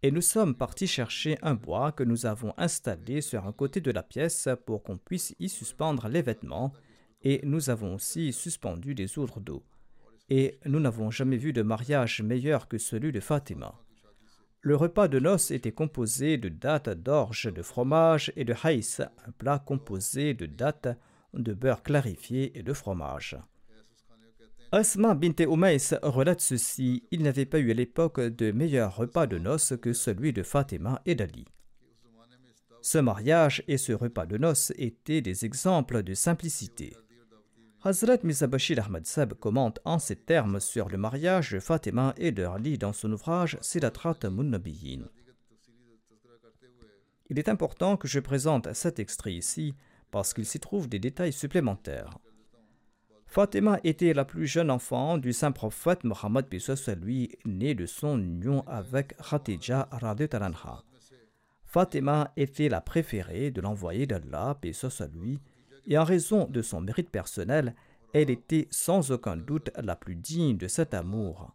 Et 0.01 0.11
nous 0.11 0.21
sommes 0.21 0.55
partis 0.55 0.87
chercher 0.87 1.37
un 1.41 1.55
bois 1.55 1.91
que 1.91 2.05
nous 2.05 2.25
avons 2.25 2.53
installé 2.55 3.19
sur 3.19 3.45
un 3.45 3.51
côté 3.51 3.81
de 3.81 3.91
la 3.91 4.01
pièce 4.01 4.47
pour 4.65 4.81
qu'on 4.81 4.95
puisse 4.97 5.35
y 5.39 5.49
suspendre 5.49 6.07
les 6.07 6.21
vêtements, 6.21 6.71
et 7.21 7.41
nous 7.43 7.69
avons 7.69 7.95
aussi 7.95 8.31
suspendu 8.31 8.95
des 8.95 9.19
ouvres 9.19 9.41
d'eau. 9.41 9.61
Et 10.29 10.57
nous 10.63 10.79
n'avons 10.79 11.11
jamais 11.11 11.35
vu 11.35 11.51
de 11.51 11.61
mariage 11.61 12.21
meilleur 12.21 12.69
que 12.69 12.77
celui 12.77 13.11
de 13.11 13.19
Fatima. 13.19 13.75
Le 14.61 14.77
repas 14.77 15.09
de 15.09 15.19
noces 15.19 15.51
était 15.51 15.73
composé 15.73 16.37
de 16.37 16.47
dattes, 16.47 16.87
d'orge, 16.87 17.51
de 17.53 17.61
fromage 17.61 18.31
et 18.37 18.45
de 18.45 18.55
haïs, 18.63 19.01
un 19.01 19.31
plat 19.31 19.59
composé 19.59 20.33
de 20.33 20.45
dattes, 20.45 20.97
de 21.33 21.53
beurre 21.53 21.83
clarifié 21.83 22.57
et 22.57 22.63
de 22.63 22.71
fromage. 22.71 23.37
Asma 24.75 25.15
bint 25.15 25.39
Umays 25.39 25.93
relate 26.03 26.41
ceci 26.41 27.07
il 27.09 27.23
n'avait 27.23 27.45
pas 27.45 27.59
eu 27.59 27.71
à 27.71 27.73
l'époque 27.73 28.19
de 28.19 28.51
meilleur 28.51 28.93
repas 28.93 29.25
de 29.25 29.37
noces 29.37 29.73
que 29.81 29.93
celui 29.93 30.33
de 30.33 30.43
Fatima 30.43 31.01
et 31.05 31.15
d'Ali. 31.15 31.45
Ce 32.81 32.97
mariage 32.97 33.63
et 33.69 33.77
ce 33.77 33.93
repas 33.93 34.25
de 34.25 34.37
noces 34.37 34.73
étaient 34.75 35.21
des 35.21 35.45
exemples 35.45 36.03
de 36.03 36.13
simplicité. 36.13 36.93
Hazrat 37.85 38.17
Mizabashir 38.23 38.85
Ahmad 38.85 39.05
Sab 39.05 39.35
commente 39.35 39.79
en 39.85 39.97
ces 39.97 40.17
termes 40.17 40.59
sur 40.59 40.89
le 40.89 40.97
mariage 40.97 41.53
de 41.53 41.61
Fatima 41.61 42.13
et 42.17 42.33
de 42.33 42.43
Ali 42.43 42.77
dans 42.77 42.91
son 42.91 43.13
ouvrage 43.13 43.57
Sidatrat 43.61 44.29
Munnabiyin. 44.29 45.07
Il 47.29 47.39
est 47.39 47.47
important 47.47 47.95
que 47.95 48.09
je 48.09 48.19
présente 48.19 48.73
cet 48.73 48.99
extrait 48.99 49.35
ici 49.35 49.73
parce 50.11 50.33
qu'il 50.33 50.45
s'y 50.45 50.59
trouve 50.59 50.89
des 50.89 50.99
détails 50.99 51.31
supplémentaires. 51.31 52.19
Fatima 53.25 53.79
était 53.83 54.13
la 54.13 54.23
plus 54.23 54.47
jeune 54.47 54.71
enfant 54.71 55.17
du 55.17 55.33
saint 55.33 55.51
prophète 55.51 56.03
Mohammed 56.03 56.45
lui, 57.01 57.31
né 57.45 57.75
de 57.75 57.85
son 57.85 58.17
union 58.19 58.63
avec 58.67 59.15
Khatija 59.17 59.89
Talanha. 60.29 60.83
Fatima 61.65 62.31
était 62.37 62.69
la 62.69 62.79
préférée 62.79 63.51
de 63.51 63.59
l'envoyé 63.59 64.07
d'Allah, 64.07 64.57
lui, 65.13 65.41
et 65.87 65.97
en 65.97 66.03
raison 66.03 66.45
de 66.45 66.61
son 66.61 66.81
mérite 66.81 67.09
personnel, 67.09 67.75
elle 68.13 68.29
était 68.29 68.67
sans 68.71 69.11
aucun 69.11 69.35
doute 69.35 69.71
la 69.75 69.95
plus 69.95 70.15
digne 70.15 70.57
de 70.57 70.69
cet 70.69 70.93
amour. 70.93 71.53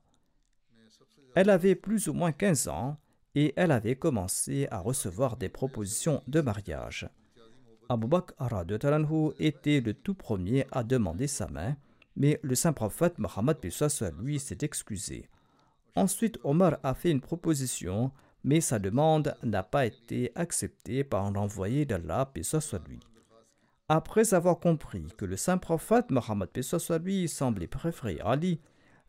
Elle 1.35 1.49
avait 1.49 1.75
plus 1.75 2.09
ou 2.09 2.13
moins 2.13 2.33
15 2.33 2.69
ans 2.69 2.99
et 3.35 3.55
elle 3.57 3.71
avait 3.71 3.97
commencé 3.97 4.67
à 4.71 4.81
recevoir 4.81 5.37
des 5.37 5.49
propositions 5.49 6.23
de 6.27 6.41
mariage. 6.41 7.09
Abu 7.91 8.07
Bakr 8.07 8.33
était 9.41 9.81
le 9.81 9.95
tout 9.95 10.15
premier 10.15 10.65
à 10.71 10.85
demander 10.85 11.27
sa 11.27 11.49
main, 11.49 11.75
mais 12.15 12.39
le 12.45 12.55
saint 12.55 12.73
prophète 12.73 13.19
Mohammed 13.19 13.57
lui 14.21 14.39
s'est 14.39 14.59
excusé. 14.61 15.29
Ensuite, 15.97 16.39
Omar 16.45 16.79
a 16.85 16.95
fait 16.95 17.11
une 17.11 17.21
proposition, 17.21 18.13
mais 18.45 18.61
sa 18.61 18.79
demande 18.79 19.35
n'a 19.43 19.65
pas 19.65 19.87
été 19.87 20.31
acceptée 20.37 21.03
par 21.03 21.33
l'envoyé 21.33 21.85
d'Allah, 21.85 22.33
lui. 22.87 23.01
Après 23.89 24.35
avoir 24.35 24.61
compris 24.61 25.09
que 25.19 25.25
le 25.25 25.37
saint 25.37 25.59
prophète 25.59 26.13
Mohammed 26.13 26.51
lui 27.05 27.27
semblait 27.27 27.67
préférer 27.67 28.21
Ali, 28.25 28.61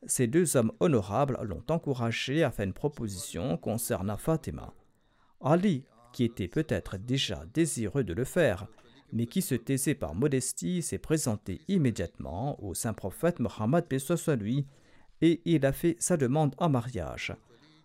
ces 0.08 0.26
deux 0.26 0.58
hommes 0.58 0.72
honorables 0.80 1.38
l'ont 1.44 1.63
encouragé 1.70 2.44
à 2.44 2.50
faire 2.50 2.65
une 2.65 2.74
proposition 2.74 3.58
concernant 3.58 4.17
Fatima. 4.17 4.74
Ali 5.39 5.86
qui 6.13 6.24
était 6.24 6.47
peut-être 6.47 6.97
déjà 6.97 7.43
désireux 7.54 8.04
de 8.04 8.13
le 8.13 8.24
faire, 8.24 8.67
mais 9.13 9.26
qui 9.26 9.41
se 9.41 9.56
taisait 9.56 9.95
par 9.95 10.15
modestie, 10.15 10.82
s'est 10.82 10.97
présenté 10.97 11.62
immédiatement 11.67 12.62
au 12.63 12.74
saint 12.74 12.93
prophète 12.93 13.39
Mohammed 13.39 13.86
soit 13.97 14.36
lui, 14.36 14.65
et 15.21 15.41
il 15.45 15.65
a 15.65 15.71
fait 15.71 15.95
sa 16.00 16.17
demande 16.17 16.56
en 16.58 16.69
mariage. 16.69 17.36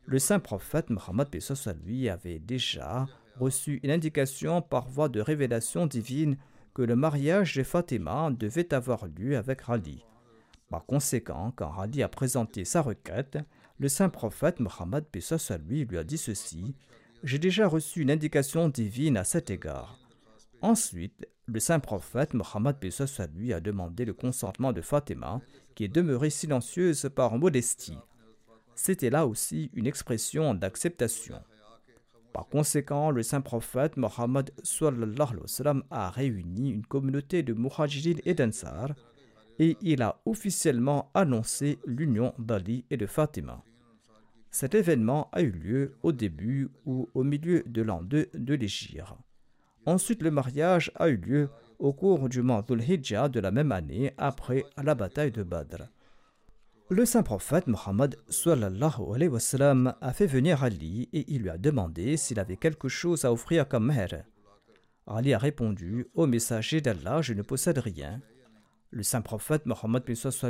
Le 0.07 0.19
saint 0.19 0.39
prophète 0.39 0.91
Mohammed 0.91 1.41
soit 1.41 1.77
lui 1.85 2.09
avait 2.09 2.39
déjà 2.39 3.07
reçu 3.39 3.81
une 3.83 3.91
indication 3.91 4.63
par 4.63 4.89
voie 4.89 5.09
de 5.09 5.21
révélation 5.21 5.87
divine 5.87 6.37
que 6.75 6.83
le 6.83 6.97
mariage 6.97 7.57
de 7.57 7.63
Fatima 7.63 8.31
devait 8.31 8.73
avoir 8.73 9.07
lieu 9.07 9.37
avec 9.37 9.63
Rali. 9.63 10.05
Par 10.71 10.85
conséquent, 10.85 11.53
quand 11.57 11.71
Rali 11.71 12.03
a 12.03 12.09
présenté 12.09 12.65
sa 12.65 12.83
requête, 12.83 13.39
le 13.79 13.89
saint 13.89 14.09
prophète 14.09 14.61
Mohammed 14.61 15.05
lui 15.69 15.85
lui 15.85 15.99
a 15.99 16.05
dit 16.05 16.19
ceci 16.19 16.75
j'ai 17.23 17.39
déjà 17.39 17.67
reçu 17.67 18.03
une 18.03 18.11
indication 18.11 18.69
divine 18.69 19.17
à 19.17 19.25
cet 19.25 19.51
égard. 19.51 19.99
Ensuite, 20.63 21.27
le 21.47 21.61
saint 21.61 21.81
prophète 21.81 22.35
Mohammed 22.35 22.77
lui 23.35 23.53
a 23.53 23.61
demandé 23.61 24.05
le 24.05 24.15
consentement 24.15 24.73
de 24.73 24.81
Fatima, 24.81 25.41
qui 25.75 25.85
est 25.85 25.89
demeurée 25.89 26.31
silencieuse 26.31 27.09
par 27.15 27.39
modestie. 27.39 27.99
C'était 28.75 29.11
là 29.11 29.27
aussi 29.27 29.71
une 29.75 29.87
expression 29.87 30.55
d'acceptation. 30.55 31.41
Par 32.33 32.49
conséquent, 32.49 33.11
le 33.11 33.23
saint 33.23 33.41
prophète 33.41 33.97
Mohammed 33.97 34.51
a 35.91 36.11
réuni 36.11 36.71
une 36.71 36.85
communauté 36.85 37.43
de 37.43 37.55
muhajirin 37.55 38.19
et 38.25 38.35
d'Ansar 38.35 38.95
et 39.59 39.77
il 39.81 40.03
a 40.03 40.21
officiellement 40.27 41.11
annoncé 41.15 41.79
l'union 41.87 42.35
d'Ali 42.39 42.85
et 42.91 42.97
de 42.97 43.07
Fatima. 43.07 43.63
Cet 44.59 44.75
événement 44.75 45.29
a 45.33 45.43
eu 45.43 45.51
lieu 45.51 45.97
au 46.03 46.13
début 46.13 46.71
ou 46.87 47.11
au 47.13 47.25
milieu 47.25 47.63
de 47.67 47.83
l'an 47.83 48.01
2 48.01 48.31
de 48.33 48.55
l'Égypte. 48.55 49.05
Ensuite, 49.85 50.23
le 50.23 50.31
mariage 50.31 50.91
a 50.95 51.11
eu 51.11 51.19
lieu 51.19 51.51
au 51.79 51.93
cours 51.93 52.31
du 52.31 52.41
mois 52.41 52.63
dhul 52.63 52.81
de 52.81 53.39
la 53.41 53.51
même 53.51 53.71
année 53.71 54.15
après 54.17 54.65
la 54.83 54.95
bataille 54.95 55.31
de 55.31 55.43
Badr. 55.43 55.83
Le 56.89 57.05
saint 57.05 57.23
prophète 57.23 57.67
Mohammed 57.67 58.17
a 60.01 60.13
fait 60.15 60.27
venir 60.27 60.65
Ali 60.65 61.11
et 61.13 61.27
il 61.29 61.43
lui 61.43 61.51
a 61.51 61.59
demandé 61.59 62.17
s'il 62.17 62.41
avait 62.41 62.57
quelque 62.57 62.89
chose 62.89 63.27
à 63.27 63.33
offrir 63.35 63.69
comme 63.69 63.89
mère. 63.89 64.25
Ali 65.07 65.35
a 65.35 65.39
répondu 65.39 66.07
Au 66.15 66.27
messager 66.27 66.81
d'Allah, 66.81 67.21
je 67.21 67.35
ne 67.35 67.43
possède 67.43 67.77
rien. 67.77 68.23
Le 68.97 69.03
saint 69.03 69.21
prophète 69.21 69.67
Mohammed 69.67 70.05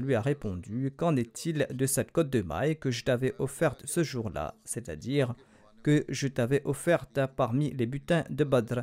lui 0.04 0.14
a 0.14 0.20
répondu 0.20 0.92
Qu'en 0.96 1.16
est-il 1.16 1.66
de 1.68 1.84
cette 1.84 2.12
côte 2.12 2.30
de 2.30 2.42
maille 2.42 2.78
que 2.78 2.92
je 2.92 3.02
t'avais 3.02 3.34
offerte 3.40 3.82
ce 3.86 4.04
jour-là? 4.04 4.54
C'est-à-dire 4.64 5.34
que 5.82 6.04
je 6.08 6.28
t'avais 6.28 6.62
offerte 6.64 7.18
parmi 7.34 7.72
les 7.72 7.86
butins 7.86 8.22
de 8.30 8.44
Badr. 8.44 8.82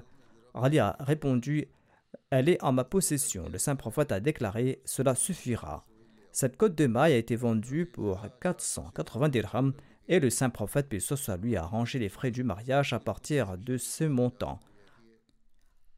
Ali 0.53 0.79
a 0.79 0.97
répondu 0.99 1.69
Elle 2.29 2.49
est 2.49 2.61
en 2.61 2.73
ma 2.73 2.83
possession. 2.83 3.47
Le 3.47 3.57
saint 3.57 3.77
prophète 3.77 4.11
a 4.11 4.19
déclaré 4.19 4.81
Cela 4.83 5.15
suffira. 5.15 5.85
Cette 6.33 6.57
côte 6.57 6.75
de 6.75 6.87
maille 6.87 7.13
a 7.13 7.17
été 7.17 7.37
vendue 7.37 7.85
pour 7.85 8.19
480 8.41 9.29
dirhams 9.29 9.71
et 10.09 10.19
le 10.19 10.29
saint 10.29 10.49
prophète 10.49 10.93
lui 11.41 11.55
a 11.55 11.63
rangé 11.63 11.99
les 11.99 12.09
frais 12.09 12.31
du 12.31 12.43
mariage 12.43 12.91
à 12.91 12.99
partir 12.99 13.57
de 13.57 13.77
ce 13.77 14.03
montant. 14.03 14.59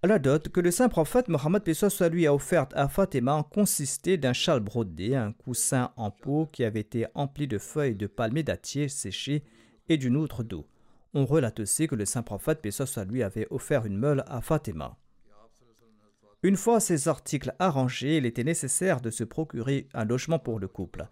La 0.06 0.20
dot 0.20 0.50
que 0.50 0.60
le 0.60 0.70
saint 0.70 0.88
prophète 0.88 1.30
Mohammed 1.30 1.64
lui 2.12 2.28
a 2.28 2.34
offerte 2.34 2.74
à 2.76 2.88
Fatima 2.88 3.44
consistait 3.52 4.18
d'un 4.18 4.34
châle 4.34 4.60
brodé, 4.60 5.16
un 5.16 5.32
coussin 5.32 5.94
en 5.98 6.12
peau 6.12 6.48
qui 6.52 6.64
avait 6.64 6.82
été 6.82 7.08
empli 7.16 7.48
de 7.48 7.58
feuilles 7.58 7.96
de 7.96 8.06
palmier 8.06 8.44
dattier 8.44 8.88
séchées 8.88 9.44
et 9.90 9.98
d'une 9.98 10.16
outre 10.16 10.44
d'eau. 10.44 10.68
On 11.16 11.26
relate 11.26 11.60
aussi 11.60 11.88
que 11.88 11.96
le 11.96 12.06
saint 12.06 12.22
prophète 12.22 12.62
lui 13.10 13.24
avait 13.24 13.48
offert 13.50 13.88
une 13.88 13.98
meule 13.98 14.24
à 14.28 14.42
Fatima. 14.42 14.96
Une 16.44 16.56
fois 16.56 16.80
ces 16.80 17.08
articles 17.08 17.56
arrangés, 17.58 18.18
il 18.18 18.28
était 18.28 18.44
nécessaire 18.44 19.02
de 19.02 19.10
se 19.10 19.24
procurer 19.24 19.88
un 19.96 20.06
logement 20.06 20.38
pour 20.38 20.60
le 20.60 20.68
couple. 20.68 21.08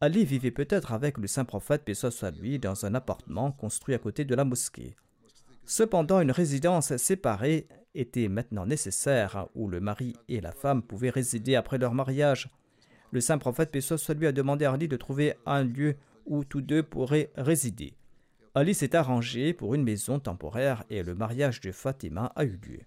Ali 0.00 0.24
vivait 0.24 0.50
peut-être 0.50 0.92
avec 0.92 1.18
le 1.18 1.26
saint 1.26 1.44
prophète, 1.44 1.92
soit 1.92 2.30
lui, 2.30 2.58
dans 2.58 2.86
un 2.86 2.94
appartement 2.94 3.52
construit 3.52 3.94
à 3.94 3.98
côté 3.98 4.24
de 4.24 4.34
la 4.34 4.46
mosquée. 4.46 4.96
Cependant, 5.66 6.20
une 6.20 6.32
résidence 6.32 6.96
séparée 6.96 7.68
était 7.94 8.28
maintenant 8.28 8.66
nécessaire, 8.66 9.48
où 9.54 9.68
le 9.68 9.80
mari 9.80 10.16
et 10.28 10.40
la 10.40 10.52
femme 10.52 10.82
pouvaient 10.82 11.10
résider 11.10 11.54
après 11.54 11.78
leur 11.78 11.94
mariage. 11.94 12.48
Le 13.10 13.20
saint 13.20 13.38
prophète, 13.38 13.78
soit 13.80 14.14
lui, 14.14 14.26
a 14.26 14.32
demandé 14.32 14.64
à 14.64 14.72
Ali 14.72 14.88
de 14.88 14.96
trouver 14.96 15.34
un 15.46 15.64
lieu 15.64 15.96
où 16.26 16.44
tous 16.44 16.62
deux 16.62 16.82
pourraient 16.82 17.30
résider. 17.36 17.94
Ali 18.54 18.74
s'est 18.74 18.94
arrangé 18.94 19.52
pour 19.54 19.74
une 19.74 19.82
maison 19.82 20.18
temporaire 20.18 20.84
et 20.90 21.02
le 21.02 21.14
mariage 21.14 21.60
de 21.60 21.72
Fatima 21.72 22.32
a 22.36 22.44
eu 22.44 22.58
lieu. 22.66 22.80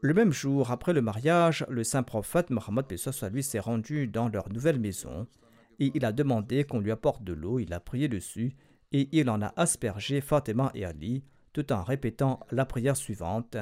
Le 0.00 0.12
même 0.12 0.32
jour, 0.32 0.70
après 0.70 0.92
le 0.92 1.02
mariage, 1.02 1.64
le 1.68 1.82
saint 1.82 2.02
prophète 2.02 2.50
Mohammed 2.50 2.86
lui 3.32 3.42
s'est 3.42 3.58
rendu 3.58 4.06
dans 4.06 4.28
leur 4.28 4.50
nouvelle 4.50 4.78
maison 4.78 5.26
et 5.78 5.90
il 5.94 6.04
a 6.04 6.12
demandé 6.12 6.64
qu'on 6.64 6.80
lui 6.80 6.90
apporte 6.90 7.24
de 7.24 7.32
l'eau, 7.32 7.58
il 7.58 7.72
a 7.72 7.80
prié 7.80 8.08
dessus 8.08 8.54
et 8.92 9.08
il 9.12 9.30
en 9.30 9.40
a 9.40 9.52
aspergé 9.56 10.20
Fatima 10.20 10.70
et 10.74 10.84
Ali 10.84 11.22
tout 11.56 11.72
en 11.72 11.82
répétant 11.82 12.40
la 12.50 12.66
prière 12.66 12.98
suivante. 12.98 13.56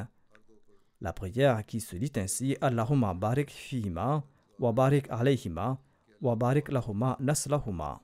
La 1.01 1.12
prière 1.12 1.64
qui 1.64 1.80
se 1.80 1.95
lit 1.95 2.11
ainsi 2.16 2.57
Allahumma 2.61 3.14
barik 3.14 3.53
fihima 3.53 4.24
wa 4.59 4.72
barik 4.72 5.07
alayhima 5.11 5.78
wa 6.20 6.34
barik 6.34 6.70
lahuma 6.70 7.16
naslahuma. 7.20 8.03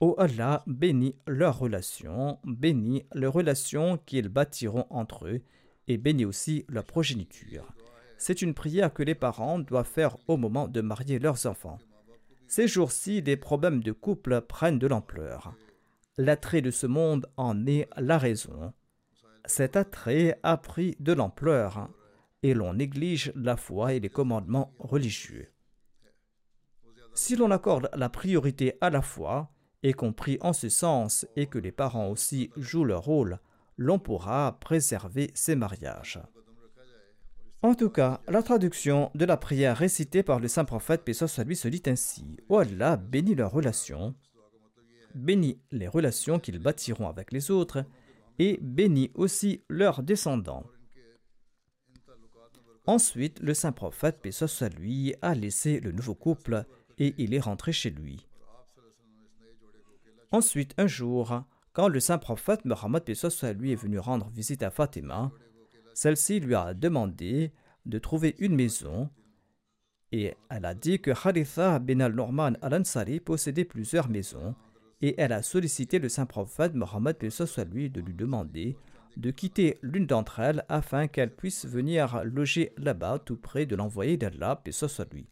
Ô 0.00 0.14
Allah, 0.16 0.64
bénis 0.66 1.14
leurs 1.26 1.58
relations, 1.58 2.38
bénis 2.44 3.04
les 3.12 3.26
relations 3.26 3.98
qu'ils 4.06 4.30
bâtiront 4.30 4.86
entre 4.88 5.26
eux 5.26 5.42
et 5.86 5.98
bénis 5.98 6.24
aussi 6.24 6.64
leur 6.70 6.84
progéniture. 6.84 7.66
C'est 8.16 8.40
une 8.40 8.54
prière 8.54 8.94
que 8.94 9.02
les 9.02 9.14
parents 9.14 9.58
doivent 9.58 9.84
faire 9.84 10.16
au 10.26 10.38
moment 10.38 10.68
de 10.68 10.80
marier 10.80 11.18
leurs 11.18 11.44
enfants. 11.44 11.76
Ces 12.48 12.66
jours-ci, 12.66 13.20
des 13.20 13.36
problèmes 13.36 13.82
de 13.82 13.92
couple 13.92 14.40
prennent 14.40 14.78
de 14.78 14.86
l'ampleur. 14.86 15.54
L'attrait 16.18 16.62
de 16.62 16.70
ce 16.70 16.86
monde 16.86 17.26
en 17.36 17.66
est 17.66 17.88
la 17.96 18.16
raison. 18.16 18.72
Cet 19.44 19.76
attrait 19.76 20.40
a 20.42 20.56
pris 20.56 20.96
de 20.98 21.12
l'ampleur 21.12 21.90
et 22.42 22.54
l'on 22.54 22.74
néglige 22.74 23.32
la 23.34 23.56
foi 23.56 23.92
et 23.92 24.00
les 24.00 24.08
commandements 24.08 24.74
religieux. 24.78 25.52
Si 27.14 27.36
l'on 27.36 27.50
accorde 27.50 27.90
la 27.94 28.08
priorité 28.08 28.76
à 28.80 28.90
la 28.90 29.02
foi, 29.02 29.50
et 29.82 29.92
compris 29.92 30.38
en 30.40 30.52
ce 30.52 30.68
sens, 30.68 31.26
et 31.36 31.46
que 31.46 31.58
les 31.58 31.72
parents 31.72 32.08
aussi 32.08 32.50
jouent 32.56 32.84
leur 32.84 33.04
rôle, 33.04 33.38
l'on 33.76 33.98
pourra 33.98 34.58
préserver 34.60 35.30
ces 35.34 35.54
mariages. 35.54 36.20
En 37.62 37.74
tout 37.74 37.90
cas, 37.90 38.20
la 38.28 38.42
traduction 38.42 39.10
de 39.14 39.24
la 39.24 39.36
prière 39.36 39.76
récitée 39.76 40.22
par 40.22 40.40
le 40.40 40.48
saint 40.48 40.64
prophète, 40.64 41.10
soit 41.12 41.44
lui, 41.44 41.56
se 41.56 41.68
dit 41.68 41.82
ainsi 41.86 42.36
Oh 42.48 42.58
Allah 42.58 42.96
bénit 42.96 43.34
leurs 43.34 43.52
relations, 43.52 44.14
bénit 45.16 45.58
les 45.70 45.88
relations 45.88 46.38
qu'ils 46.38 46.58
bâtiront 46.58 47.08
avec 47.08 47.32
les 47.32 47.50
autres, 47.50 47.84
et 48.38 48.58
bénit 48.60 49.10
aussi 49.14 49.62
leurs 49.68 50.02
descendants. 50.02 50.64
Ensuite, 52.86 53.40
le 53.40 53.54
saint 53.54 53.72
prophète, 53.72 54.20
paix 54.20 54.30
soit 54.30 54.68
lui, 54.68 55.14
a 55.22 55.34
laissé 55.34 55.80
le 55.80 55.90
nouveau 55.90 56.14
couple 56.14 56.64
et 56.98 57.14
il 57.18 57.34
est 57.34 57.40
rentré 57.40 57.72
chez 57.72 57.90
lui. 57.90 58.26
Ensuite, 60.30 60.74
un 60.78 60.86
jour, 60.86 61.42
quand 61.72 61.88
le 61.88 61.98
saint 61.98 62.18
prophète 62.18 62.64
Mohammed 62.64 63.02
lui 63.58 63.72
est 63.72 63.76
venu 63.76 63.98
rendre 63.98 64.28
visite 64.30 64.62
à 64.62 64.70
Fatima, 64.70 65.32
celle-ci 65.94 66.40
lui 66.40 66.54
a 66.54 66.74
demandé 66.74 67.52
de 67.86 67.98
trouver 67.98 68.36
une 68.38 68.54
maison 68.54 69.10
et 70.12 70.34
elle 70.50 70.64
a 70.64 70.74
dit 70.74 71.00
que 71.00 71.10
Haritha 71.10 71.78
bin 71.78 72.00
al-Norman 72.00 72.52
al-Ansari 72.62 73.18
possédait 73.18 73.64
plusieurs 73.64 74.08
maisons 74.08 74.54
et 75.02 75.14
elle 75.18 75.32
a 75.32 75.42
sollicité 75.42 75.98
le 75.98 76.08
saint 76.08 76.26
prophète 76.26 76.74
Mohammed 76.74 77.16
lui 77.72 77.90
de 77.90 78.00
lui 78.00 78.14
demander 78.14 78.76
de 79.16 79.30
quitter 79.30 79.78
l'une 79.82 80.06
d'entre 80.06 80.40
elles 80.40 80.64
afin 80.68 81.06
qu'elle 81.06 81.34
puisse 81.34 81.66
venir 81.66 82.22
loger 82.24 82.72
là-bas 82.76 83.18
tout 83.24 83.36
près 83.36 83.64
de 83.64 83.74
l'envoyé 83.74 84.16
d'Allah, 84.16 84.62
lui. 85.12 85.26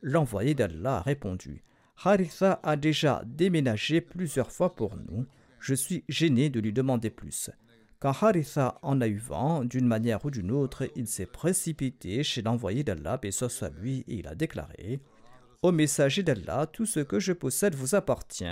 L'envoyé 0.00 0.54
d'Allah 0.54 0.96
a 0.96 1.02
répondu 1.02 1.62
Haritha 2.02 2.60
a 2.62 2.76
déjà 2.76 3.22
déménagé 3.26 4.00
plusieurs 4.00 4.52
fois 4.52 4.74
pour 4.74 4.96
nous 4.96 5.26
je 5.60 5.74
suis 5.74 6.04
gêné 6.08 6.50
de 6.50 6.60
lui 6.60 6.72
demander 6.72 7.10
plus. 7.10 7.50
Quand 8.00 8.12
Haritha 8.22 8.78
en 8.82 9.00
a 9.00 9.08
eu 9.08 9.18
vent, 9.18 9.64
d'une 9.64 9.86
manière 9.86 10.24
ou 10.24 10.30
d'une 10.30 10.52
autre, 10.52 10.88
il 10.94 11.08
s'est 11.08 11.26
précipité 11.26 12.22
chez 12.22 12.42
l'envoyé 12.42 12.84
d'Allah, 12.84 13.18
et 13.24 13.32
soit 13.32 13.70
lui, 13.80 14.04
et 14.06 14.14
il 14.14 14.28
a 14.28 14.34
déclaré 14.34 15.00
Ô 15.62 15.72
messager 15.72 16.22
d'Allah, 16.22 16.66
tout 16.66 16.86
ce 16.86 17.00
que 17.00 17.18
je 17.18 17.32
possède 17.32 17.74
vous 17.74 17.96
appartient. 17.96 18.44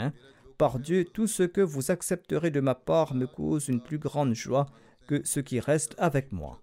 Par 0.58 0.78
Dieu, 0.78 1.04
tout 1.04 1.26
ce 1.26 1.42
que 1.42 1.60
vous 1.60 1.90
accepterez 1.90 2.50
de 2.50 2.60
ma 2.60 2.74
part 2.74 3.14
me 3.14 3.26
cause 3.26 3.68
une 3.68 3.82
plus 3.82 3.98
grande 3.98 4.34
joie 4.34 4.66
que 5.06 5.20
ce 5.24 5.40
qui 5.40 5.60
reste 5.60 5.94
avec 5.98 6.32
moi. 6.32 6.62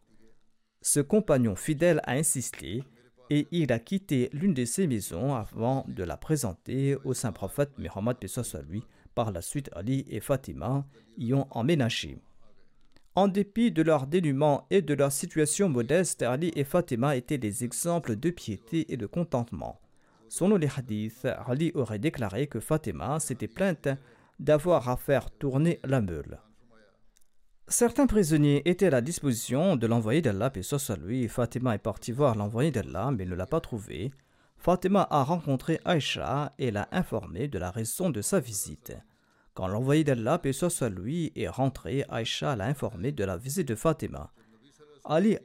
Ce 0.82 1.00
compagnon 1.00 1.56
fidèle 1.56 2.02
a 2.04 2.14
insisté 2.14 2.84
et 3.30 3.48
il 3.52 3.72
a 3.72 3.80
quitté 3.80 4.30
l'une 4.34 4.54
de 4.54 4.66
ses 4.66 4.88
maisons 4.88 5.34
avant 5.34 5.86
de 5.88 6.04
la 6.04 6.18
présenter 6.18 6.98
au 7.06 7.14
saint 7.14 7.32
prophète 7.32 7.72
Muhammad 7.78 8.18
lui 8.68 8.84
par 9.16 9.32
la 9.32 9.42
suite, 9.42 9.70
Ali 9.74 10.06
et 10.10 10.20
Fatima 10.20 10.86
y 11.18 11.34
ont 11.34 11.48
emménagé. 11.52 12.18
En 13.16 13.28
dépit 13.28 13.72
de 13.72 13.84
leur 13.84 14.08
dénuement 14.08 14.66
et 14.72 14.82
de 14.82 14.96
leur 14.96 15.12
situation 15.12 15.70
modeste, 15.70 16.24
Ali 16.24 16.52
et 16.56 16.64
Fatima 16.64 17.16
étaient 17.16 17.38
des 17.38 17.64
exemples 17.64 18.16
de 18.16 18.32
piété 18.32 18.92
et 18.92 18.98
de 18.98 19.06
contentement. 19.06 19.80
Selon 20.34 20.58
les 20.58 20.68
hadiths, 20.76 21.28
Ali 21.46 21.72
aurait 21.76 22.00
déclaré 22.00 22.48
que 22.48 22.60
Fatima 22.60 23.20
s'était 23.20 23.48
plainte 23.48 23.88
d'avoir 24.40 24.90
à 24.90 24.98
faire 24.98 25.30
tourner 25.30 25.80
la 25.84 26.02
meule. 26.02 26.40
Certains 27.68 28.08
prisonniers 28.08 28.68
étaient 28.68 28.88
à 28.88 28.90
la 28.90 29.02
disposition 29.02 29.76
de 29.76 29.86
l'envoyé 29.86 30.24
d'Allah, 30.24 30.52
et 30.56 31.00
lui. 31.00 31.28
Fatima 31.28 31.76
est 31.76 31.78
partie 31.78 32.12
voir 32.12 32.34
l'envoyé 32.34 32.72
d'Allah, 32.72 33.12
mais 33.16 33.26
ne 33.26 33.36
l'a 33.36 33.46
pas 33.46 33.62
trouvé. 33.62 34.10
Fatima 34.58 35.08
a 35.12 35.24
rencontré 35.24 35.80
Aïcha 35.86 36.52
et 36.58 36.72
l'a 36.72 36.90
informé 36.92 37.48
de 37.48 37.60
la 37.60 37.70
raison 37.70 38.10
de 38.10 38.24
sa 38.24 38.40
visite. 38.40 38.98
Quand 39.54 39.68
l'envoyé 39.68 40.04
d'Allah, 40.04 40.40
paix 40.40 40.52
soit 40.52 40.90
lui, 40.90 41.32
est 41.36 41.48
rentré, 41.48 42.06
Aïcha 42.10 42.56
l'a 42.56 42.66
informé 42.66 43.12
de 43.12 43.24
la 43.24 43.38
visite 43.38 43.68
de 43.68 43.76
Fatima. 43.76 44.32
Ali 45.06 45.38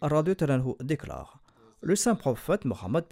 déclare 0.81 1.38
Le 1.81 1.95
saint 1.97 2.15
prophète 2.17 2.65
Mohammed, 2.65 3.05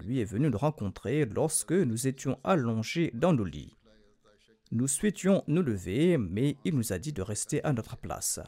lui, 0.00 0.20
est 0.20 0.24
venu 0.24 0.50
nous 0.50 0.58
rencontrer 0.58 1.24
lorsque 1.24 1.72
nous 1.72 2.06
étions 2.06 2.38
allongés 2.44 3.10
dans 3.14 3.32
nos 3.32 3.44
lits. 3.44 3.76
Nous 4.70 4.88
souhaitions 4.88 5.44
nous 5.46 5.62
lever, 5.62 6.18
mais 6.18 6.56
il 6.64 6.74
nous 6.74 6.92
a 6.92 6.98
dit 6.98 7.12
de 7.12 7.22
rester 7.22 7.62
à 7.64 7.72
notre 7.72 7.96
place. 7.96 8.40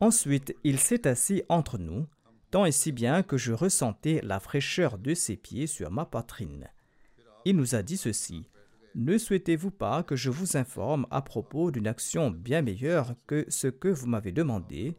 Ensuite, 0.00 0.56
il 0.64 0.78
s'est 0.78 1.06
assis 1.06 1.42
entre 1.48 1.78
nous 1.78 2.06
tant 2.50 2.64
et 2.64 2.72
si 2.72 2.92
bien 2.92 3.22
que 3.22 3.36
je 3.36 3.52
ressentais 3.52 4.20
la 4.24 4.40
fraîcheur 4.40 4.98
de 4.98 5.14
ses 5.14 5.36
pieds 5.36 5.66
sur 5.66 5.90
ma 5.90 6.04
poitrine. 6.04 6.68
Il 7.44 7.56
nous 7.56 7.74
a 7.74 7.82
dit 7.82 7.96
ceci. 7.96 8.48
Ne 8.96 9.18
souhaitez-vous 9.18 9.70
pas 9.70 10.02
que 10.02 10.16
je 10.16 10.30
vous 10.30 10.56
informe 10.56 11.06
à 11.10 11.22
propos 11.22 11.70
d'une 11.70 11.86
action 11.86 12.30
bien 12.30 12.60
meilleure 12.60 13.14
que 13.26 13.46
ce 13.48 13.68
que 13.68 13.88
vous 13.88 14.08
m'avez 14.08 14.32
demandé? 14.32 14.96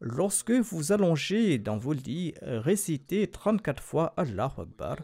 Lorsque 0.00 0.50
vous 0.50 0.92
allongez 0.92 1.58
dans 1.58 1.78
vos 1.78 1.94
lits, 1.94 2.34
récitez 2.42 3.28
34 3.28 3.82
fois 3.82 4.12
Allah 4.16 4.52
Akbar, 4.58 4.98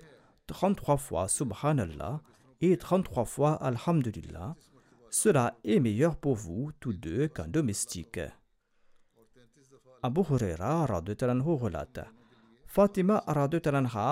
33 0.47 0.97
fois 0.99 1.29
Subhanallah 1.29 2.21
et 2.61 2.77
33 2.77 3.25
fois 3.25 3.55
Alhamdulillah. 3.55 4.55
Cela 5.11 5.59
est 5.65 5.81
meilleur 5.81 6.17
pour 6.17 6.35
vous 6.35 6.73
tous 6.79 6.93
deux 6.93 7.29
qu'un 7.29 7.49
domestique. 7.49 8.21
Abu 10.03 10.21
Huraira 10.21 10.87
relate 10.87 12.01
Fatima 12.67 13.25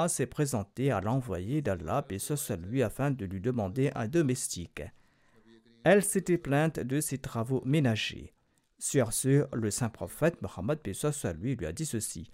s'est 0.08 0.26
présentée 0.26 0.90
à 0.90 1.00
l'envoyé 1.00 1.62
d'Allah 1.62 2.04
et 2.10 2.18
ce 2.18 2.52
lui 2.54 2.82
afin 2.82 3.10
de 3.10 3.24
lui 3.24 3.40
demander 3.40 3.90
un 3.94 4.06
domestique. 4.08 4.82
Elle 5.84 6.04
s'était 6.04 6.38
plainte 6.38 6.78
de 6.78 7.00
ses 7.00 7.18
travaux 7.18 7.62
ménagers. 7.64 8.34
Sur 8.80 9.12
ce, 9.12 9.46
le 9.54 9.70
saint 9.70 9.90
prophète 9.90 10.40
Mohammed 10.40 10.78
lui 11.38 11.54
lui 11.54 11.66
a 11.66 11.72
dit 11.72 11.84
ceci 11.84 12.30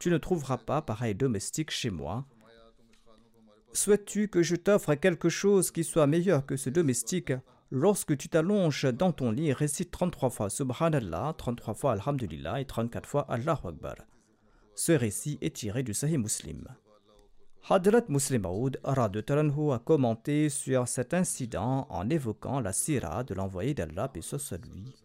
Tu 0.00 0.10
ne 0.10 0.18
trouveras 0.18 0.58
pas 0.58 0.82
pareil 0.82 1.14
domestique 1.14 1.70
chez 1.70 1.90
moi. 1.90 2.26
Souhaites-tu 3.72 4.26
que 4.26 4.42
je 4.42 4.56
t'offre 4.56 4.96
quelque 4.96 5.28
chose 5.28 5.70
qui 5.70 5.84
soit 5.84 6.08
meilleur 6.08 6.46
que 6.46 6.56
ce 6.56 6.68
domestique? 6.68 7.32
Lorsque 7.70 8.16
tu 8.16 8.28
t'allonges 8.28 8.92
dans 8.92 9.12
ton 9.12 9.30
lit, 9.30 9.52
récite 9.52 9.92
33 9.92 10.30
fois 10.30 10.50
Subhanallah, 10.50 11.36
33 11.38 11.74
fois 11.74 11.92
Alhamdulillah 11.92 12.60
et 12.60 12.64
34 12.64 13.08
fois 13.08 13.26
Allahu 13.28 13.68
Akbar. 13.68 13.94
Ce 14.74 14.90
récit 14.90 15.38
est 15.42 15.54
tiré 15.54 15.84
du 15.84 15.94
Sahih 15.94 16.18
Muslim. 16.18 16.66
Hadrat 17.70 18.02
Muslim 18.08 18.46
Aoud 18.46 18.80
a 18.82 19.78
commenté 19.78 20.48
sur 20.48 20.88
cet 20.88 21.14
incident 21.14 21.86
en 21.88 22.10
évoquant 22.10 22.58
la 22.58 22.72
sira 22.72 23.22
de 23.22 23.34
l'envoyé 23.34 23.74
d'Allah 23.74 24.12
et 24.16 24.20
lui. 24.72 25.03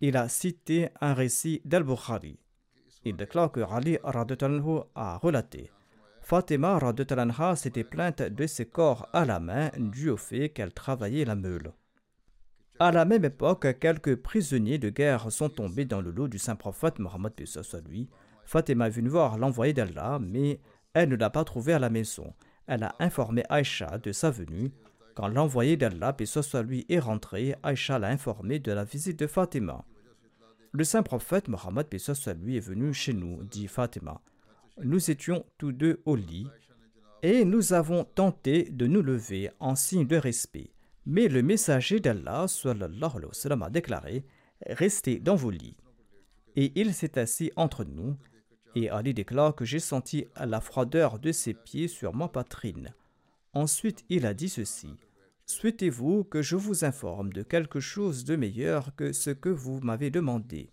Il 0.00 0.16
a 0.16 0.28
cité 0.28 0.90
un 1.00 1.14
récit 1.14 1.62
d'Al-Bukhari. 1.64 2.38
Il 3.04 3.16
déclare 3.16 3.50
que 3.50 3.60
Ali 3.60 3.98
a 4.04 5.18
relaté 5.18 5.70
Fatima 6.20 6.78
s'était 7.54 7.84
plainte 7.84 8.20
de 8.20 8.46
ses 8.46 8.66
corps 8.66 9.08
à 9.12 9.24
la 9.24 9.40
main 9.40 9.70
dû 9.78 10.10
au 10.10 10.16
fait 10.16 10.50
qu'elle 10.50 10.74
travaillait 10.74 11.24
la 11.24 11.36
meule. 11.36 11.72
À 12.78 12.92
la 12.92 13.06
même 13.06 13.24
époque, 13.24 13.78
quelques 13.78 14.16
prisonniers 14.16 14.78
de 14.78 14.90
guerre 14.90 15.32
sont 15.32 15.48
tombés 15.48 15.86
dans 15.86 16.02
le 16.02 16.10
lot 16.10 16.28
du 16.28 16.38
saint 16.38 16.56
prophète 16.56 16.98
Mohammed 16.98 17.32
lui. 17.88 18.10
Fatima 18.44 18.88
est 18.88 18.90
venue 18.90 19.08
voir 19.08 19.38
l'envoyé 19.38 19.72
d'Allah, 19.72 20.18
mais 20.20 20.60
elle 20.92 21.08
ne 21.08 21.16
l'a 21.16 21.30
pas 21.30 21.44
trouvé 21.44 21.72
à 21.72 21.78
la 21.78 21.88
maison. 21.88 22.34
Elle 22.66 22.82
a 22.82 22.94
informé 22.98 23.44
Aïcha 23.48 23.98
de 23.98 24.12
sa 24.12 24.30
venue. 24.30 24.72
Quand 25.16 25.28
l'envoyé 25.28 25.78
d'Allah, 25.78 26.14
soit 26.26 26.62
lui, 26.62 26.84
est 26.90 26.98
rentré, 26.98 27.54
Aïcha 27.62 27.98
l'a 27.98 28.08
informé 28.08 28.58
de 28.58 28.70
la 28.70 28.84
visite 28.84 29.18
de 29.18 29.26
Fatima. 29.26 29.82
Le 30.72 30.84
saint 30.84 31.02
prophète 31.02 31.48
Mohammed, 31.48 31.86
lui, 32.42 32.56
est 32.58 32.60
venu 32.60 32.92
chez 32.92 33.14
nous, 33.14 33.42
dit 33.44 33.66
Fatima. 33.66 34.20
Nous 34.82 35.10
étions 35.10 35.46
tous 35.56 35.72
deux 35.72 36.02
au 36.04 36.16
lit 36.16 36.46
et 37.22 37.46
nous 37.46 37.72
avons 37.72 38.04
tenté 38.04 38.64
de 38.64 38.86
nous 38.86 39.00
lever 39.00 39.48
en 39.58 39.74
signe 39.74 40.06
de 40.06 40.16
respect. 40.16 40.70
Mais 41.06 41.28
le 41.28 41.42
messager 41.42 41.98
d'Allah 41.98 42.44
a 42.44 43.70
déclaré 43.70 44.22
Restez 44.66 45.18
dans 45.18 45.34
vos 45.34 45.50
lits. 45.50 45.78
Et 46.56 46.78
il 46.78 46.92
s'est 46.92 47.18
assis 47.18 47.52
entre 47.56 47.84
nous 47.84 48.18
et 48.74 48.90
Ali 48.90 49.14
déclare 49.14 49.54
que 49.54 49.64
j'ai 49.64 49.78
senti 49.78 50.26
la 50.38 50.60
froideur 50.60 51.18
de 51.18 51.32
ses 51.32 51.54
pieds 51.54 51.88
sur 51.88 52.14
ma 52.14 52.28
poitrine. 52.28 52.92
Ensuite, 53.54 54.04
il 54.10 54.26
a 54.26 54.34
dit 54.34 54.50
ceci. 54.50 54.90
Souhaitez-vous 55.48 56.24
que 56.24 56.42
je 56.42 56.56
vous 56.56 56.84
informe 56.84 57.32
de 57.32 57.44
quelque 57.44 57.78
chose 57.78 58.24
de 58.24 58.34
meilleur 58.34 58.96
que 58.96 59.12
ce 59.12 59.30
que 59.30 59.48
vous 59.48 59.78
m'avez 59.80 60.10
demandé? 60.10 60.72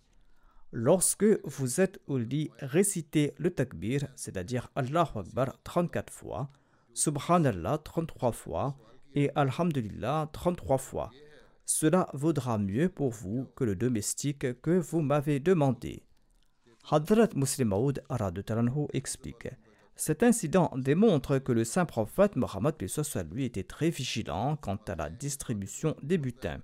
Lorsque 0.72 1.24
vous 1.44 1.80
êtes 1.80 2.00
au 2.08 2.18
lit, 2.18 2.50
récitez 2.58 3.34
le 3.38 3.50
takbir, 3.50 4.08
c'est-à-dire 4.16 4.72
Allahu 4.74 5.20
Akbar 5.20 5.62
34 5.62 6.12
fois, 6.12 6.50
Subhanallah 6.92 7.78
33 7.84 8.32
fois 8.32 8.76
et 9.14 9.30
Alhamdulillah 9.36 10.28
33 10.32 10.78
fois. 10.78 11.10
Cela 11.64 12.08
vaudra 12.12 12.58
mieux 12.58 12.88
pour 12.88 13.10
vous 13.10 13.46
que 13.54 13.62
le 13.62 13.76
domestique 13.76 14.60
que 14.60 14.72
vous 14.72 15.02
m'avez 15.02 15.38
demandé. 15.38 16.02
Hadrat 16.90 17.28
Muslim 17.36 17.68
Maud 17.68 18.02
explique 18.92 19.48
Cet 19.96 20.22
incident 20.22 20.72
démontre 20.76 21.38
que 21.38 21.52
le 21.52 21.64
saint 21.64 21.84
prophète 21.84 22.36
Mohammed 22.36 22.74
lui 23.32 23.44
était 23.44 23.62
très 23.62 23.90
vigilant 23.90 24.56
quant 24.56 24.78
à 24.88 24.96
la 24.96 25.08
distribution 25.08 25.94
des 26.02 26.18
butins. 26.18 26.60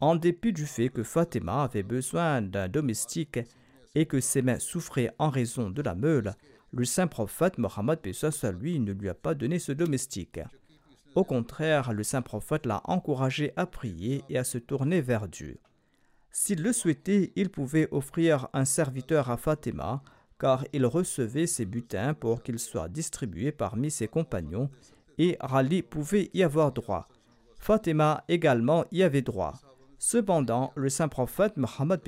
En 0.00 0.16
dépit 0.16 0.52
du 0.52 0.64
fait 0.64 0.88
que 0.88 1.02
Fatima 1.02 1.64
avait 1.64 1.82
besoin 1.82 2.40
d'un 2.40 2.68
domestique 2.68 3.40
et 3.94 4.06
que 4.06 4.20
ses 4.20 4.42
mains 4.42 4.60
souffraient 4.60 5.14
en 5.18 5.28
raison 5.28 5.70
de 5.70 5.82
la 5.82 5.94
meule, 5.94 6.34
le 6.72 6.84
saint 6.84 7.06
prophète 7.06 7.58
Mohammed 7.58 7.98
lui 8.60 8.78
ne 8.78 8.92
lui 8.92 9.08
a 9.08 9.14
pas 9.14 9.34
donné 9.34 9.58
ce 9.58 9.72
domestique. 9.72 10.40
Au 11.14 11.24
contraire, 11.24 11.92
le 11.92 12.04
saint 12.04 12.22
prophète 12.22 12.64
l'a 12.64 12.80
encouragé 12.84 13.52
à 13.56 13.66
prier 13.66 14.22
et 14.28 14.38
à 14.38 14.44
se 14.44 14.58
tourner 14.58 15.00
vers 15.00 15.26
Dieu. 15.26 15.58
S'il 16.30 16.62
le 16.62 16.72
souhaitait, 16.72 17.32
il 17.36 17.50
pouvait 17.50 17.88
offrir 17.90 18.48
un 18.52 18.64
serviteur 18.64 19.30
à 19.30 19.36
Fatima, 19.36 20.02
car 20.38 20.64
il 20.72 20.86
recevait 20.86 21.46
ses 21.46 21.66
butins 21.66 22.14
pour 22.14 22.42
qu'ils 22.42 22.58
soient 22.58 22.88
distribués 22.88 23.52
parmi 23.52 23.90
ses 23.90 24.08
compagnons, 24.08 24.70
et 25.18 25.36
Rali 25.40 25.82
pouvait 25.82 26.30
y 26.34 26.42
avoir 26.42 26.72
droit. 26.72 27.08
Fatima 27.58 28.24
également 28.28 28.84
y 28.92 29.02
avait 29.02 29.22
droit. 29.22 29.54
Cependant, 29.98 30.72
le 30.76 30.88
saint 30.88 31.08
prophète 31.08 31.56
Mohammed 31.56 32.00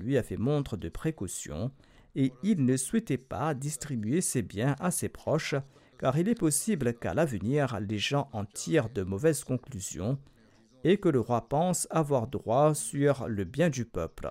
lui 0.00 0.16
a 0.16 0.22
fait 0.22 0.36
montre 0.36 0.76
de 0.76 0.88
précaution 0.88 1.72
et 2.14 2.32
il 2.44 2.64
ne 2.64 2.76
souhaitait 2.76 3.18
pas 3.18 3.54
distribuer 3.54 4.20
ses 4.20 4.42
biens 4.42 4.76
à 4.78 4.92
ses 4.92 5.08
proches, 5.08 5.56
car 5.98 6.16
il 6.16 6.28
est 6.28 6.38
possible 6.38 6.94
qu'à 6.94 7.12
l'avenir 7.12 7.80
les 7.80 7.98
gens 7.98 8.28
en 8.32 8.44
tirent 8.44 8.88
de 8.88 9.02
mauvaises 9.02 9.42
conclusions 9.42 10.18
et 10.84 10.98
que 10.98 11.08
le 11.08 11.18
roi 11.18 11.48
pense 11.48 11.88
avoir 11.90 12.28
droit 12.28 12.74
sur 12.74 13.26
le 13.26 13.42
bien 13.44 13.68
du 13.68 13.84
peuple. 13.84 14.30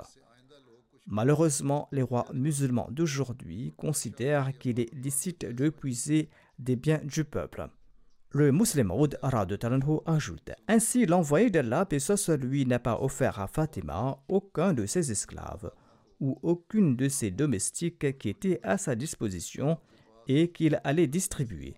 Malheureusement, 1.06 1.90
les 1.92 2.02
rois 2.02 2.26
musulmans 2.34 2.88
d'aujourd'hui 2.90 3.74
considèrent 3.78 4.58
qu'il 4.58 4.80
est 4.80 4.94
licite 4.94 5.46
de 5.46 5.70
puiser 5.70 6.30
des 6.60 6.76
biens 6.76 7.02
du 7.04 7.24
peuple. 7.26 7.68
Le 8.32 8.52
musulman 8.52 9.00
Oud 9.00 9.20
ajoute 9.22 10.52
Ainsi, 10.68 11.06
l'envoyé 11.06 11.52
d'Allah, 11.52 11.88
et 11.92 12.38
lui 12.38 12.66
n'a 12.66 12.80
pas 12.80 13.00
offert 13.00 13.40
à 13.40 13.48
Fatima 13.48 14.24
aucun 14.28 14.74
de 14.74 14.86
ses 14.86 15.12
esclaves 15.12 15.72
ou 16.20 16.40
aucune 16.42 16.96
de 16.96 17.10
ses 17.10 17.32
domestiques 17.32 18.18
qui 18.18 18.30
étaient 18.30 18.60
à 18.64 18.78
sa 18.78 18.96
disposition 18.96 19.78
et 20.28 20.52
qu'il 20.52 20.80
allait 20.84 21.08
distribuer. 21.08 21.76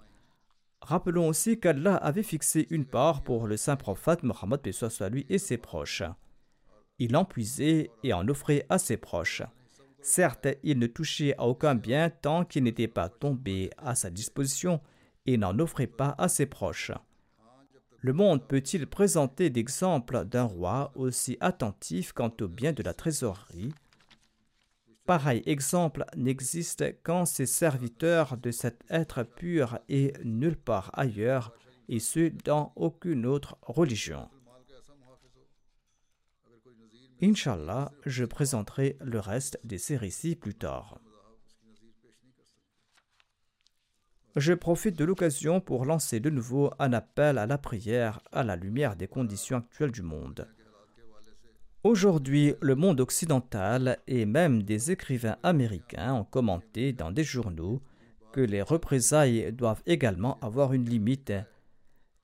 Rappelons 0.81 1.27
aussi 1.27 1.59
qu'Allah 1.59 1.95
avait 1.95 2.23
fixé 2.23 2.67
une 2.69 2.85
part 2.85 3.23
pour 3.23 3.47
le 3.47 3.57
saint 3.57 3.75
prophète 3.75 4.23
Mohammed 4.23 4.71
soit 4.71 5.09
lui 5.09 5.25
et 5.29 5.39
ses 5.39 5.57
proches. 5.57 6.03
Il 6.99 7.15
en 7.15 7.25
puisait 7.25 7.91
et 8.03 8.13
en 8.13 8.27
offrait 8.27 8.65
à 8.69 8.77
ses 8.77 8.97
proches. 8.97 9.43
Certes, 10.01 10.47
il 10.63 10.79
ne 10.79 10.87
touchait 10.87 11.35
à 11.37 11.45
aucun 11.45 11.75
bien 11.75 12.09
tant 12.09 12.45
qu'il 12.45 12.63
n'était 12.63 12.87
pas 12.87 13.09
tombé 13.09 13.71
à 13.77 13.95
sa 13.95 14.09
disposition 14.09 14.79
et 15.25 15.37
n'en 15.37 15.57
offrait 15.59 15.87
pas 15.87 16.15
à 16.17 16.27
ses 16.27 16.45
proches. 16.45 16.91
Le 18.01 18.13
monde 18.13 18.47
peut-il 18.47 18.85
présenter 18.85 19.49
d'exemples 19.49 20.25
d'un 20.25 20.43
roi 20.43 20.91
aussi 20.95 21.37
attentif 21.39 22.13
quant 22.13 22.31
au 22.39 22.47
bien 22.47 22.71
de 22.71 22.83
la 22.83 22.93
trésorerie? 22.93 23.73
Pareil 25.05 25.41
exemple 25.45 26.05
n'existe 26.15 27.01
qu'en 27.01 27.25
ses 27.25 27.47
serviteurs 27.47 28.37
de 28.37 28.51
cet 28.51 28.83
être 28.89 29.23
pur 29.23 29.79
et 29.89 30.13
nulle 30.23 30.57
part 30.57 30.91
ailleurs, 30.93 31.51
et 31.89 31.99
ce 31.99 32.29
dans 32.43 32.73
aucune 32.75 33.25
autre 33.25 33.57
religion. 33.61 34.27
Inch'Allah, 37.25 37.91
je 38.05 38.23
présenterai 38.23 38.97
le 39.01 39.19
reste 39.19 39.59
de 39.63 39.77
ces 39.77 39.97
récits 39.97 40.35
plus 40.35 40.53
tard. 40.53 40.99
Je 44.35 44.53
profite 44.53 44.95
de 44.95 45.05
l'occasion 45.05 45.59
pour 45.59 45.85
lancer 45.85 46.19
de 46.19 46.29
nouveau 46.29 46.69
un 46.77 46.93
appel 46.93 47.39
à 47.39 47.47
la 47.47 47.57
prière 47.57 48.21
à 48.31 48.43
la 48.43 48.55
lumière 48.55 48.95
des 48.95 49.07
conditions 49.07 49.57
actuelles 49.57 49.91
du 49.91 50.03
monde. 50.03 50.47
Aujourd'hui, 51.83 52.53
le 52.61 52.75
monde 52.75 52.99
occidental 52.99 53.97
et 54.05 54.27
même 54.27 54.61
des 54.61 54.91
écrivains 54.91 55.37
américains 55.41 56.13
ont 56.13 56.25
commenté 56.25 56.93
dans 56.93 57.09
des 57.09 57.23
journaux 57.23 57.81
que 58.33 58.41
les 58.41 58.61
représailles 58.61 59.51
doivent 59.51 59.81
également 59.87 60.39
avoir 60.41 60.73
une 60.73 60.87
limite 60.87 61.33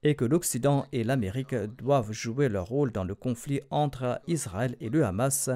et 0.04 0.16
que 0.16 0.26
l'Occident 0.26 0.86
et 0.91 1.04
l'Amérique 1.04 1.56
doivent 1.56 2.12
jouer 2.12 2.49
leur 2.49 2.68
rôle 2.68 2.91
dans 2.91 3.04
le 3.04 3.16
conflit 3.16 3.62
entre 3.70 4.20
Israël 4.28 4.76
et 4.80 4.89
le 4.89 5.06
Hamas 5.06 5.49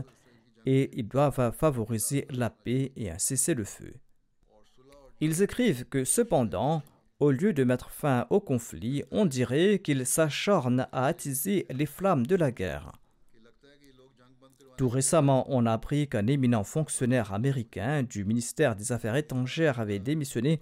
et 0.66 0.92
ils 0.94 1.08
doivent 1.08 1.52
favoriser 1.52 2.28
la 2.30 2.50
paix 2.50 2.92
et 2.96 3.12
un 3.12 3.18
cessez-le-feu. 3.18 3.94
Ils 5.22 5.42
écrivent 5.42 5.86
que 5.86 6.04
cependant, 6.04 6.84
au 7.20 7.32
lieu 7.32 7.54
de 7.54 7.64
mettre 7.64 7.90
fin 7.90 8.28
au 8.30 8.40
conflit, 8.40 9.04
on 9.12 9.26
dirait 9.26 9.80
qu'ils 9.80 10.06
s'acharnent 10.06 10.88
à 10.92 11.06
attiser 11.06 11.66
les 11.70 11.86
flammes 11.86 12.28
de 12.28 12.36
la 12.36 12.52
guerre. 12.52 12.92
Tout 14.78 14.90
récemment, 14.90 15.46
on 15.48 15.66
a 15.66 15.72
appris 15.72 16.10
qu'un 16.10 16.28
éminent 16.28 16.66
fonctionnaire 16.66 17.34
américain 17.34 18.04
du 18.04 18.26
ministère 18.26 18.76
des 18.76 18.92
Affaires 18.92 19.16
étrangères 19.16 19.80
avait 19.80 20.00
démissionné 20.00 20.60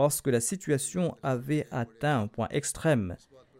parce 0.00 0.22
que 0.22 0.30
la 0.30 0.40
situation 0.40 1.18
avait 1.22 1.68
atteint 1.70 2.22
un 2.22 2.26
point 2.26 2.48
extrême 2.48 3.18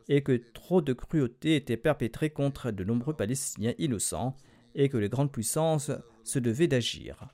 et 0.08 0.22
que 0.22 0.40
trop 0.54 0.80
de 0.80 0.94
cruauté 0.94 1.54
était 1.54 1.76
perpétrée 1.76 2.30
contre 2.30 2.70
de 2.70 2.82
nombreux 2.82 3.12
Palestiniens 3.12 3.74
innocents 3.76 4.34
et 4.74 4.88
que 4.88 4.96
les 4.96 5.10
grandes 5.10 5.30
puissances 5.30 5.90
se 6.24 6.38
devaient 6.38 6.66
d'agir. 6.66 7.28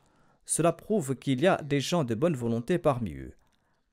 Cela 0.44 0.72
prouve 0.72 1.14
qu'il 1.14 1.40
y 1.40 1.46
a 1.46 1.62
des 1.62 1.78
gens 1.78 2.02
de 2.02 2.16
bonne 2.16 2.34
volonté 2.34 2.78
parmi 2.78 3.14
eux. 3.14 3.34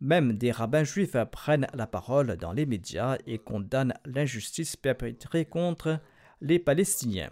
Même 0.02 0.34
des 0.34 0.50
rabbins 0.50 0.84
juifs 0.84 1.16
prennent 1.32 1.68
la 1.76 1.86
parole 1.86 2.36
dans 2.36 2.52
les 2.52 2.66
médias 2.66 3.20
et 3.28 3.38
condamnent 3.38 3.94
l'injustice 4.06 4.76
perpétrée 4.76 5.46
contre 5.46 6.00
les 6.42 6.58
Palestiniens. 6.58 7.30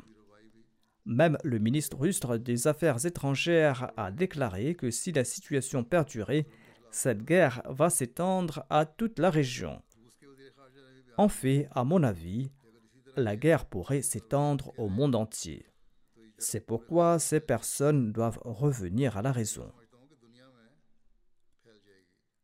Même 1.05 1.35
le 1.43 1.57
ministre 1.57 1.97
russe 1.97 2.19
des 2.19 2.67
Affaires 2.67 3.03
étrangères 3.07 3.91
a 3.97 4.11
déclaré 4.11 4.75
que 4.75 4.91
si 4.91 5.11
la 5.11 5.23
situation 5.23 5.83
perdurait, 5.83 6.45
cette 6.91 7.23
guerre 7.23 7.61
va 7.65 7.89
s'étendre 7.89 8.65
à 8.69 8.85
toute 8.85 9.19
la 9.19 9.29
région. 9.29 9.81
En 11.17 11.29
fait, 11.29 11.67
à 11.71 11.83
mon 11.83 12.03
avis, 12.03 12.51
la 13.15 13.35
guerre 13.35 13.65
pourrait 13.65 14.01
s'étendre 14.01 14.73
au 14.77 14.89
monde 14.89 15.15
entier. 15.15 15.65
C'est 16.37 16.65
pourquoi 16.65 17.19
ces 17.19 17.39
personnes 17.39 18.11
doivent 18.11 18.39
revenir 18.43 19.17
à 19.17 19.21
la 19.21 19.31
raison. 19.31 19.71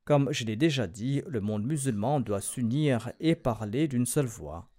Comme 0.06 0.32
je 0.32 0.46
l'ai 0.46 0.56
déjà 0.56 0.88
dit, 0.88 1.22
le 1.28 1.42
monde 1.42 1.66
musulman 1.66 2.20
doit 2.20 2.42
s'unir 2.42 3.12
et 3.20 3.36
parler 3.36 3.88
d'une 3.88 4.06
seule 4.06 4.26
voix. 4.26 4.70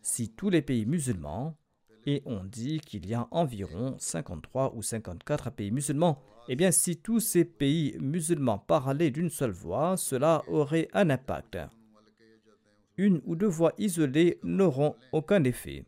Si 0.00 0.30
tous 0.34 0.48
les 0.48 0.62
pays 0.62 0.86
musulmans, 0.86 1.58
Et 2.06 2.22
on 2.26 2.44
dit 2.44 2.80
qu'il 2.80 3.06
y 3.06 3.14
a 3.14 3.26
environ 3.30 3.96
53 3.98 4.74
ou 4.74 4.82
54 4.82 5.50
pays 5.50 5.70
musulmans. 5.70 6.22
Eh 6.48 6.56
bien, 6.56 6.70
si 6.70 6.98
tous 6.98 7.20
ces 7.20 7.44
pays 7.44 7.96
musulmans 7.98 8.58
parlaient 8.58 9.10
d'une 9.10 9.30
seule 9.30 9.52
voix, 9.52 9.96
cela 9.96 10.42
aurait 10.48 10.88
un 10.92 11.08
impact. 11.08 11.58
Une 12.96 13.20
ou 13.24 13.34
deux 13.34 13.48
voix 13.48 13.72
isolées 13.78 14.38
n'auront 14.42 14.96
aucun 15.12 15.42
effet. 15.44 15.84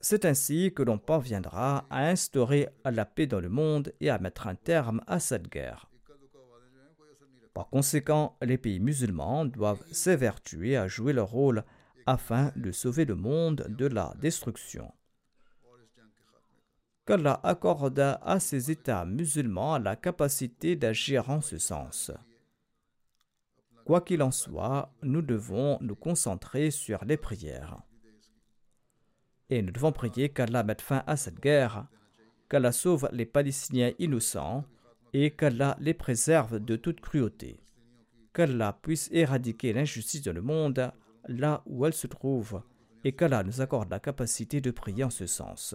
C'est 0.00 0.24
ainsi 0.24 0.72
que 0.74 0.82
l'on 0.82 0.98
parviendra 0.98 1.86
à 1.88 2.08
instaurer 2.08 2.68
la 2.84 3.04
paix 3.04 3.28
dans 3.28 3.40
le 3.40 3.48
monde 3.48 3.92
et 4.00 4.10
à 4.10 4.18
mettre 4.18 4.48
un 4.48 4.56
terme 4.56 5.00
à 5.06 5.20
cette 5.20 5.48
guerre. 5.48 5.88
Par 7.54 7.68
conséquent, 7.68 8.36
les 8.42 8.58
pays 8.58 8.80
musulmans 8.80 9.44
doivent 9.44 9.84
s'évertuer 9.92 10.76
à 10.76 10.88
jouer 10.88 11.12
leur 11.12 11.28
rôle 11.28 11.64
afin 12.06 12.52
de 12.56 12.72
sauver 12.72 13.04
le 13.04 13.14
monde 13.14 13.66
de 13.68 13.86
la 13.86 14.14
destruction. 14.20 14.92
Qu'Allah 17.04 17.40
accorde 17.42 17.98
à 17.98 18.38
ces 18.38 18.70
États 18.70 19.04
musulmans 19.04 19.78
la 19.78 19.96
capacité 19.96 20.76
d'agir 20.76 21.30
en 21.30 21.40
ce 21.40 21.58
sens. 21.58 22.12
Quoi 23.84 24.00
qu'il 24.00 24.22
en 24.22 24.30
soit, 24.30 24.94
nous 25.02 25.22
devons 25.22 25.78
nous 25.80 25.96
concentrer 25.96 26.70
sur 26.70 27.04
les 27.04 27.16
prières. 27.16 27.82
Et 29.50 29.60
nous 29.60 29.72
devons 29.72 29.90
prier 29.90 30.28
qu'Allah 30.28 30.62
mette 30.62 30.80
fin 30.80 31.02
à 31.08 31.16
cette 31.16 31.40
guerre, 31.40 31.88
qu'Allah 32.48 32.70
sauve 32.70 33.08
les 33.12 33.26
Palestiniens 33.26 33.92
innocents 33.98 34.64
et 35.12 35.32
qu'Allah 35.32 35.76
les 35.80 35.94
préserve 35.94 36.60
de 36.60 36.76
toute 36.76 37.00
cruauté. 37.00 37.58
Qu'Allah 38.32 38.78
puisse 38.80 39.10
éradiquer 39.10 39.72
l'injustice 39.72 40.22
dans 40.22 40.32
le 40.32 40.40
monde 40.40 40.92
là 41.28 41.62
où 41.66 41.86
elle 41.86 41.92
se 41.92 42.06
trouve 42.06 42.62
et 43.04 43.12
qu'Allah 43.12 43.42
nous 43.42 43.60
accorde 43.60 43.90
la 43.90 44.00
capacité 44.00 44.60
de 44.60 44.70
prier 44.70 45.04
en 45.04 45.10
ce 45.10 45.26
sens. 45.26 45.74